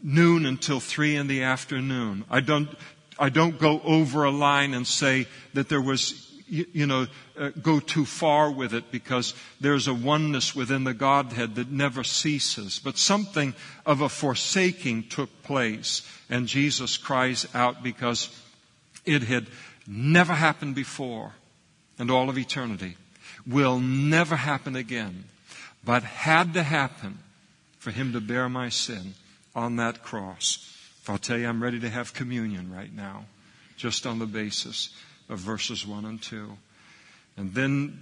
noon 0.00 0.46
until 0.46 0.78
three 0.78 1.16
in 1.16 1.26
the 1.26 1.42
afternoon. 1.42 2.24
I 2.30 2.38
don't, 2.38 2.68
I 3.18 3.28
don't 3.28 3.58
go 3.58 3.80
over 3.82 4.22
a 4.22 4.30
line 4.30 4.72
and 4.72 4.86
say 4.86 5.26
that 5.54 5.68
there 5.68 5.80
was, 5.80 6.32
you, 6.48 6.64
you 6.72 6.86
know, 6.86 7.08
uh, 7.36 7.50
go 7.60 7.80
too 7.80 8.04
far 8.04 8.52
with 8.52 8.72
it 8.72 8.92
because 8.92 9.34
there's 9.60 9.88
a 9.88 9.94
oneness 9.94 10.54
within 10.54 10.84
the 10.84 10.94
Godhead 10.94 11.56
that 11.56 11.72
never 11.72 12.04
ceases. 12.04 12.78
But 12.78 12.98
something 12.98 13.52
of 13.84 14.00
a 14.00 14.08
forsaking 14.08 15.08
took 15.08 15.42
place 15.42 16.08
and 16.28 16.46
Jesus 16.46 16.96
cries 16.96 17.48
out 17.52 17.82
because 17.82 18.28
it 19.04 19.22
had 19.22 19.46
never 19.86 20.34
happened 20.34 20.74
before 20.74 21.32
and 21.98 22.10
all 22.10 22.28
of 22.28 22.38
eternity. 22.38 22.96
Will 23.46 23.78
never 23.78 24.36
happen 24.36 24.76
again. 24.76 25.24
But 25.84 26.02
had 26.02 26.54
to 26.54 26.62
happen 26.62 27.18
for 27.78 27.90
him 27.90 28.12
to 28.12 28.20
bear 28.20 28.48
my 28.48 28.68
sin 28.68 29.14
on 29.54 29.76
that 29.76 30.02
cross. 30.02 30.66
If 31.02 31.10
I'll 31.10 31.18
tell 31.18 31.38
you, 31.38 31.48
I'm 31.48 31.62
ready 31.62 31.80
to 31.80 31.88
have 31.88 32.12
communion 32.12 32.72
right 32.72 32.94
now, 32.94 33.24
just 33.76 34.06
on 34.06 34.18
the 34.18 34.26
basis 34.26 34.90
of 35.28 35.38
verses 35.38 35.86
1 35.86 36.04
and 36.04 36.20
2. 36.20 36.56
And 37.36 37.54
then 37.54 38.00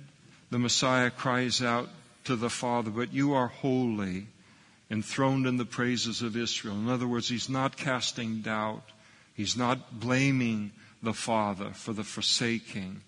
the 0.50 0.58
Messiah 0.58 1.10
cries 1.10 1.62
out 1.62 1.88
to 2.24 2.34
the 2.34 2.50
Father, 2.50 2.90
But 2.90 3.12
you 3.12 3.34
are 3.34 3.46
holy, 3.46 4.26
enthroned 4.90 5.46
in 5.46 5.56
the 5.56 5.64
praises 5.64 6.22
of 6.22 6.36
Israel. 6.36 6.74
In 6.74 6.88
other 6.88 7.06
words, 7.06 7.28
he's 7.28 7.48
not 7.48 7.76
casting 7.76 8.40
doubt, 8.40 8.82
he's 9.34 9.56
not 9.56 10.00
blaming 10.00 10.72
the 11.02 11.14
Father 11.14 11.70
for 11.70 11.92
the 11.92 12.04
forsaking. 12.04 13.02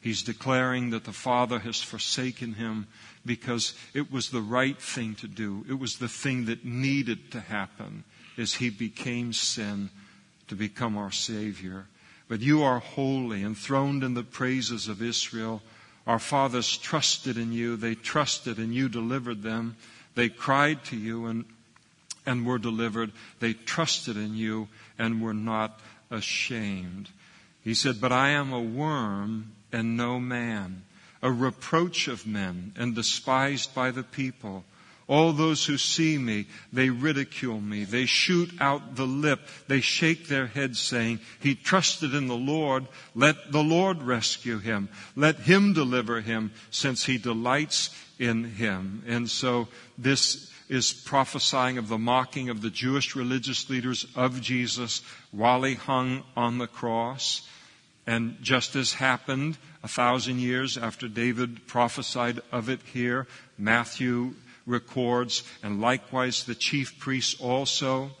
He's 0.00 0.22
declaring 0.22 0.90
that 0.90 1.04
the 1.04 1.12
Father 1.12 1.58
has 1.60 1.80
forsaken 1.80 2.54
him 2.54 2.86
because 3.24 3.74
it 3.94 4.12
was 4.12 4.30
the 4.30 4.40
right 4.40 4.80
thing 4.80 5.14
to 5.16 5.26
do. 5.26 5.64
It 5.68 5.78
was 5.78 5.98
the 5.98 6.08
thing 6.08 6.44
that 6.46 6.64
needed 6.64 7.32
to 7.32 7.40
happen 7.40 8.04
as 8.38 8.54
he 8.54 8.70
became 8.70 9.32
sin 9.32 9.90
to 10.48 10.54
become 10.54 10.96
our 10.96 11.10
Savior. 11.10 11.86
But 12.28 12.40
you 12.40 12.62
are 12.62 12.78
holy, 12.78 13.42
enthroned 13.42 14.02
in 14.02 14.14
the 14.14 14.22
praises 14.22 14.88
of 14.88 15.02
Israel. 15.02 15.62
Our 16.06 16.18
fathers 16.18 16.76
trusted 16.76 17.36
in 17.36 17.52
you. 17.52 17.76
They 17.76 17.94
trusted 17.94 18.58
and 18.58 18.74
you 18.74 18.88
delivered 18.88 19.42
them. 19.42 19.76
They 20.14 20.28
cried 20.28 20.84
to 20.86 20.96
you 20.96 21.26
and, 21.26 21.44
and 22.24 22.46
were 22.46 22.58
delivered. 22.58 23.12
They 23.40 23.54
trusted 23.54 24.16
in 24.16 24.34
you 24.34 24.68
and 24.98 25.22
were 25.22 25.34
not 25.34 25.80
ashamed. 26.10 27.08
He 27.66 27.74
said, 27.74 28.00
But 28.00 28.12
I 28.12 28.28
am 28.28 28.52
a 28.52 28.60
worm 28.60 29.50
and 29.72 29.96
no 29.96 30.20
man, 30.20 30.84
a 31.20 31.32
reproach 31.32 32.06
of 32.06 32.24
men 32.24 32.72
and 32.76 32.94
despised 32.94 33.74
by 33.74 33.90
the 33.90 34.04
people. 34.04 34.64
All 35.08 35.32
those 35.32 35.66
who 35.66 35.76
see 35.76 36.16
me, 36.16 36.46
they 36.72 36.90
ridicule 36.90 37.60
me. 37.60 37.82
They 37.82 38.06
shoot 38.06 38.50
out 38.60 38.94
the 38.94 39.04
lip. 39.04 39.40
They 39.66 39.80
shake 39.80 40.28
their 40.28 40.46
heads 40.46 40.78
saying, 40.78 41.18
He 41.40 41.56
trusted 41.56 42.14
in 42.14 42.28
the 42.28 42.36
Lord. 42.36 42.86
Let 43.16 43.50
the 43.50 43.64
Lord 43.64 44.00
rescue 44.00 44.58
him. 44.58 44.88
Let 45.16 45.34
him 45.34 45.72
deliver 45.72 46.20
him 46.20 46.52
since 46.70 47.04
he 47.04 47.18
delights 47.18 47.90
in 48.20 48.44
him. 48.44 49.02
And 49.08 49.28
so 49.28 49.66
this 49.98 50.52
is 50.68 50.92
prophesying 50.92 51.78
of 51.78 51.88
the 51.88 51.98
mocking 51.98 52.48
of 52.48 52.62
the 52.62 52.70
Jewish 52.70 53.16
religious 53.16 53.68
leaders 53.68 54.06
of 54.14 54.40
Jesus 54.40 55.02
while 55.32 55.64
he 55.64 55.74
hung 55.74 56.22
on 56.36 56.58
the 56.58 56.68
cross. 56.68 57.42
And 58.06 58.38
just 58.40 58.76
as 58.76 58.94
happened 58.94 59.58
a 59.82 59.88
thousand 59.88 60.38
years 60.38 60.78
after 60.78 61.08
David 61.08 61.66
prophesied 61.66 62.40
of 62.52 62.68
it 62.68 62.80
here, 62.92 63.26
Matthew 63.58 64.34
records, 64.64 65.42
and 65.62 65.80
likewise 65.80 66.44
the 66.44 66.54
chief 66.54 66.98
priests 66.98 67.40
also, 67.40 68.12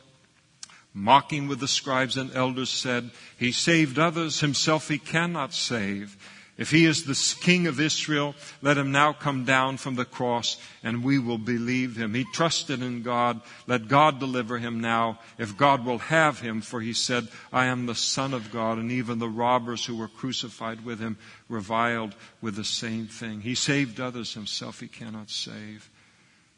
mocking 0.92 1.46
with 1.46 1.60
the 1.60 1.68
scribes 1.68 2.16
and 2.16 2.34
elders, 2.34 2.70
said, 2.70 3.10
He 3.38 3.52
saved 3.52 3.98
others, 3.98 4.40
himself 4.40 4.88
he 4.88 4.98
cannot 4.98 5.52
save. 5.52 6.16
If 6.58 6.70
he 6.70 6.86
is 6.86 7.04
the 7.04 7.36
king 7.42 7.66
of 7.66 7.80
Israel, 7.80 8.34
let 8.62 8.78
him 8.78 8.90
now 8.90 9.12
come 9.12 9.44
down 9.44 9.76
from 9.76 9.94
the 9.94 10.06
cross 10.06 10.56
and 10.82 11.04
we 11.04 11.18
will 11.18 11.36
believe 11.36 11.96
him. 11.96 12.14
He 12.14 12.24
trusted 12.32 12.80
in 12.80 13.02
God. 13.02 13.42
Let 13.66 13.88
God 13.88 14.20
deliver 14.20 14.56
him 14.56 14.80
now 14.80 15.20
if 15.36 15.58
God 15.58 15.84
will 15.84 15.98
have 15.98 16.40
him. 16.40 16.62
For 16.62 16.80
he 16.80 16.94
said, 16.94 17.28
I 17.52 17.66
am 17.66 17.84
the 17.84 17.94
son 17.94 18.32
of 18.32 18.52
God. 18.52 18.78
And 18.78 18.90
even 18.90 19.18
the 19.18 19.28
robbers 19.28 19.84
who 19.84 19.96
were 19.96 20.08
crucified 20.08 20.82
with 20.82 20.98
him 20.98 21.18
reviled 21.50 22.14
with 22.40 22.56
the 22.56 22.64
same 22.64 23.06
thing. 23.06 23.42
He 23.42 23.54
saved 23.54 24.00
others 24.00 24.32
himself. 24.32 24.80
He 24.80 24.88
cannot 24.88 25.28
save. 25.28 25.90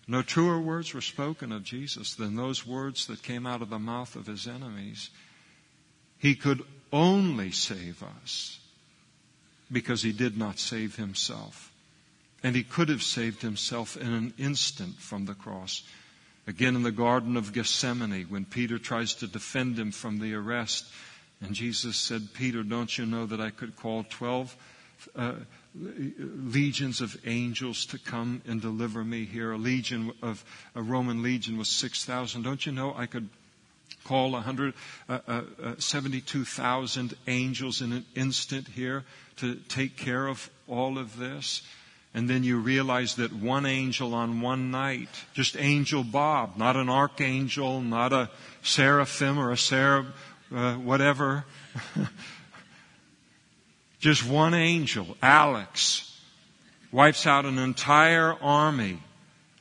No 0.07 0.22
truer 0.22 0.61
words 0.61 0.94
were 0.94 1.01
spoken 1.01 1.51
of 1.51 1.64
Jesus 1.64 2.14
than 2.14 2.36
those 2.36 2.64
words 2.64 3.09
that 3.09 3.24
came 3.24 3.46
out 3.49 3.62
of 3.62 3.68
the 3.68 3.80
mouth 3.80 4.14
of 4.14 4.28
his 4.28 4.46
enemies. 4.46 5.11
He 6.18 6.36
could 6.36 6.62
only 6.92 7.51
save 7.51 8.03
us 8.03 8.57
because 9.71 10.03
he 10.03 10.12
did 10.12 10.37
not 10.37 10.59
save 10.59 10.97
himself. 10.97 11.73
And 12.43 12.55
he 12.55 12.62
could 12.62 12.89
have 12.89 13.03
saved 13.03 13.43
himself 13.43 13.97
in 13.97 14.12
an 14.12 14.35
instant 14.39 14.97
from 14.97 15.27
the 15.27 15.35
cross. 15.35 15.83
Again 16.47 16.77
in 16.77 16.83
the 16.83 16.93
Garden 16.93 17.37
of 17.37 17.53
Gethsemane, 17.53 18.27
when 18.29 18.45
Peter 18.45 18.79
tries 18.79 19.14
to 19.14 19.27
defend 19.27 19.79
him 19.79 19.91
from 19.91 20.19
the 20.19 20.35
arrest, 20.35 20.87
and 21.41 21.55
Jesus 21.55 21.97
said, 21.97 22.33
Peter, 22.33 22.62
don't 22.62 22.97
you 22.97 23.07
know 23.07 23.27
that 23.27 23.41
I 23.41 23.51
could 23.51 23.77
call 23.77 24.05
12 24.09 24.57
uh, 25.14 25.35
legions 25.75 27.01
of 27.01 27.16
angels 27.27 27.87
to 27.87 27.99
come 27.99 28.43
and 28.47 28.61
deliver 28.61 29.05
me 29.05 29.25
here. 29.25 29.53
A 29.53 29.59
legion 29.59 30.12
of 30.23 30.45
a 30.75 30.83
Roman 30.83 31.23
legion 31.23 31.59
was 31.59 31.69
6,000. 31.69 32.43
Don't 32.43 32.64
you 32.66 32.73
know 32.73 32.95
I 32.97 33.07
could 33.07 33.29
call 34.09 34.32
172,000 34.32 37.00
uh, 37.04 37.06
uh, 37.06 37.12
uh 37.12 37.16
angels 37.26 37.82
in 37.82 37.92
an 37.92 38.06
instant 38.14 38.68
here 38.68 39.04
to 39.36 39.56
take 39.68 39.96
care 39.96 40.26
of 40.26 40.50
all 40.66 40.98
of 40.98 41.18
this? 41.18 41.62
And 42.14 42.28
then 42.28 42.42
you 42.42 42.59
realize 42.59 43.16
that 43.16 43.32
one 43.32 43.66
angel 43.66 44.14
on 44.14 44.40
one 44.40 44.70
night, 44.70 45.11
just 45.34 45.59
Angel 45.59 46.02
Bob, 46.02 46.56
not 46.56 46.74
an 46.74 46.88
archangel, 46.88 47.82
not 47.82 48.14
a 48.14 48.30
seraphim 48.62 49.38
or 49.38 49.52
a 49.52 49.56
cherub, 49.56 50.06
uh, 50.54 50.74
whatever. 50.74 51.44
Just 54.00 54.24
one 54.24 54.54
angel, 54.54 55.16
Alex, 55.20 56.20
wipes 56.92 57.26
out 57.26 57.44
an 57.44 57.59
entire 57.59 58.32
army 58.32 59.00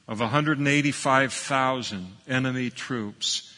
of 0.07 0.19
185,000 0.19 2.07
enemy 2.27 2.69
troops. 2.69 3.56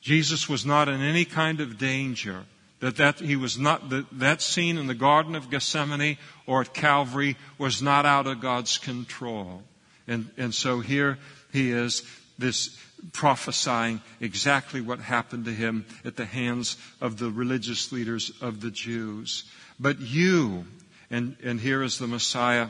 Jesus 0.00 0.48
was 0.48 0.64
not 0.64 0.88
in 0.88 1.00
any 1.00 1.24
kind 1.24 1.60
of 1.60 1.78
danger. 1.78 2.44
That, 2.80 2.96
that 2.96 3.18
he 3.18 3.34
was 3.34 3.58
not 3.58 3.90
that, 3.90 4.06
that 4.12 4.40
scene 4.40 4.78
in 4.78 4.86
the 4.86 4.94
Garden 4.94 5.34
of 5.34 5.50
Gethsemane 5.50 6.16
or 6.46 6.60
at 6.60 6.74
Calvary 6.74 7.36
was 7.58 7.82
not 7.82 8.06
out 8.06 8.28
of 8.28 8.40
God's 8.40 8.78
control. 8.78 9.64
And, 10.06 10.30
and 10.36 10.54
so 10.54 10.78
here 10.78 11.18
he 11.52 11.72
is, 11.72 12.04
this 12.38 12.78
prophesying 13.12 14.00
exactly 14.20 14.80
what 14.80 15.00
happened 15.00 15.44
to 15.46 15.52
him 15.52 15.86
at 16.04 16.16
the 16.16 16.24
hands 16.24 16.76
of 17.00 17.18
the 17.18 17.30
religious 17.30 17.92
leaders 17.92 18.32
of 18.40 18.60
the 18.60 18.70
Jews. 18.70 19.44
But 19.80 20.00
you, 20.00 20.66
and, 21.10 21.36
and 21.42 21.60
here 21.60 21.82
is 21.82 21.98
the 21.98 22.06
Messiah 22.06 22.68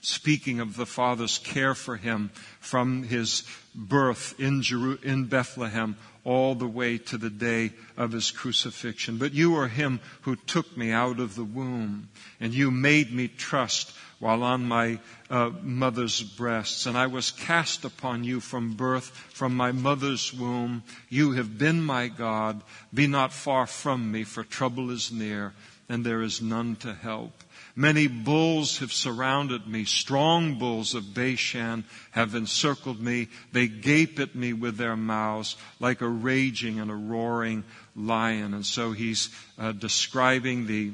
speaking 0.00 0.60
of 0.60 0.76
the 0.76 0.86
Father's 0.86 1.38
care 1.38 1.74
for 1.74 1.96
him 1.96 2.30
from 2.60 3.02
his 3.02 3.42
birth 3.74 4.38
in, 4.38 4.62
Jeru- 4.62 4.98
in 5.02 5.24
Bethlehem 5.24 5.96
all 6.24 6.54
the 6.54 6.66
way 6.66 6.98
to 6.98 7.18
the 7.18 7.30
day 7.30 7.72
of 7.96 8.12
his 8.12 8.30
crucifixion. 8.30 9.18
But 9.18 9.34
you 9.34 9.56
are 9.56 9.68
him 9.68 10.00
who 10.22 10.36
took 10.36 10.76
me 10.76 10.90
out 10.90 11.20
of 11.20 11.34
the 11.34 11.44
womb, 11.44 12.08
and 12.40 12.52
you 12.52 12.70
made 12.70 13.12
me 13.12 13.28
trust 13.28 13.92
while 14.18 14.42
on 14.42 14.66
my 14.66 14.98
uh, 15.30 15.50
mother's 15.62 16.22
breasts. 16.22 16.86
And 16.86 16.98
I 16.98 17.06
was 17.06 17.30
cast 17.30 17.84
upon 17.84 18.24
you 18.24 18.40
from 18.40 18.74
birth, 18.74 19.06
from 19.32 19.56
my 19.56 19.72
mother's 19.72 20.34
womb. 20.34 20.82
You 21.08 21.32
have 21.32 21.58
been 21.58 21.82
my 21.82 22.08
God. 22.08 22.62
Be 22.92 23.06
not 23.06 23.32
far 23.32 23.66
from 23.66 24.10
me, 24.10 24.24
for 24.24 24.42
trouble 24.42 24.90
is 24.90 25.12
near 25.12 25.52
and 25.88 26.04
there 26.04 26.22
is 26.22 26.42
none 26.42 26.76
to 26.76 26.92
help. 26.94 27.32
Many 27.78 28.08
bulls 28.08 28.78
have 28.78 28.92
surrounded 28.92 29.68
me. 29.68 29.84
Strong 29.84 30.58
bulls 30.58 30.96
of 30.96 31.14
Bashan 31.14 31.84
have 32.10 32.34
encircled 32.34 33.00
me. 33.00 33.28
They 33.52 33.68
gape 33.68 34.18
at 34.18 34.34
me 34.34 34.52
with 34.52 34.76
their 34.76 34.96
mouths 34.96 35.54
like 35.78 36.00
a 36.00 36.08
raging 36.08 36.80
and 36.80 36.90
a 36.90 36.96
roaring 36.96 37.62
lion. 37.94 38.52
And 38.52 38.66
so 38.66 38.90
he's 38.90 39.30
uh, 39.56 39.70
describing 39.70 40.66
the 40.66 40.92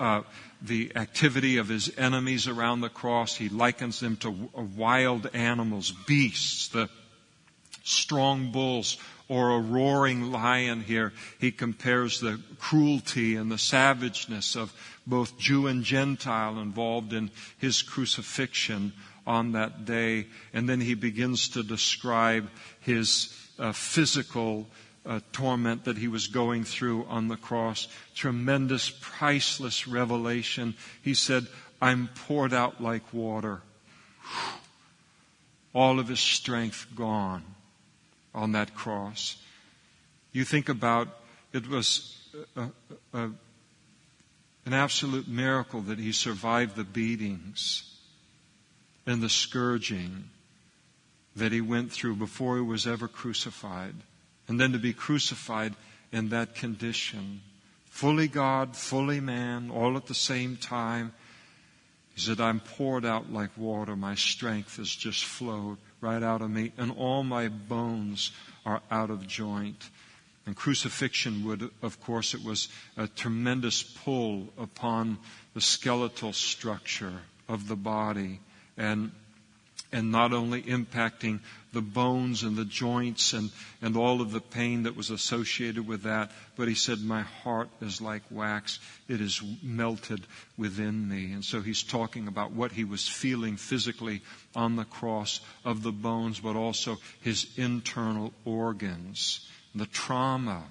uh, 0.00 0.22
the 0.60 0.90
activity 0.96 1.58
of 1.58 1.68
his 1.68 1.96
enemies 1.96 2.48
around 2.48 2.80
the 2.80 2.88
cross. 2.88 3.36
He 3.36 3.48
likens 3.48 4.00
them 4.00 4.16
to 4.16 4.32
wild 4.76 5.30
animals, 5.32 5.92
beasts, 6.08 6.66
the 6.66 6.88
strong 7.84 8.50
bulls 8.50 8.96
or 9.28 9.52
a 9.52 9.60
roaring 9.60 10.32
lion 10.32 10.82
here. 10.82 11.12
He 11.38 11.52
compares 11.52 12.20
the 12.20 12.40
cruelty 12.58 13.36
and 13.36 13.50
the 13.50 13.58
savageness 13.58 14.56
of 14.56 14.72
both 15.06 15.38
Jew 15.38 15.66
and 15.66 15.84
Gentile 15.84 16.58
involved 16.58 17.12
in 17.12 17.30
his 17.58 17.82
crucifixion 17.82 18.92
on 19.26 19.52
that 19.52 19.84
day. 19.84 20.26
And 20.52 20.68
then 20.68 20.80
he 20.80 20.94
begins 20.94 21.48
to 21.50 21.62
describe 21.62 22.48
his 22.80 23.34
uh, 23.58 23.72
physical 23.72 24.66
uh, 25.06 25.20
torment 25.32 25.84
that 25.84 25.98
he 25.98 26.08
was 26.08 26.28
going 26.28 26.64
through 26.64 27.04
on 27.04 27.28
the 27.28 27.36
cross. 27.36 27.88
Tremendous, 28.14 28.90
priceless 29.00 29.86
revelation. 29.86 30.74
He 31.02 31.14
said, 31.14 31.46
I'm 31.80 32.08
poured 32.26 32.54
out 32.54 32.82
like 32.82 33.12
water. 33.12 33.60
All 35.74 35.98
of 35.98 36.08
his 36.08 36.20
strength 36.20 36.86
gone 36.94 37.42
on 38.34 38.52
that 38.52 38.74
cross. 38.74 39.36
You 40.32 40.44
think 40.44 40.68
about 40.68 41.08
it 41.52 41.68
was 41.68 42.18
an 44.66 44.72
absolute 44.72 45.28
miracle 45.28 45.82
that 45.82 45.98
he 45.98 46.12
survived 46.12 46.76
the 46.76 46.84
beatings 46.84 47.90
and 49.06 49.22
the 49.22 49.28
scourging 49.28 50.30
that 51.36 51.52
he 51.52 51.60
went 51.60 51.92
through 51.92 52.16
before 52.16 52.56
he 52.56 52.62
was 52.62 52.86
ever 52.86 53.08
crucified. 53.08 53.94
And 54.48 54.60
then 54.60 54.72
to 54.72 54.78
be 54.78 54.92
crucified 54.92 55.74
in 56.12 56.28
that 56.30 56.54
condition. 56.54 57.40
Fully 57.86 58.28
God, 58.28 58.76
fully 58.76 59.20
man, 59.20 59.70
all 59.70 59.96
at 59.96 60.06
the 60.06 60.14
same 60.14 60.56
time. 60.56 61.12
He 62.14 62.20
said, 62.20 62.40
I'm 62.40 62.60
poured 62.60 63.04
out 63.04 63.32
like 63.32 63.50
water. 63.56 63.96
My 63.96 64.14
strength 64.14 64.76
has 64.76 64.88
just 64.88 65.24
flowed 65.24 65.78
right 66.00 66.22
out 66.22 66.42
of 66.42 66.50
me, 66.50 66.72
and 66.78 66.92
all 66.92 67.24
my 67.24 67.48
bones 67.48 68.30
are 68.64 68.82
out 68.90 69.10
of 69.10 69.26
joint. 69.26 69.88
And 70.46 70.54
crucifixion 70.54 71.44
would, 71.46 71.70
of 71.82 72.00
course, 72.00 72.34
it 72.34 72.44
was 72.44 72.68
a 72.96 73.08
tremendous 73.08 73.82
pull 73.82 74.52
upon 74.58 75.18
the 75.54 75.60
skeletal 75.60 76.32
structure 76.32 77.22
of 77.48 77.68
the 77.68 77.76
body 77.76 78.40
and 78.76 79.10
and 79.94 80.10
not 80.10 80.32
only 80.32 80.60
impacting 80.60 81.38
the 81.72 81.80
bones 81.80 82.42
and 82.42 82.56
the 82.56 82.64
joints 82.64 83.32
and, 83.32 83.52
and 83.80 83.96
all 83.96 84.20
of 84.20 84.32
the 84.32 84.40
pain 84.40 84.82
that 84.82 84.96
was 84.96 85.10
associated 85.10 85.86
with 85.86 86.02
that, 86.02 86.32
but 86.56 86.66
he 86.66 86.74
said, 86.74 87.00
My 87.00 87.22
heart 87.22 87.68
is 87.80 88.00
like 88.00 88.22
wax. 88.28 88.80
It 89.08 89.20
is 89.20 89.40
melted 89.62 90.26
within 90.58 91.08
me. 91.08 91.32
And 91.32 91.44
so 91.44 91.60
he's 91.60 91.84
talking 91.84 92.26
about 92.26 92.50
what 92.50 92.72
he 92.72 92.82
was 92.82 93.06
feeling 93.06 93.56
physically 93.56 94.22
on 94.56 94.74
the 94.74 94.84
cross 94.84 95.40
of 95.64 95.84
the 95.84 95.92
bones, 95.92 96.40
but 96.40 96.56
also 96.56 96.98
his 97.20 97.46
internal 97.56 98.32
organs, 98.44 99.48
the 99.74 99.86
trauma 99.86 100.64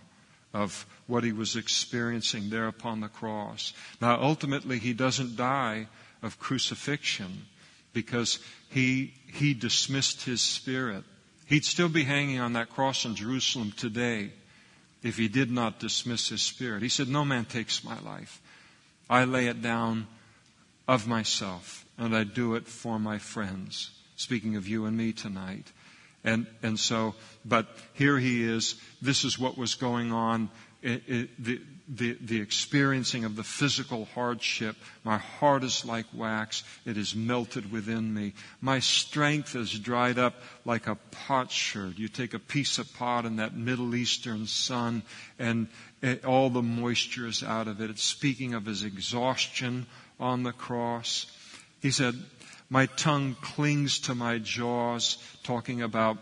of 0.53 0.85
what 1.07 1.23
he 1.23 1.31
was 1.31 1.55
experiencing 1.55 2.49
there 2.49 2.67
upon 2.67 2.99
the 2.99 3.07
cross. 3.07 3.73
Now, 3.99 4.21
ultimately, 4.21 4.79
he 4.79 4.93
doesn't 4.93 5.35
die 5.35 5.87
of 6.21 6.39
crucifixion 6.39 7.47
because 7.91 8.39
he, 8.69 9.13
he 9.27 9.53
dismissed 9.53 10.23
his 10.23 10.41
spirit. 10.41 11.03
He'd 11.45 11.65
still 11.65 11.89
be 11.89 12.03
hanging 12.03 12.39
on 12.39 12.53
that 12.53 12.69
cross 12.69 13.05
in 13.05 13.15
Jerusalem 13.15 13.73
today 13.75 14.31
if 15.01 15.17
he 15.17 15.27
did 15.27 15.51
not 15.51 15.79
dismiss 15.79 16.29
his 16.29 16.41
spirit. 16.41 16.81
He 16.81 16.89
said, 16.89 17.09
No 17.09 17.25
man 17.25 17.45
takes 17.45 17.83
my 17.83 17.99
life. 17.99 18.41
I 19.09 19.25
lay 19.25 19.47
it 19.47 19.61
down 19.61 20.07
of 20.87 21.07
myself, 21.07 21.85
and 21.97 22.15
I 22.15 22.23
do 22.23 22.55
it 22.55 22.67
for 22.67 22.99
my 22.99 23.17
friends. 23.17 23.91
Speaking 24.15 24.55
of 24.55 24.67
you 24.67 24.85
and 24.85 24.95
me 24.95 25.11
tonight. 25.11 25.71
And, 26.23 26.47
and 26.61 26.79
so, 26.79 27.15
but 27.43 27.67
here 27.93 28.17
he 28.17 28.43
is. 28.43 28.75
This 29.01 29.25
is 29.25 29.37
what 29.37 29.57
was 29.57 29.75
going 29.75 30.11
on 30.11 30.49
it, 30.83 31.03
it, 31.07 31.43
the, 31.43 31.61
the, 31.87 32.17
the 32.19 32.41
experiencing 32.41 33.23
of 33.23 33.37
the 33.37 33.43
physical 33.43 34.05
hardship. 34.13 34.75
My 35.05 35.17
heart 35.17 35.63
is 35.63 35.85
like 35.85 36.05
wax. 36.13 36.63
It 36.85 36.97
is 36.97 37.15
melted 37.15 37.71
within 37.71 38.13
me. 38.13 38.33
My 38.59 38.79
strength 38.79 39.55
is 39.55 39.71
dried 39.79 40.19
up 40.19 40.35
like 40.65 40.87
a 40.87 40.97
potsherd. 41.11 41.97
You 41.97 42.09
take 42.09 42.33
a 42.33 42.39
piece 42.39 42.79
of 42.79 42.93
pot 42.95 43.25
in 43.25 43.37
that 43.37 43.55
Middle 43.55 43.95
Eastern 43.95 44.45
sun 44.45 45.03
and 45.39 45.67
it, 46.01 46.25
all 46.25 46.49
the 46.49 46.61
moisture 46.61 47.27
is 47.27 47.43
out 47.43 47.69
of 47.69 47.79
it. 47.79 47.89
It's 47.89 48.03
speaking 48.03 48.53
of 48.53 48.65
his 48.65 48.83
exhaustion 48.83 49.85
on 50.19 50.43
the 50.43 50.51
cross. 50.51 51.27
He 51.81 51.91
said, 51.91 52.15
my 52.73 52.87
tongue 52.87 53.35
clings 53.39 53.99
to 53.99 54.15
my 54.15 54.39
jaws, 54.39 55.19
talking 55.43 55.83
about 55.83 56.17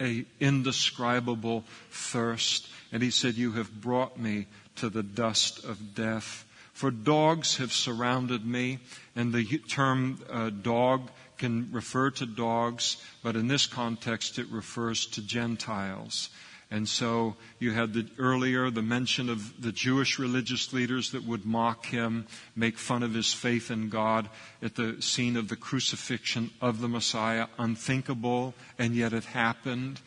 a 0.00 0.24
indescribable 0.38 1.64
thirst. 1.90 2.68
And 2.92 3.02
he 3.02 3.10
said, 3.10 3.34
you 3.34 3.50
have 3.50 3.80
brought 3.80 4.16
me 4.16 4.46
to 4.76 4.88
the 4.88 5.02
dust 5.02 5.64
of 5.64 5.96
death. 5.96 6.44
For 6.74 6.92
dogs 6.92 7.56
have 7.56 7.72
surrounded 7.72 8.46
me, 8.46 8.78
and 9.16 9.32
the 9.32 9.44
term 9.66 10.20
uh, 10.30 10.50
dog 10.50 11.10
can 11.38 11.72
refer 11.72 12.10
to 12.10 12.26
dogs, 12.26 12.96
but 13.24 13.34
in 13.34 13.48
this 13.48 13.66
context 13.66 14.38
it 14.38 14.46
refers 14.50 15.06
to 15.06 15.26
Gentiles. 15.26 16.30
And 16.74 16.88
so 16.88 17.36
you 17.60 17.70
had 17.70 17.94
the, 17.94 18.04
earlier 18.18 18.68
the 18.68 18.82
mention 18.82 19.30
of 19.30 19.62
the 19.62 19.70
Jewish 19.70 20.18
religious 20.18 20.72
leaders 20.72 21.12
that 21.12 21.22
would 21.22 21.46
mock 21.46 21.86
him, 21.86 22.26
make 22.56 22.78
fun 22.78 23.04
of 23.04 23.14
his 23.14 23.32
faith 23.32 23.70
in 23.70 23.90
God 23.90 24.28
at 24.60 24.74
the 24.74 25.00
scene 25.00 25.36
of 25.36 25.46
the 25.46 25.54
crucifixion 25.54 26.50
of 26.60 26.80
the 26.80 26.88
Messiah. 26.88 27.46
Unthinkable, 27.58 28.54
and 28.76 28.96
yet 28.96 29.12
it 29.12 29.22
happened. 29.22 30.00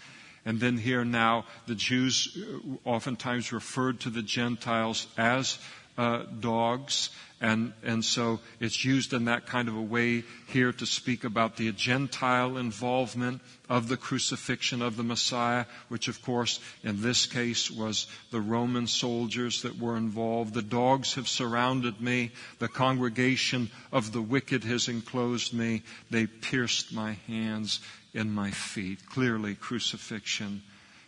And 0.46 0.60
then 0.60 0.76
here 0.76 1.06
now, 1.06 1.46
the 1.68 1.76
Jews 1.76 2.38
uh, 2.38 2.90
oftentimes 2.90 3.54
referred 3.54 4.02
to 4.02 4.10
the 4.10 4.22
Gentiles 4.22 5.08
as 5.18 5.60
uh, 5.98 6.24
dogs. 6.38 7.12
And, 7.40 7.74
and 7.84 8.04
so 8.04 8.40
it's 8.60 8.84
used 8.84 9.14
in 9.14 9.26
that 9.26 9.46
kind 9.46 9.68
of 9.68 9.76
a 9.76 9.82
way 9.82 10.24
here 10.48 10.72
to 10.74 10.86
speak 10.88 11.24
about 11.24 11.56
the 11.56 11.72
Gentile 11.72 12.58
involvement 12.58 13.42
of 13.70 13.88
the 13.88 13.98
crucifixion 13.98 14.82
of 14.82 14.98
the 14.98 15.04
Messiah, 15.04 15.66
which 15.88 16.08
of 16.08 16.20
course 16.24 16.60
in 16.84 17.02
this 17.04 17.28
case 17.28 17.70
was 17.70 18.08
the 18.32 18.42
Roman 18.42 18.88
soldiers 18.88 19.62
that 19.62 19.78
were 19.78 19.98
involved. 19.98 20.56
The 20.56 20.64
dogs 20.64 21.14
have 21.14 21.28
surrounded 21.28 22.02
me. 22.02 22.32
The 22.58 22.70
congregation 22.70 23.70
of 23.92 24.14
the 24.14 24.22
wicked 24.22 24.64
has 24.64 24.88
enclosed 24.88 25.54
me. 25.54 25.84
They 26.10 26.26
pierced 26.26 26.92
my 26.92 27.18
hands 27.28 27.82
and 28.16 28.34
my 28.34 28.50
feet. 28.50 29.06
Clearly, 29.06 29.54
crucifixion. 29.54 30.64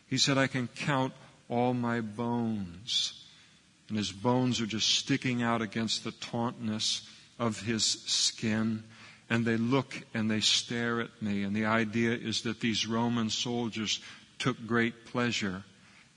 He 0.07 0.19
said, 0.19 0.37
I 0.37 0.45
can 0.45 0.67
count 0.67 1.13
all 1.47 1.73
my 1.73 2.01
bones. 2.01 3.13
And 3.89 3.97
his 3.97 4.11
bones 4.11 4.61
are 4.61 4.67
just 4.67 4.89
sticking 4.89 5.41
out 5.41 5.61
against 5.61 6.03
the 6.03 6.11
tautness 6.11 7.07
of 7.37 7.61
his 7.61 7.83
skin. 7.83 8.83
And 9.29 9.45
they 9.45 9.57
look 9.57 10.01
and 10.13 10.29
they 10.29 10.39
stare 10.39 11.01
at 11.01 11.21
me. 11.21 11.43
And 11.43 11.55
the 11.55 11.65
idea 11.65 12.11
is 12.11 12.43
that 12.43 12.59
these 12.59 12.87
Roman 12.87 13.29
soldiers 13.29 13.99
took 14.37 14.65
great 14.65 15.05
pleasure 15.05 15.63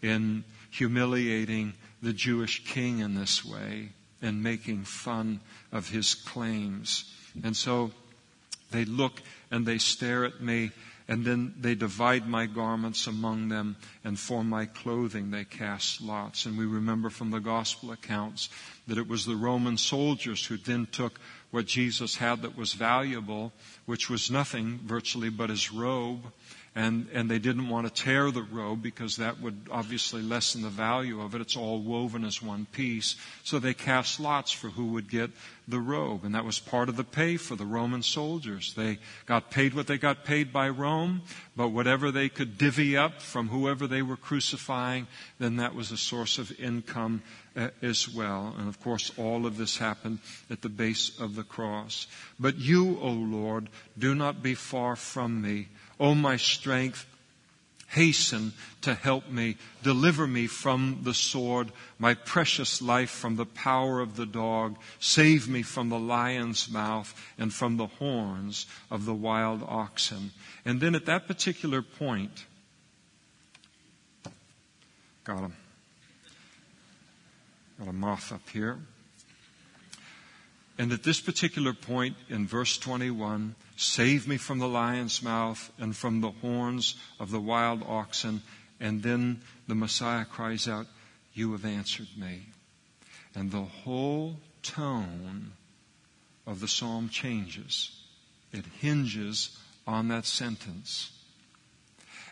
in 0.01 0.45
humiliating 0.71 1.75
the 2.03 2.13
Jewish 2.13 2.65
king 2.65 3.01
in 3.01 3.15
this 3.15 3.45
way 3.45 3.91
and 4.21 4.43
making 4.43 4.85
fun 4.85 5.41
of 5.73 5.89
his 5.89 6.15
claims. 6.15 7.13
And 7.43 7.57
so 7.57 7.91
they 8.71 8.85
look 8.85 9.23
and 9.51 9.67
they 9.67 9.79
stare 9.79 10.25
at 10.25 10.41
me, 10.41 10.71
and 11.09 11.25
then 11.25 11.55
they 11.59 11.75
divide 11.75 12.27
my 12.29 12.47
garments 12.47 13.07
among 13.07 13.49
them, 13.49 13.77
and 14.05 14.19
for 14.19 14.45
my 14.45 14.67
clothing 14.67 15.31
they 15.31 15.45
cast 15.45 16.01
lots. 16.01 16.47
And 16.47 16.57
we 16.57 16.67
remember 16.67 17.11
from 17.11 17.31
the 17.31 17.41
gospel 17.41 17.93
accounts 17.93 18.49
that 18.87 18.99
it 18.99 19.09
was 19.09 19.25
the 19.25 19.37
Roman 19.37 19.77
soldiers 19.77 20.47
who 20.47 20.57
then 20.57 20.87
took 20.91 21.21
what 21.51 21.67
Jesus 21.67 22.17
had 22.17 22.43
that 22.43 22.57
was 22.57 22.73
valuable, 22.73 23.53
which 23.87 24.09
was 24.09 24.31
nothing 24.31 24.81
virtually 24.85 25.29
but 25.29 25.51
his 25.51 25.73
robe, 25.73 26.33
and, 26.75 27.07
and 27.13 27.31
they 27.31 27.39
didn't 27.39 27.69
want 27.69 27.87
to 27.87 28.03
tear 28.03 28.31
the 28.31 28.43
robe 28.43 28.83
because 28.83 29.17
that 29.17 29.41
would 29.41 29.69
obviously 29.71 30.23
lessen 30.23 30.63
the 30.63 30.71
value 30.71 31.21
of 31.21 31.35
it. 31.35 31.43
It's 31.43 31.57
all 31.57 31.81
woven 31.81 32.25
as 32.25 32.43
one 32.43 32.67
piece. 32.73 33.17
So 33.45 33.59
they 33.59 33.75
cast 33.75 34.19
lots 34.19 34.53
for 34.53 34.69
who 34.69 34.87
would 34.93 35.11
get 35.11 35.31
the 35.69 35.81
robe. 35.81 36.25
And 36.25 36.35
that 36.35 36.47
was 36.47 36.59
part 36.59 36.89
of 36.89 36.97
the 36.97 37.05
pay 37.05 37.37
for 37.37 37.57
the 37.57 37.67
Roman 37.67 38.03
soldiers. 38.03 38.73
They 38.73 38.99
got 39.27 39.51
paid 39.51 39.75
what 39.75 39.87
they 39.87 39.99
got 39.99 40.25
paid 40.25 40.51
by 40.51 40.71
Rome, 40.71 41.21
but 41.55 41.69
whatever 41.69 42.11
they 42.11 42.31
could 42.31 42.57
divvy 42.57 42.97
up 42.97 43.21
from 43.21 43.49
whoever 43.49 43.87
they 43.87 44.01
were 44.01 44.17
crucifying, 44.17 45.09
then 45.39 45.57
that 45.57 45.75
was 45.75 45.93
a 45.93 45.99
source 45.99 46.39
of 46.39 46.59
income 46.59 47.23
uh, 47.55 47.69
as 47.83 48.09
well. 48.09 48.55
And 48.59 48.67
of 48.67 48.81
course, 48.81 49.13
all 49.19 49.45
of 49.45 49.59
this 49.59 49.77
happened 49.77 50.21
at 50.49 50.63
the 50.63 50.71
base 50.71 51.21
of 51.21 51.35
the 51.35 51.45
cross. 51.45 52.07
But 52.41 52.57
you, 52.57 52.99
O 53.01 53.11
Lord, 53.11 53.69
do 53.99 54.15
not 54.15 54.43
be 54.43 54.55
far 54.55 54.97
from 54.97 55.43
me. 55.43 55.69
O 56.03 56.17
my 56.17 56.37
strength, 56.37 57.07
hasten 57.87 58.53
to 58.81 58.93
help 58.93 59.29
me. 59.29 59.57
Deliver 59.85 60.27
me 60.27 60.49
from 60.49 60.99
the 61.03 61.15
sword, 61.15 61.71
my 61.97 62.15
precious 62.15 62.83
life 62.83 63.11
from 63.11 63.37
the 63.37 63.47
power 63.47 64.01
of 64.01 64.17
the 64.17 64.27
dog. 64.27 64.77
Save 64.99 65.49
me 65.49 65.63
from 65.63 65.91
the 65.91 66.01
lion's 66.01 66.69
mouth 66.69 67.15
and 67.39 67.55
from 67.55 67.77
the 67.77 67.87
horns 67.87 68.67
of 68.91 69.05
the 69.05 69.15
wild 69.15 69.63
oxen. 69.63 70.33
And 70.65 70.81
then 70.81 70.97
at 70.97 71.07
that 71.07 71.29
particular 71.29 71.83
point, 71.83 72.47
got 75.23 75.39
him. 75.39 75.55
Got 77.79 77.89
a 77.89 77.93
moth 77.93 78.33
up 78.33 78.49
here. 78.53 78.79
And 80.79 80.91
at 80.91 81.05
this 81.05 81.21
particular 81.21 81.73
point 81.73 82.17
in 82.29 82.45
verse 82.45 82.77
21, 82.77 83.55
save 83.77 84.29
me 84.29 84.37
from 84.37 84.59
the 84.59 84.69
lion's 84.69 85.23
mouth 85.23 85.71
and 85.79 85.97
from 85.97 86.21
the 86.21 86.31
horns 86.31 86.97
of 87.19 87.31
the 87.31 87.41
wild 87.41 87.83
oxen. 87.87 88.43
And 88.81 89.03
then 89.03 89.43
the 89.67 89.75
Messiah 89.75 90.25
cries 90.25 90.69
out, 90.69 90.87
You 91.33 91.53
have 91.53 91.65
answered 91.65 92.09
me. 92.17 92.47
And 93.35 93.51
the 93.51 93.63
whole 93.63 94.37
tone 94.63 95.53
of 96.47 96.61
the 96.61 96.69
psalm 96.69 97.09
changes. 97.09 97.91
It 98.53 98.65
hinges 98.81 99.59
on 99.87 100.09
that 100.09 100.27
sentence. 100.27 101.13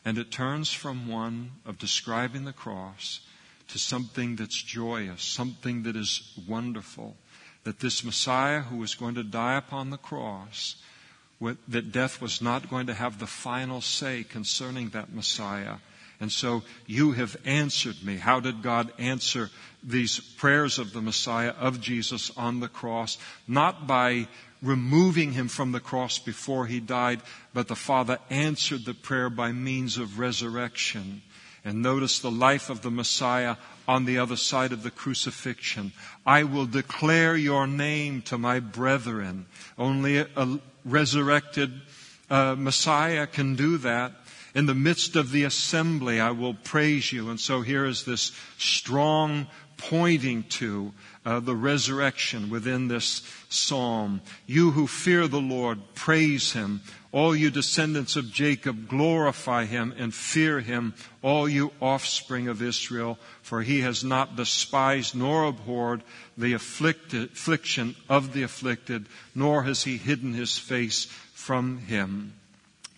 And 0.05 0.18
it 0.18 0.30
turns 0.30 0.72
from 0.72 1.09
one 1.09 1.53
of 1.66 1.78
describing 1.78 2.45
the 2.45 2.53
cross 2.53 3.20
to 3.68 3.78
something 3.78 4.36
that's 4.36 4.61
joyous, 4.61 5.22
something 5.22 5.84
that 5.84 5.97
is 5.97 6.38
wonderful 6.49 7.16
that 7.64 7.80
this 7.80 8.05
Messiah 8.05 8.61
who 8.61 8.82
is 8.82 8.95
going 8.95 9.14
to 9.14 9.22
die 9.22 9.57
upon 9.57 9.91
the 9.91 9.99
cross, 9.99 10.76
that 11.41 11.93
death 11.93 12.20
was 12.20 12.43
not 12.43 12.68
going 12.68 12.86
to 12.86 12.95
have 12.95 13.18
the 13.18 13.26
final 13.26 13.80
say 13.80 14.24
concerning 14.24 14.91
that 14.91 15.12
Messiah. 15.12 15.76
And 16.20 16.30
so 16.30 16.62
you 16.86 17.12
have 17.12 17.36
answered 17.47 18.05
me. 18.05 18.16
How 18.16 18.41
did 18.41 18.62
God 18.62 18.93
answer 18.99 19.49
these 19.82 20.20
prayers 20.20 20.78
of 20.78 20.93
the 20.93 21.01
Messiah, 21.01 21.55
of 21.59 21.80
Jesus 21.80 22.30
on 22.36 22.61
the 22.61 22.68
cross? 22.68 23.16
Not 23.49 23.86
by 23.86 24.28
removing 24.62 25.32
him 25.32 25.49
from 25.49 25.72
the 25.72 25.80
cross 25.80 26.18
before 26.18 26.66
he 26.66 26.78
died, 26.78 27.22
but 27.55 27.68
the 27.68 27.76
Father 27.76 28.18
answered 28.28 28.84
the 28.84 28.93
prayer 28.93 29.30
by 29.30 29.53
means 29.53 29.97
of 29.97 30.18
resurrection. 30.18 31.22
And 31.64 31.80
notice 31.80 32.18
the 32.18 32.30
life 32.30 32.68
of 32.68 32.82
the 32.82 32.91
Messiah 32.91 33.57
on 33.88 34.05
the 34.05 34.18
other 34.18 34.36
side 34.36 34.72
of 34.72 34.82
the 34.82 34.91
crucifixion. 34.91 35.93
I 36.26 36.45
will 36.45 36.66
declare 36.66 37.36
your 37.36 37.66
name 37.66 38.22
to 38.22 38.38
my 38.38 38.61
brethren. 38.61 39.47
Only 39.78 40.18
a, 40.18 40.59
resurrected 40.84 41.72
uh, 42.30 42.54
Messiah 42.56 43.26
can 43.26 43.56
do 43.56 43.78
that. 43.78 44.12
In 44.54 44.66
the 44.66 44.74
midst 44.74 45.16
of 45.16 45.30
the 45.30 45.44
assembly, 45.44 46.20
I 46.20 46.32
will 46.32 46.54
praise 46.54 47.12
you. 47.12 47.30
And 47.30 47.38
so 47.38 47.60
here 47.60 47.84
is 47.84 48.04
this 48.04 48.32
strong 48.58 49.46
pointing 49.76 50.42
to 50.44 50.92
uh, 51.24 51.40
the 51.40 51.54
resurrection 51.54 52.50
within 52.50 52.88
this 52.88 53.22
psalm. 53.48 54.20
You 54.46 54.72
who 54.72 54.86
fear 54.86 55.26
the 55.28 55.40
Lord, 55.40 55.78
praise 55.94 56.52
him. 56.52 56.82
All 57.12 57.34
you 57.34 57.50
descendants 57.50 58.14
of 58.14 58.32
Jacob, 58.32 58.88
glorify 58.88 59.64
him 59.64 59.92
and 59.98 60.14
fear 60.14 60.61
him, 60.61 60.94
all 61.22 61.48
you 61.48 61.72
offspring 61.80 62.46
of 62.46 62.62
Israel, 62.62 63.18
for 63.42 63.62
he 63.62 63.80
has 63.80 64.04
not 64.04 64.36
despised 64.36 65.16
nor 65.16 65.44
abhorred 65.44 66.04
the 66.38 66.52
affliction 66.52 67.96
of 68.08 68.32
the 68.32 68.44
afflicted, 68.44 69.06
nor 69.34 69.64
has 69.64 69.82
he 69.82 69.96
hidden 69.96 70.34
his 70.34 70.56
face 70.56 71.06
from 71.34 71.78
him. 71.78 72.34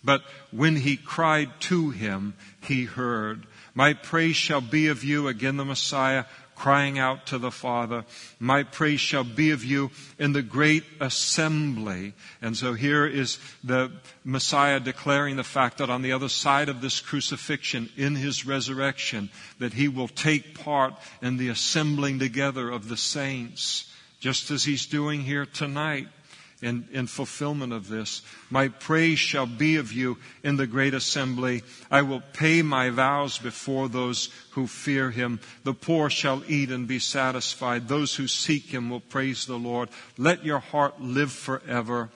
But 0.03 0.21
when 0.51 0.75
he 0.75 0.97
cried 0.97 1.49
to 1.61 1.89
him, 1.89 2.35
he 2.61 2.83
heard. 2.83 3.47
My 3.73 3.93
praise 3.93 4.35
shall 4.35 4.61
be 4.61 4.87
of 4.87 5.03
you, 5.03 5.27
again 5.27 5.57
the 5.57 5.65
Messiah, 5.65 6.25
crying 6.63 6.97
out 6.97 7.25
to 7.25 7.37
the 7.37 7.51
Father. 7.51 8.05
My 8.39 8.63
praise 8.63 9.01
shall 9.01 9.25
be 9.25 9.51
of 9.51 9.65
you 9.65 9.91
in 10.17 10.31
the 10.31 10.41
great 10.41 10.85
assembly. 11.01 12.13
And 12.41 12.55
so 12.55 12.73
here 12.73 13.05
is 13.05 13.37
the 13.65 13.91
Messiah 14.23 14.79
declaring 14.79 15.35
the 15.35 15.43
fact 15.43 15.79
that 15.79 15.89
on 15.89 16.03
the 16.03 16.13
other 16.13 16.29
side 16.29 16.69
of 16.69 16.79
this 16.79 17.01
crucifixion, 17.01 17.89
in 17.97 18.15
his 18.15 18.45
resurrection, 18.45 19.29
that 19.59 19.73
he 19.73 19.89
will 19.89 20.07
take 20.07 20.57
part 20.57 20.93
in 21.21 21.35
the 21.35 21.49
assembling 21.49 22.19
together 22.19 22.69
of 22.69 22.87
the 22.87 22.95
saints, 22.95 23.91
just 24.21 24.49
as 24.49 24.63
he's 24.63 24.85
doing 24.85 25.19
here 25.19 25.45
tonight 25.45 26.07
in, 26.63 26.87
in 26.91 27.07
fulfillment 27.07 27.73
of 27.73 27.89
this. 27.89 28.21
My 28.49 28.69
praise 28.69 29.19
shall 29.19 29.45
be 29.45 29.75
of 29.75 29.91
you 29.91 30.17
in 30.43 30.55
the 30.55 30.67
great 30.67 30.93
assembly. 30.93 31.63
I 31.91 32.01
will 32.01 32.21
pay 32.33 32.61
my 32.61 32.89
vows 32.89 33.37
before 33.37 33.89
those 33.89 34.29
who 34.51 34.67
fear 34.67 35.11
him. 35.11 35.39
The 35.63 35.73
poor 35.73 36.09
shall 36.09 36.41
eat 36.47 36.71
and 36.71 36.87
be 36.87 36.99
satisfied. 36.99 37.87
Those 37.87 38.15
who 38.15 38.27
seek 38.27 38.65
him 38.65 38.89
will 38.89 39.01
praise 39.01 39.45
the 39.45 39.59
Lord. 39.59 39.89
Let 40.17 40.45
your 40.45 40.59
heart 40.59 41.01
live 41.01 41.31
forever. 41.31 42.09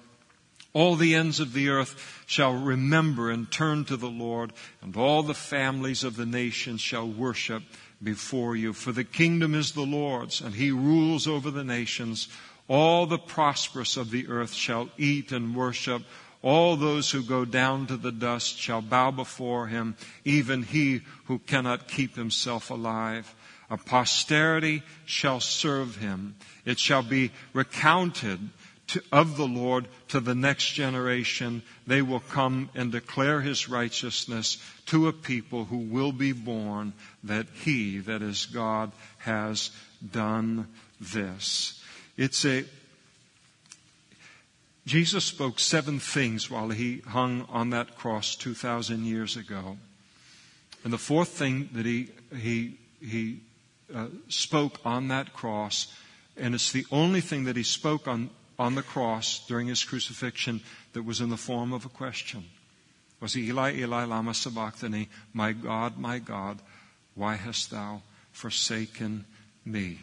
All 0.74 0.96
the 0.96 1.16
ends 1.16 1.40
of 1.40 1.54
the 1.54 1.70
earth 1.70 2.24
shall 2.28 2.54
remember 2.54 3.32
and 3.32 3.52
turn 3.52 3.86
to 3.86 3.98
the 3.98 4.10
Lord, 4.10 4.54
and 4.82 4.96
all 4.96 5.24
the 5.24 5.34
families 5.34 6.04
of 6.04 6.16
the 6.16 6.26
nations 6.26 6.82
shall 6.82 7.08
worship 7.08 7.64
before 8.04 8.56
you. 8.56 8.74
For 8.74 8.92
the 8.92 9.04
kingdom 9.04 9.56
is 9.56 9.72
the 9.72 9.82
Lord's, 9.82 10.40
and 10.40 10.54
he 10.54 10.72
rules 10.72 11.28
over 11.28 11.50
the 11.50 11.64
nations. 11.64 12.28
All 12.68 13.06
the 13.06 13.18
prosperous 13.18 13.98
of 13.98 14.12
the 14.12 14.28
earth 14.28 14.54
shall 14.54 14.90
eat 14.98 15.32
and 15.32 15.56
worship. 15.56 16.04
All 16.42 16.76
those 16.76 17.12
who 17.12 17.24
go 17.24 17.46
down 17.46 17.88
to 17.88 17.98
the 17.98 18.12
dust 18.12 18.58
shall 18.58 18.82
bow 18.82 19.12
before 19.12 19.68
him, 19.68 19.96
even 20.26 20.64
he 20.64 21.02
who 21.26 21.40
cannot 21.40 21.88
keep 21.88 22.16
himself 22.16 22.70
alive. 22.70 23.34
A 23.70 23.78
posterity 23.78 24.84
shall 25.06 25.40
serve 25.40 25.98
him. 25.98 26.36
It 26.66 26.80
shall 26.80 27.04
be 27.04 27.32
recounted 27.54 28.40
to, 28.88 29.04
of 29.12 29.36
the 29.36 29.48
Lord 29.48 29.88
to 30.10 30.20
the 30.20 30.36
next 30.36 30.72
generation. 30.72 31.64
They 31.86 32.02
will 32.02 32.22
come 32.22 32.70
and 32.76 32.92
declare 32.92 33.42
his 33.42 33.68
righteousness 33.68 34.58
to 34.88 35.08
a 35.08 35.14
people 35.14 35.66
who 35.66 35.78
will 35.78 36.14
be 36.14 36.32
born 36.32 36.94
that 37.24 37.48
he, 37.64 38.00
that 38.00 38.22
is 38.22 38.46
God, 38.46 38.92
has 39.20 39.72
done 40.12 40.68
this. 41.02 41.77
It's 42.18 42.44
a, 42.46 42.66
Jesus 44.88 45.24
spoke 45.24 45.60
seven 45.60 46.00
things 46.00 46.50
while 46.50 46.70
he 46.70 47.02
hung 47.08 47.46
on 47.50 47.70
that 47.70 47.96
cross 47.96 48.36
2,000 48.36 49.06
years 49.06 49.38
ago. 49.38 49.78
And 50.84 50.92
the 50.92 50.98
fourth 50.98 51.30
thing 51.30 51.70
that 51.74 51.86
he, 51.86 52.10
he, 52.36 52.78
he 53.00 53.42
uh, 53.94 54.08
spoke 54.30 54.80
on 54.84 55.10
that 55.10 55.34
cross, 55.34 55.94
and 56.36 56.56
it's 56.56 56.72
the 56.72 56.86
only 56.92 57.22
thing 57.22 57.44
that 57.44 57.56
he 57.56 57.64
spoke 57.64 58.08
on, 58.08 58.32
on 58.58 58.74
the 58.74 58.82
cross 58.82 59.46
during 59.48 59.68
his 59.68 59.84
crucifixion 59.84 60.62
that 60.94 61.04
was 61.04 61.22
in 61.22 61.30
the 61.30 61.38
form 61.38 61.72
of 61.72 61.86
a 61.86 61.90
question. 61.90 62.46
Was 63.20 63.38
Eli, 63.38 63.76
Eli, 63.76 64.06
lama 64.06 64.34
sabachthani, 64.34 65.10
my 65.34 65.52
God, 65.52 65.98
my 65.98 66.18
God, 66.20 66.60
why 67.14 67.36
hast 67.36 67.70
thou 67.70 68.02
forsaken 68.32 69.26
me? 69.66 70.00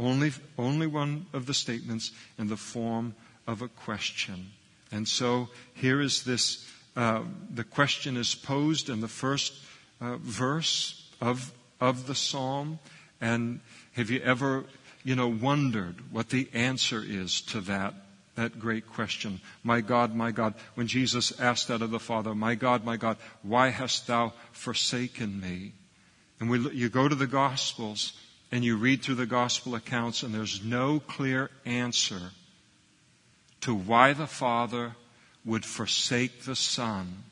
Only, 0.00 0.32
only 0.56 0.86
one 0.86 1.26
of 1.34 1.44
the 1.44 1.52
statements 1.52 2.10
in 2.38 2.48
the 2.48 2.56
form 2.56 3.14
of 3.46 3.60
a 3.60 3.68
question. 3.68 4.46
And 4.90 5.06
so 5.06 5.50
here 5.74 6.00
is 6.00 6.24
this 6.24 6.66
uh, 6.96 7.22
the 7.54 7.64
question 7.64 8.16
is 8.16 8.34
posed 8.34 8.88
in 8.88 9.00
the 9.00 9.08
first 9.08 9.52
uh, 10.00 10.16
verse 10.16 11.06
of, 11.20 11.52
of 11.80 12.06
the 12.06 12.14
psalm. 12.14 12.78
And 13.20 13.60
have 13.92 14.10
you 14.10 14.20
ever, 14.20 14.64
you 15.04 15.14
know, 15.14 15.28
wondered 15.28 15.96
what 16.10 16.30
the 16.30 16.48
answer 16.54 17.02
is 17.06 17.42
to 17.42 17.60
that, 17.62 17.94
that 18.36 18.58
great 18.58 18.88
question? 18.88 19.40
My 19.62 19.82
God, 19.82 20.14
my 20.14 20.30
God, 20.30 20.54
when 20.74 20.86
Jesus 20.86 21.38
asked 21.38 21.68
that 21.68 21.82
of 21.82 21.90
the 21.90 22.00
Father, 22.00 22.34
My 22.34 22.54
God, 22.54 22.84
my 22.84 22.96
God, 22.96 23.18
why 23.42 23.68
hast 23.68 24.06
thou 24.06 24.32
forsaken 24.52 25.40
me? 25.40 25.72
And 26.40 26.48
we, 26.48 26.70
you 26.70 26.88
go 26.88 27.06
to 27.06 27.14
the 27.14 27.26
Gospels, 27.26 28.14
and 28.52 28.64
you 28.64 28.76
read 28.76 29.02
through 29.02 29.16
the 29.16 29.26
gospel 29.26 29.74
accounts, 29.74 30.22
and 30.22 30.34
there's 30.34 30.64
no 30.64 31.00
clear 31.00 31.50
answer 31.64 32.32
to 33.60 33.74
why 33.74 34.12
the 34.12 34.26
Father 34.26 34.96
would 35.44 35.64
forsake 35.64 36.44
the 36.44 36.56
Son. 36.56 37.24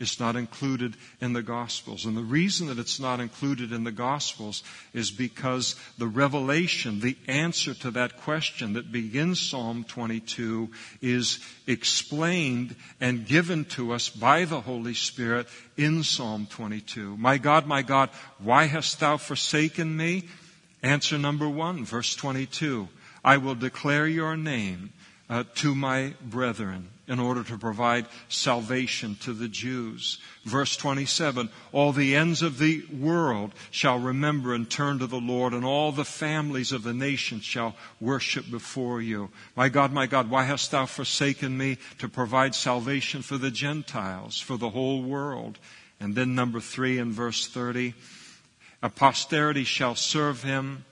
It's 0.00 0.18
not 0.18 0.34
included 0.34 0.96
in 1.20 1.34
the 1.34 1.42
Gospels. 1.42 2.06
And 2.06 2.16
the 2.16 2.22
reason 2.22 2.68
that 2.68 2.78
it's 2.78 2.98
not 2.98 3.20
included 3.20 3.70
in 3.70 3.84
the 3.84 3.92
Gospels 3.92 4.62
is 4.94 5.10
because 5.10 5.76
the 5.98 6.06
revelation, 6.06 7.00
the 7.00 7.18
answer 7.28 7.74
to 7.74 7.90
that 7.90 8.16
question 8.16 8.72
that 8.72 8.90
begins 8.90 9.38
Psalm 9.38 9.84
22 9.84 10.70
is 11.02 11.38
explained 11.66 12.74
and 12.98 13.26
given 13.26 13.66
to 13.66 13.92
us 13.92 14.08
by 14.08 14.46
the 14.46 14.62
Holy 14.62 14.94
Spirit 14.94 15.48
in 15.76 16.02
Psalm 16.02 16.46
22. 16.48 17.18
My 17.18 17.36
God, 17.36 17.66
my 17.66 17.82
God, 17.82 18.08
why 18.38 18.64
hast 18.64 19.00
thou 19.00 19.18
forsaken 19.18 19.94
me? 19.94 20.24
Answer 20.82 21.18
number 21.18 21.48
one, 21.48 21.84
verse 21.84 22.14
22. 22.14 22.88
I 23.22 23.36
will 23.36 23.54
declare 23.54 24.06
your 24.06 24.36
name 24.36 24.92
uh, 25.28 25.44
to 25.54 25.74
my 25.74 26.14
brethren 26.22 26.88
in 27.06 27.20
order 27.20 27.42
to 27.44 27.58
provide 27.58 28.06
salvation 28.28 29.16
to 29.16 29.32
the 29.32 29.48
Jews. 29.48 30.18
Verse 30.44 30.76
27, 30.76 31.50
all 31.72 31.92
the 31.92 32.16
ends 32.16 32.40
of 32.40 32.58
the 32.58 32.84
world 32.86 33.52
shall 33.70 33.98
remember 33.98 34.54
and 34.54 34.70
turn 34.70 35.00
to 35.00 35.06
the 35.06 35.20
Lord, 35.20 35.52
and 35.52 35.64
all 35.64 35.92
the 35.92 36.04
families 36.04 36.72
of 36.72 36.82
the 36.82 36.94
nations 36.94 37.44
shall 37.44 37.76
worship 38.00 38.50
before 38.50 39.02
you. 39.02 39.30
My 39.54 39.68
God, 39.68 39.92
my 39.92 40.06
God, 40.06 40.30
why 40.30 40.44
hast 40.44 40.70
thou 40.70 40.86
forsaken 40.86 41.56
me 41.56 41.78
to 41.98 42.08
provide 42.08 42.54
salvation 42.54 43.22
for 43.22 43.38
the 43.38 43.50
Gentiles, 43.50 44.40
for 44.40 44.56
the 44.56 44.70
whole 44.70 45.02
world? 45.02 45.58
And 46.00 46.14
then 46.14 46.34
number 46.34 46.60
three 46.60 46.98
in 46.98 47.12
verse 47.12 47.46
30, 47.46 47.94
a 48.82 48.88
posterity 48.88 49.64
shall 49.64 49.94
serve 49.94 50.42
him. 50.42 50.84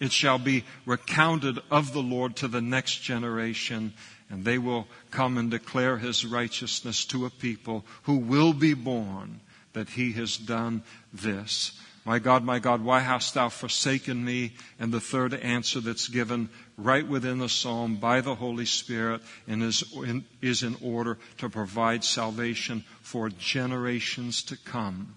It 0.00 0.12
shall 0.12 0.38
be 0.38 0.64
recounted 0.86 1.58
of 1.70 1.92
the 1.92 2.02
Lord 2.02 2.36
to 2.36 2.48
the 2.48 2.62
next 2.62 3.02
generation, 3.02 3.92
and 4.30 4.44
they 4.44 4.58
will 4.58 4.86
come 5.10 5.36
and 5.36 5.50
declare 5.50 5.98
his 5.98 6.24
righteousness 6.24 7.04
to 7.06 7.26
a 7.26 7.30
people 7.30 7.84
who 8.04 8.16
will 8.18 8.52
be 8.52 8.74
born 8.74 9.40
that 9.72 9.90
he 9.90 10.12
has 10.12 10.36
done 10.36 10.82
this. 11.12 11.72
My 12.04 12.18
God, 12.18 12.42
my 12.42 12.58
God, 12.58 12.82
why 12.82 13.00
hast 13.00 13.34
thou 13.34 13.50
forsaken 13.50 14.24
me? 14.24 14.54
And 14.78 14.92
the 14.92 15.00
third 15.00 15.34
answer 15.34 15.80
that's 15.80 16.08
given 16.08 16.48
right 16.78 17.06
within 17.06 17.38
the 17.38 17.50
psalm 17.50 17.96
by 17.96 18.22
the 18.22 18.34
Holy 18.34 18.64
Spirit 18.64 19.20
and 19.46 19.62
is 19.62 19.84
in, 19.92 20.24
is 20.40 20.62
in 20.62 20.76
order 20.80 21.18
to 21.38 21.50
provide 21.50 22.04
salvation 22.04 22.84
for 23.02 23.28
generations 23.28 24.42
to 24.44 24.56
come 24.56 25.16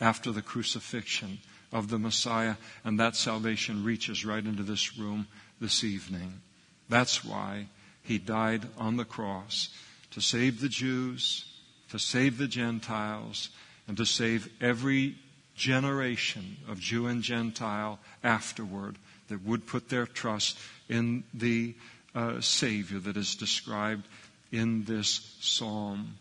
after 0.00 0.32
the 0.32 0.42
crucifixion 0.42 1.38
of 1.72 1.88
the 1.88 1.98
Messiah, 1.98 2.56
and 2.84 2.98
that 2.98 3.16
salvation 3.16 3.84
reaches 3.84 4.24
right 4.24 4.44
into 4.44 4.62
this 4.62 4.96
room 4.98 5.26
this 5.60 5.84
evening. 5.84 6.40
That's 6.88 7.24
why 7.24 7.66
he 8.02 8.18
died 8.18 8.66
on 8.76 8.96
the 8.96 9.04
cross 9.04 9.68
to 10.10 10.20
save 10.20 10.60
the 10.60 10.68
Jews, 10.68 11.44
to 11.90 11.98
save 11.98 12.38
the 12.38 12.48
Gentiles, 12.48 13.50
and 13.86 13.96
to 13.96 14.06
save 14.06 14.48
every 14.60 15.16
generation 15.54 16.56
of 16.68 16.80
Jew 16.80 17.06
and 17.06 17.22
Gentile 17.22 17.98
afterward 18.24 18.96
that 19.28 19.44
would 19.44 19.66
put 19.66 19.88
their 19.88 20.06
trust 20.06 20.58
in 20.88 21.22
the 21.34 21.74
uh, 22.14 22.40
Savior 22.40 22.98
that 22.98 23.16
is 23.16 23.36
described 23.36 24.08
in 24.50 24.84
this 24.84 25.36
psalm. 25.40 26.16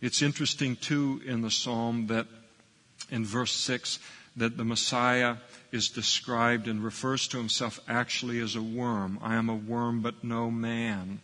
It's 0.00 0.22
interesting, 0.22 0.76
too, 0.76 1.20
in 1.24 1.42
the 1.42 1.50
psalm 1.50 2.08
that 2.08 2.26
in 3.12 3.24
verse 3.24 3.52
6 3.52 4.00
that 4.36 4.56
the 4.56 4.64
Messiah 4.64 5.36
is 5.70 5.90
described 5.90 6.66
and 6.66 6.82
refers 6.82 7.28
to 7.28 7.36
himself 7.36 7.78
actually 7.86 8.40
as 8.40 8.56
a 8.56 8.62
worm. 8.62 9.18
I 9.22 9.36
am 9.36 9.48
a 9.48 9.54
worm, 9.54 10.00
but 10.00 10.24
no 10.24 10.50
man. 10.50 11.20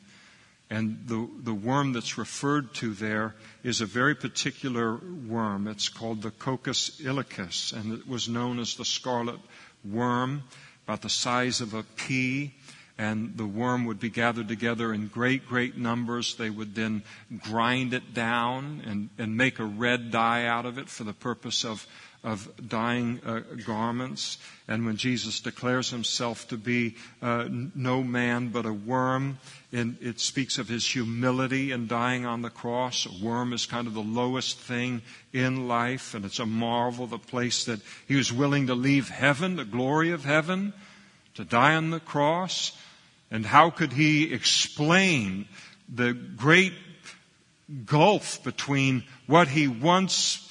And 0.71 1.05
the, 1.07 1.27
the 1.43 1.55
worm 1.55 1.95
that's 1.95 2.19
referred 2.19 2.75
to 2.75 2.93
there 2.93 3.35
is 3.65 3.81
a 3.81 3.87
very 3.87 4.15
particular 4.15 4.97
worm. 5.27 5.67
It's 5.67 5.89
called 5.89 6.21
the 6.21 6.31
Coccus 6.31 7.01
ilicis, 7.01 7.73
and 7.73 7.95
it 7.95 8.07
was 8.07 8.29
known 8.29 8.59
as 8.59 8.75
the 8.75 8.85
scarlet 8.85 9.41
worm, 9.83 10.43
about 10.85 11.01
the 11.01 11.09
size 11.09 11.63
of 11.63 11.73
a 11.73 11.85
pea. 11.97 12.55
And 12.99 13.37
the 13.37 13.47
worm 13.47 13.85
would 13.85 14.01
be 14.01 14.11
gathered 14.11 14.49
together 14.49 14.93
in 14.93 15.07
great, 15.07 15.47
great 15.47 15.77
numbers. 15.77 16.35
They 16.35 16.51
would 16.51 16.75
then 16.75 17.05
grind 17.45 17.95
it 17.95 18.13
down 18.13 18.83
and, 18.85 19.09
and 19.19 19.37
make 19.37 19.61
a 19.61 19.65
red 19.65 20.11
dye 20.11 20.47
out 20.47 20.67
of 20.67 20.79
it 20.79 20.89
for 20.89 21.05
the 21.05 21.13
purpose 21.13 21.65
of, 21.65 21.87
of 22.25 22.51
dyeing 22.69 23.21
uh, 23.25 23.43
garments. 23.65 24.39
And 24.67 24.85
when 24.85 24.97
Jesus 24.97 25.39
declares 25.39 25.91
himself 25.91 26.49
to 26.49 26.57
be 26.57 26.97
uh, 27.23 27.47
no 27.49 28.03
man 28.03 28.49
but 28.49 28.67
a 28.67 28.73
worm, 28.73 29.39
it 29.71 30.19
speaks 30.19 30.59
of 30.59 30.69
his 30.69 30.85
humility 30.85 31.71
in 31.71 31.87
dying 31.87 32.27
on 32.27 32.43
the 32.43 32.51
cross. 32.51 33.07
A 33.07 33.25
worm 33.25 33.53
is 33.53 33.65
kind 33.65 33.87
of 33.87 33.95
the 33.95 34.01
lowest 34.01 34.59
thing 34.59 35.03
in 35.33 35.69
life, 35.69 36.15
and 36.15 36.25
it's 36.25 36.41
a 36.41 36.47
marvel, 36.47 37.07
the 37.07 37.19
place 37.19 37.65
that 37.67 37.81
he 38.09 38.17
was 38.17 38.33
willing 38.33 38.67
to 38.67 38.75
leave 38.75 39.09
heaven, 39.09 39.55
the 39.55 39.65
glory 39.65 40.11
of 40.11 40.25
heaven, 40.25 40.73
to 41.35 41.45
die 41.45 41.77
on 41.77 41.91
the 41.91 42.01
cross 42.01 42.73
and 43.31 43.45
how 43.45 43.71
could 43.71 43.93
he 43.93 44.33
explain 44.33 45.47
the 45.89 46.13
great 46.13 46.73
gulf 47.85 48.43
between 48.43 49.05
what 49.27 49.49
he 49.49 49.69
once 49.69 50.51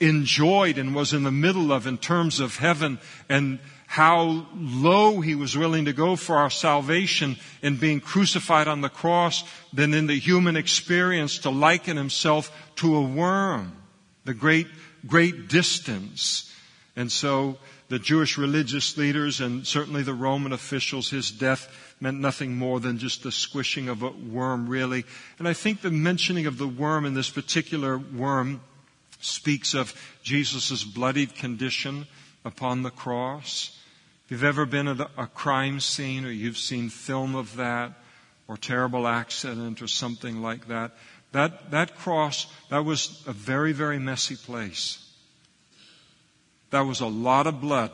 enjoyed 0.00 0.78
and 0.78 0.94
was 0.94 1.12
in 1.12 1.22
the 1.22 1.30
middle 1.30 1.72
of 1.72 1.86
in 1.86 1.98
terms 1.98 2.40
of 2.40 2.56
heaven 2.56 2.98
and 3.28 3.58
how 3.86 4.46
low 4.56 5.20
he 5.20 5.34
was 5.34 5.56
willing 5.56 5.84
to 5.84 5.92
go 5.92 6.16
for 6.16 6.36
our 6.36 6.50
salvation 6.50 7.36
in 7.62 7.76
being 7.76 8.00
crucified 8.00 8.66
on 8.66 8.80
the 8.80 8.88
cross 8.88 9.44
than 9.72 9.94
in 9.94 10.06
the 10.06 10.18
human 10.18 10.56
experience 10.56 11.38
to 11.38 11.50
liken 11.50 11.96
himself 11.96 12.50
to 12.76 12.96
a 12.96 13.02
worm. 13.02 13.76
The 14.24 14.34
great, 14.34 14.66
great 15.06 15.48
distance. 15.48 16.50
And 16.96 17.12
so 17.12 17.58
the 17.88 17.98
Jewish 17.98 18.38
religious 18.38 18.96
leaders 18.96 19.40
and 19.40 19.66
certainly 19.66 20.02
the 20.02 20.14
Roman 20.14 20.52
officials, 20.52 21.10
his 21.10 21.30
death 21.30 21.68
meant 22.00 22.20
nothing 22.20 22.56
more 22.56 22.80
than 22.80 22.98
just 22.98 23.22
the 23.22 23.32
squishing 23.32 23.88
of 23.88 24.02
a 24.02 24.10
worm, 24.10 24.68
really. 24.68 25.04
And 25.38 25.48
I 25.48 25.52
think 25.52 25.80
the 25.80 25.90
mentioning 25.90 26.46
of 26.46 26.58
the 26.58 26.68
worm 26.68 27.04
in 27.04 27.14
this 27.14 27.30
particular 27.30 27.98
worm 27.98 28.60
speaks 29.20 29.74
of 29.74 29.94
Jesus' 30.22 30.84
bloodied 30.84 31.34
condition 31.34 32.06
upon 32.44 32.82
the 32.82 32.90
cross. 32.90 33.78
If 34.24 34.32
you've 34.32 34.44
ever 34.44 34.66
been 34.66 34.88
at 34.88 35.00
a 35.16 35.26
crime 35.26 35.80
scene 35.80 36.24
or 36.24 36.30
you've 36.30 36.58
seen 36.58 36.88
film 36.90 37.34
of 37.34 37.56
that, 37.56 37.92
or 38.48 38.56
terrible 38.56 39.06
accident 39.06 39.80
or 39.80 39.86
something 39.86 40.42
like 40.42 40.68
that, 40.68 40.92
that, 41.32 41.70
that 41.70 41.96
cross, 41.96 42.46
that 42.70 42.84
was 42.84 43.24
a 43.26 43.32
very, 43.32 43.72
very 43.72 43.98
messy 43.98 44.36
place. 44.36 45.00
That 46.70 46.82
was 46.82 47.00
a 47.00 47.06
lot 47.06 47.46
of 47.46 47.60
blood 47.60 47.90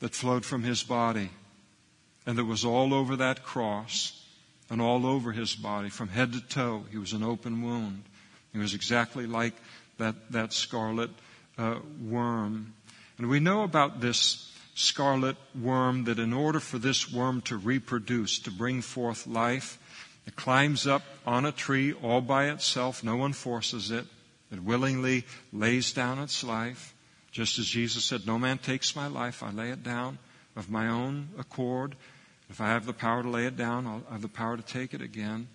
that 0.00 0.14
flowed 0.14 0.44
from 0.44 0.62
his 0.62 0.82
body 0.82 1.30
and 2.26 2.36
that 2.36 2.44
was 2.44 2.64
all 2.64 2.92
over 2.92 3.16
that 3.16 3.44
cross 3.44 4.24
and 4.68 4.82
all 4.82 5.06
over 5.06 5.32
his 5.32 5.54
body 5.54 5.88
from 5.88 6.08
head 6.08 6.32
to 6.32 6.40
toe. 6.40 6.84
He 6.90 6.98
was 6.98 7.12
an 7.12 7.22
open 7.22 7.62
wound. 7.62 8.02
He 8.52 8.58
was 8.58 8.74
exactly 8.74 9.26
like 9.26 9.54
that, 9.98 10.14
that 10.32 10.52
scarlet 10.52 11.10
uh, 11.56 11.76
worm. 12.02 12.74
And 13.18 13.28
we 13.28 13.40
know 13.40 13.62
about 13.62 14.00
this 14.00 14.52
scarlet 14.74 15.36
worm 15.58 16.04
that 16.04 16.18
in 16.18 16.32
order 16.32 16.60
for 16.60 16.78
this 16.78 17.10
worm 17.10 17.40
to 17.42 17.56
reproduce, 17.56 18.40
to 18.40 18.50
bring 18.50 18.82
forth 18.82 19.26
life, 19.26 19.78
it 20.26 20.36
climbs 20.36 20.86
up 20.86 21.02
on 21.26 21.46
a 21.46 21.52
tree 21.52 21.92
all 21.92 22.20
by 22.20 22.46
itself. 22.46 23.04
No 23.04 23.16
one 23.16 23.32
forces 23.32 23.90
it. 23.90 24.04
It 24.52 24.62
willingly 24.62 25.24
lays 25.52 25.92
down 25.92 26.18
its 26.18 26.42
life. 26.42 26.94
Just 27.30 27.58
as 27.58 27.66
Jesus 27.66 28.04
said, 28.04 28.26
No 28.26 28.38
man 28.38 28.58
takes 28.58 28.96
my 28.96 29.06
life, 29.06 29.42
I 29.42 29.50
lay 29.50 29.70
it 29.70 29.82
down 29.82 30.18
of 30.56 30.70
my 30.70 30.88
own 30.88 31.28
accord. 31.38 31.94
If 32.48 32.60
I 32.60 32.68
have 32.68 32.86
the 32.86 32.92
power 32.92 33.22
to 33.22 33.28
lay 33.28 33.46
it 33.46 33.56
down, 33.56 33.86
I'll 33.86 34.02
have 34.10 34.22
the 34.22 34.28
power 34.28 34.56
to 34.56 34.62
take 34.62 34.94
it 34.94 35.00
again. 35.00 35.48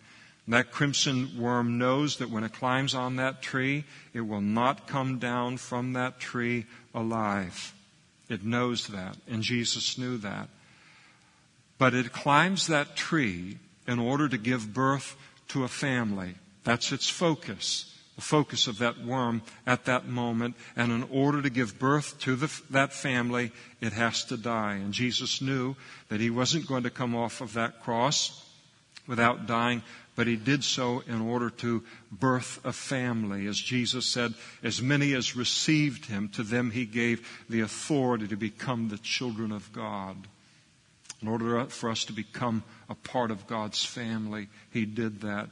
And 0.45 0.53
that 0.53 0.71
crimson 0.71 1.37
worm 1.37 1.77
knows 1.77 2.17
that 2.17 2.29
when 2.29 2.43
it 2.43 2.53
climbs 2.53 2.95
on 2.95 3.15
that 3.17 3.41
tree, 3.41 3.85
it 4.13 4.21
will 4.21 4.41
not 4.41 4.87
come 4.87 5.19
down 5.19 5.57
from 5.57 5.93
that 5.93 6.19
tree 6.19 6.65
alive. 6.93 7.73
It 8.27 8.43
knows 8.43 8.87
that, 8.87 9.17
and 9.27 9.43
Jesus 9.43 9.97
knew 9.97 10.17
that. 10.17 10.49
But 11.77 11.93
it 11.93 12.11
climbs 12.11 12.67
that 12.67 12.95
tree 12.95 13.57
in 13.87 13.99
order 13.99 14.27
to 14.29 14.37
give 14.37 14.73
birth 14.73 15.15
to 15.49 15.63
a 15.63 15.67
family. 15.67 16.35
That's 16.63 16.91
its 16.91 17.09
focus 17.09 17.90
the 18.15 18.21
focus 18.21 18.67
of 18.67 18.79
that 18.79 19.03
worm 19.03 19.41
at 19.65 19.85
that 19.85 20.07
moment. 20.07 20.55
And 20.75 20.91
in 20.91 21.03
order 21.09 21.41
to 21.41 21.49
give 21.49 21.79
birth 21.79 22.19
to 22.21 22.35
the, 22.35 22.61
that 22.69 22.93
family, 22.93 23.51
it 23.79 23.93
has 23.93 24.25
to 24.25 24.37
die. 24.37 24.75
And 24.75 24.93
Jesus 24.93 25.41
knew 25.41 25.75
that 26.09 26.19
he 26.19 26.29
wasn't 26.29 26.67
going 26.67 26.83
to 26.83 26.89
come 26.89 27.15
off 27.15 27.41
of 27.41 27.53
that 27.53 27.81
cross 27.83 28.45
without 29.07 29.47
dying, 29.47 29.81
but 30.15 30.27
he 30.27 30.35
did 30.35 30.63
so 30.63 31.03
in 31.07 31.21
order 31.21 31.49
to 31.49 31.83
birth 32.11 32.59
a 32.63 32.73
family. 32.73 33.47
As 33.47 33.57
Jesus 33.57 34.05
said, 34.05 34.33
as 34.61 34.81
many 34.81 35.13
as 35.13 35.35
received 35.35 36.05
him, 36.05 36.29
to 36.29 36.43
them 36.43 36.71
he 36.71 36.85
gave 36.85 37.27
the 37.49 37.61
authority 37.61 38.27
to 38.27 38.35
become 38.35 38.89
the 38.89 38.97
children 38.97 39.51
of 39.51 39.71
God. 39.73 40.15
In 41.21 41.27
order 41.27 41.65
for 41.65 41.89
us 41.89 42.05
to 42.05 42.13
become 42.13 42.63
a 42.89 42.95
part 42.95 43.31
of 43.31 43.47
God's 43.47 43.83
family, 43.85 44.47
he 44.71 44.85
did 44.85 45.21
that. 45.21 45.49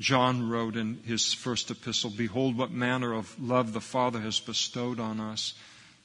John 0.00 0.48
wrote 0.48 0.76
in 0.76 1.00
his 1.04 1.32
first 1.32 1.70
epistle, 1.70 2.10
Behold, 2.10 2.56
what 2.56 2.70
manner 2.70 3.12
of 3.12 3.40
love 3.40 3.72
the 3.72 3.80
Father 3.80 4.20
has 4.20 4.40
bestowed 4.40 4.98
on 4.98 5.20
us, 5.20 5.54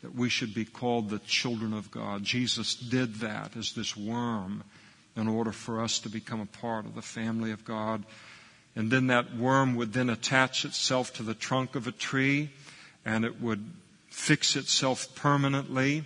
that 0.01 0.13
we 0.13 0.29
should 0.29 0.53
be 0.53 0.65
called 0.65 1.09
the 1.09 1.19
children 1.19 1.73
of 1.73 1.89
God. 1.89 2.23
Jesus 2.23 2.75
did 2.75 3.15
that 3.15 3.55
as 3.55 3.73
this 3.73 3.97
worm 3.97 4.63
in 5.15 5.27
order 5.27 5.51
for 5.51 5.81
us 5.81 5.99
to 5.99 6.09
become 6.09 6.39
a 6.39 6.45
part 6.45 6.85
of 6.85 6.93
the 6.93 7.01
family 7.01 7.51
of 7.51 7.65
God. 7.65 8.03
And 8.75 8.91
then 8.91 9.07
that 9.07 9.35
worm 9.35 9.75
would 9.75 9.93
then 9.93 10.11
attach 10.11 10.63
itself 10.63 11.13
to 11.15 11.23
the 11.23 11.33
trunk 11.33 11.75
of 11.75 11.87
a 11.87 11.91
tree 11.91 12.51
and 13.03 13.25
it 13.25 13.41
would 13.41 13.65
fix 14.09 14.55
itself 14.55 15.15
permanently 15.15 16.05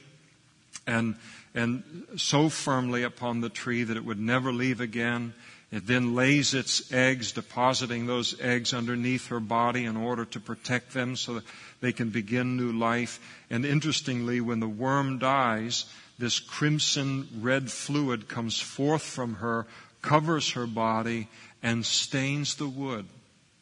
and, 0.88 1.16
and 1.54 1.84
so 2.16 2.48
firmly 2.48 3.04
upon 3.04 3.42
the 3.42 3.50
tree 3.50 3.84
that 3.84 3.98
it 3.98 4.06
would 4.06 4.20
never 4.20 4.54
leave 4.54 4.80
again. 4.80 5.34
It 5.72 5.88
then 5.88 6.16
lays 6.16 6.54
its 6.54 6.92
eggs, 6.92 7.32
depositing 7.32 8.06
those 8.06 8.40
eggs 8.42 8.74
underneath 8.74 9.28
her 9.28 9.40
body 9.40 9.86
in 9.86 9.96
order 9.96 10.26
to 10.26 10.40
protect 10.40 10.94
them 10.94 11.16
so 11.16 11.36
that 11.36 11.46
they 11.80 11.94
can 11.94 12.10
begin 12.10 12.58
new 12.58 12.74
life. 12.74 13.20
And 13.50 13.66
interestingly, 13.66 14.42
when 14.42 14.60
the 14.60 14.68
worm 14.68 15.18
dies, 15.18 15.86
this 16.20 16.42
crimson 16.42 17.28
red 17.40 17.72
fluid 17.72 18.28
comes 18.28 18.60
forth 18.60 19.04
from 19.04 19.36
her, 19.36 19.66
covers 20.02 20.52
her 20.52 20.68
body, 20.68 21.30
and 21.64 21.86
stains 21.86 22.56
the 22.56 22.68
wood 22.68 23.06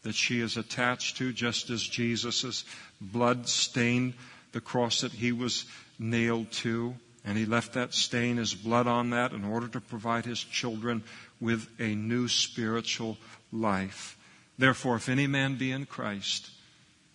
that 0.02 0.16
she 0.16 0.40
is 0.40 0.58
attached 0.58 1.18
to, 1.18 1.32
just 1.32 1.70
as 1.70 1.84
Jesus' 1.84 2.64
blood 3.00 3.48
stained 3.48 4.14
the 4.52 4.62
cross 4.62 5.02
that 5.02 5.12
he 5.12 5.32
was 5.32 5.66
nailed 6.00 6.52
to. 6.52 6.96
And 7.24 7.38
he 7.38 7.46
left 7.46 7.74
that 7.74 7.94
stain, 7.94 8.38
his 8.38 8.56
blood 8.56 8.88
on 8.88 9.12
that, 9.12 9.34
in 9.34 9.44
order 9.44 9.68
to 9.68 9.82
provide 9.82 10.26
his 10.26 10.42
children 10.42 11.04
with 11.40 11.70
a 11.80 11.96
new 11.96 12.28
spiritual 12.28 13.18
life. 13.52 14.18
Therefore, 14.58 14.98
if 14.98 15.10
any 15.10 15.28
man 15.28 15.56
be 15.56 15.72
in 15.72 15.86
Christ, 15.86 16.50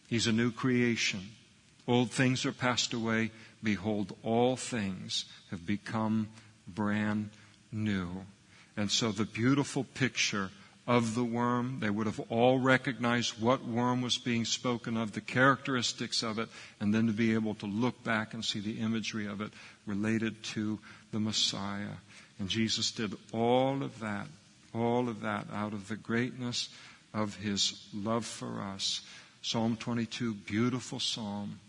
he's 0.08 0.26
a 0.26 0.32
new 0.32 0.50
creation. 0.50 1.20
Old 1.86 2.10
things 2.10 2.46
are 2.46 2.52
passed 2.52 2.94
away. 2.94 3.30
Behold, 3.62 4.16
all 4.22 4.56
things 4.56 5.26
have 5.50 5.66
become 5.66 6.28
brand 6.66 7.30
new. 7.70 8.24
And 8.76 8.90
so 8.90 9.12
the 9.12 9.24
beautiful 9.24 9.84
picture 9.84 10.50
of 10.86 11.14
the 11.14 11.24
worm, 11.24 11.78
they 11.80 11.88
would 11.88 12.06
have 12.06 12.20
all 12.28 12.58
recognized 12.58 13.40
what 13.40 13.64
worm 13.64 14.02
was 14.02 14.18
being 14.18 14.44
spoken 14.44 14.96
of, 14.96 15.12
the 15.12 15.20
characteristics 15.20 16.22
of 16.22 16.38
it, 16.38 16.48
and 16.78 16.92
then 16.94 17.06
to 17.06 17.12
be 17.12 17.32
able 17.32 17.54
to 17.54 17.66
look 17.66 18.02
back 18.04 18.34
and 18.34 18.44
see 18.44 18.60
the 18.60 18.80
imagery 18.80 19.26
of 19.26 19.40
it 19.40 19.50
related 19.86 20.42
to 20.42 20.78
the 21.12 21.20
Messiah. 21.20 21.96
And 22.39 22.49
Jesus 22.49 22.91
did 22.91 23.14
all 23.32 23.82
of 23.82 24.01
that, 24.01 24.26
all 24.74 25.09
of 25.09 25.20
that 25.20 25.47
out 25.53 25.72
of 25.72 25.89
the 25.89 25.97
greatness 25.97 26.68
of 27.12 27.37
his 27.37 27.87
love 27.95 28.26
for 28.26 28.61
us. 28.61 29.03
Psalm 29.43 29.76
22, 29.76 30.35
beautiful 30.35 30.99
psalm. 30.99 31.61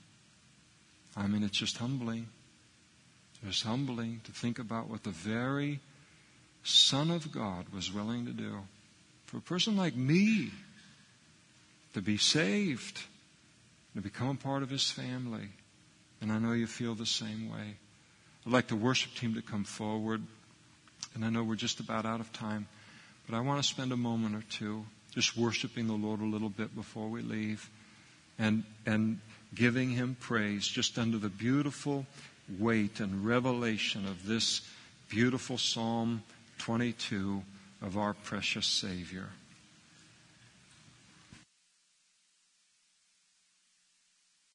I 1.16 1.28
mean, 1.28 1.44
it's 1.44 1.58
just 1.58 1.78
humbling. 1.78 2.28
It's 3.48 3.62
humbling 3.62 4.22
to 4.24 4.32
think 4.32 4.60
about 4.60 4.90
what 4.90 5.04
the 5.04 5.12
very 5.12 5.80
Son 6.64 7.12
of 7.12 7.32
God 7.32 7.70
was 7.70 7.94
willing 7.94 8.26
to 8.26 8.32
do. 8.32 8.58
For 9.28 9.38
a 9.38 9.42
person 9.42 9.78
like 9.78 9.96
me 9.96 10.52
to 11.94 12.02
be 12.02 12.18
saved, 12.18 13.02
to 13.96 14.02
become 14.02 14.30
a 14.30 14.36
part 14.36 14.64
of 14.64 14.70
his 14.70 14.90
family. 14.90 15.50
And 16.22 16.32
I 16.32 16.40
know 16.40 16.54
you 16.54 16.68
feel 16.68 16.96
the 16.96 17.06
same 17.06 17.52
way. 17.52 17.78
I'd 18.46 18.52
like 18.52 18.68
the 18.68 18.76
worship 18.76 19.14
team 19.16 19.36
to 19.36 19.42
come 19.42 19.64
forward. 19.64 20.22
And 21.16 21.24
I 21.24 21.30
know 21.30 21.44
we're 21.44 21.56
just 21.56 21.80
about 21.80 22.06
out 22.06 22.20
of 22.20 22.32
time, 22.34 22.68
but 23.28 23.36
I 23.36 23.40
want 23.40 23.62
to 23.62 23.68
spend 23.68 23.92
a 23.92 23.98
moment 23.98 24.36
or 24.36 24.44
two 24.50 24.86
just 25.14 25.38
worshiping 25.38 25.88
the 25.88 25.94
Lord 25.94 26.20
a 26.20 26.26
little 26.26 26.50
bit 26.50 26.76
before 26.76 27.08
we 27.08 27.22
leave 27.22 27.70
and, 28.38 28.64
and 28.86 29.20
giving 29.54 29.90
Him 29.90 30.18
praise 30.20 30.68
just 30.68 31.00
under 31.00 31.18
the 31.18 31.30
beautiful 31.30 32.06
weight 32.60 33.00
and 33.00 33.26
revelation 33.26 34.06
of 34.06 34.28
this 34.28 34.62
beautiful 35.10 35.58
psalm 35.58 36.22
22 36.60 37.42
of 37.82 37.98
our 37.98 38.14
precious 38.14 38.66
Savior. 38.66 39.30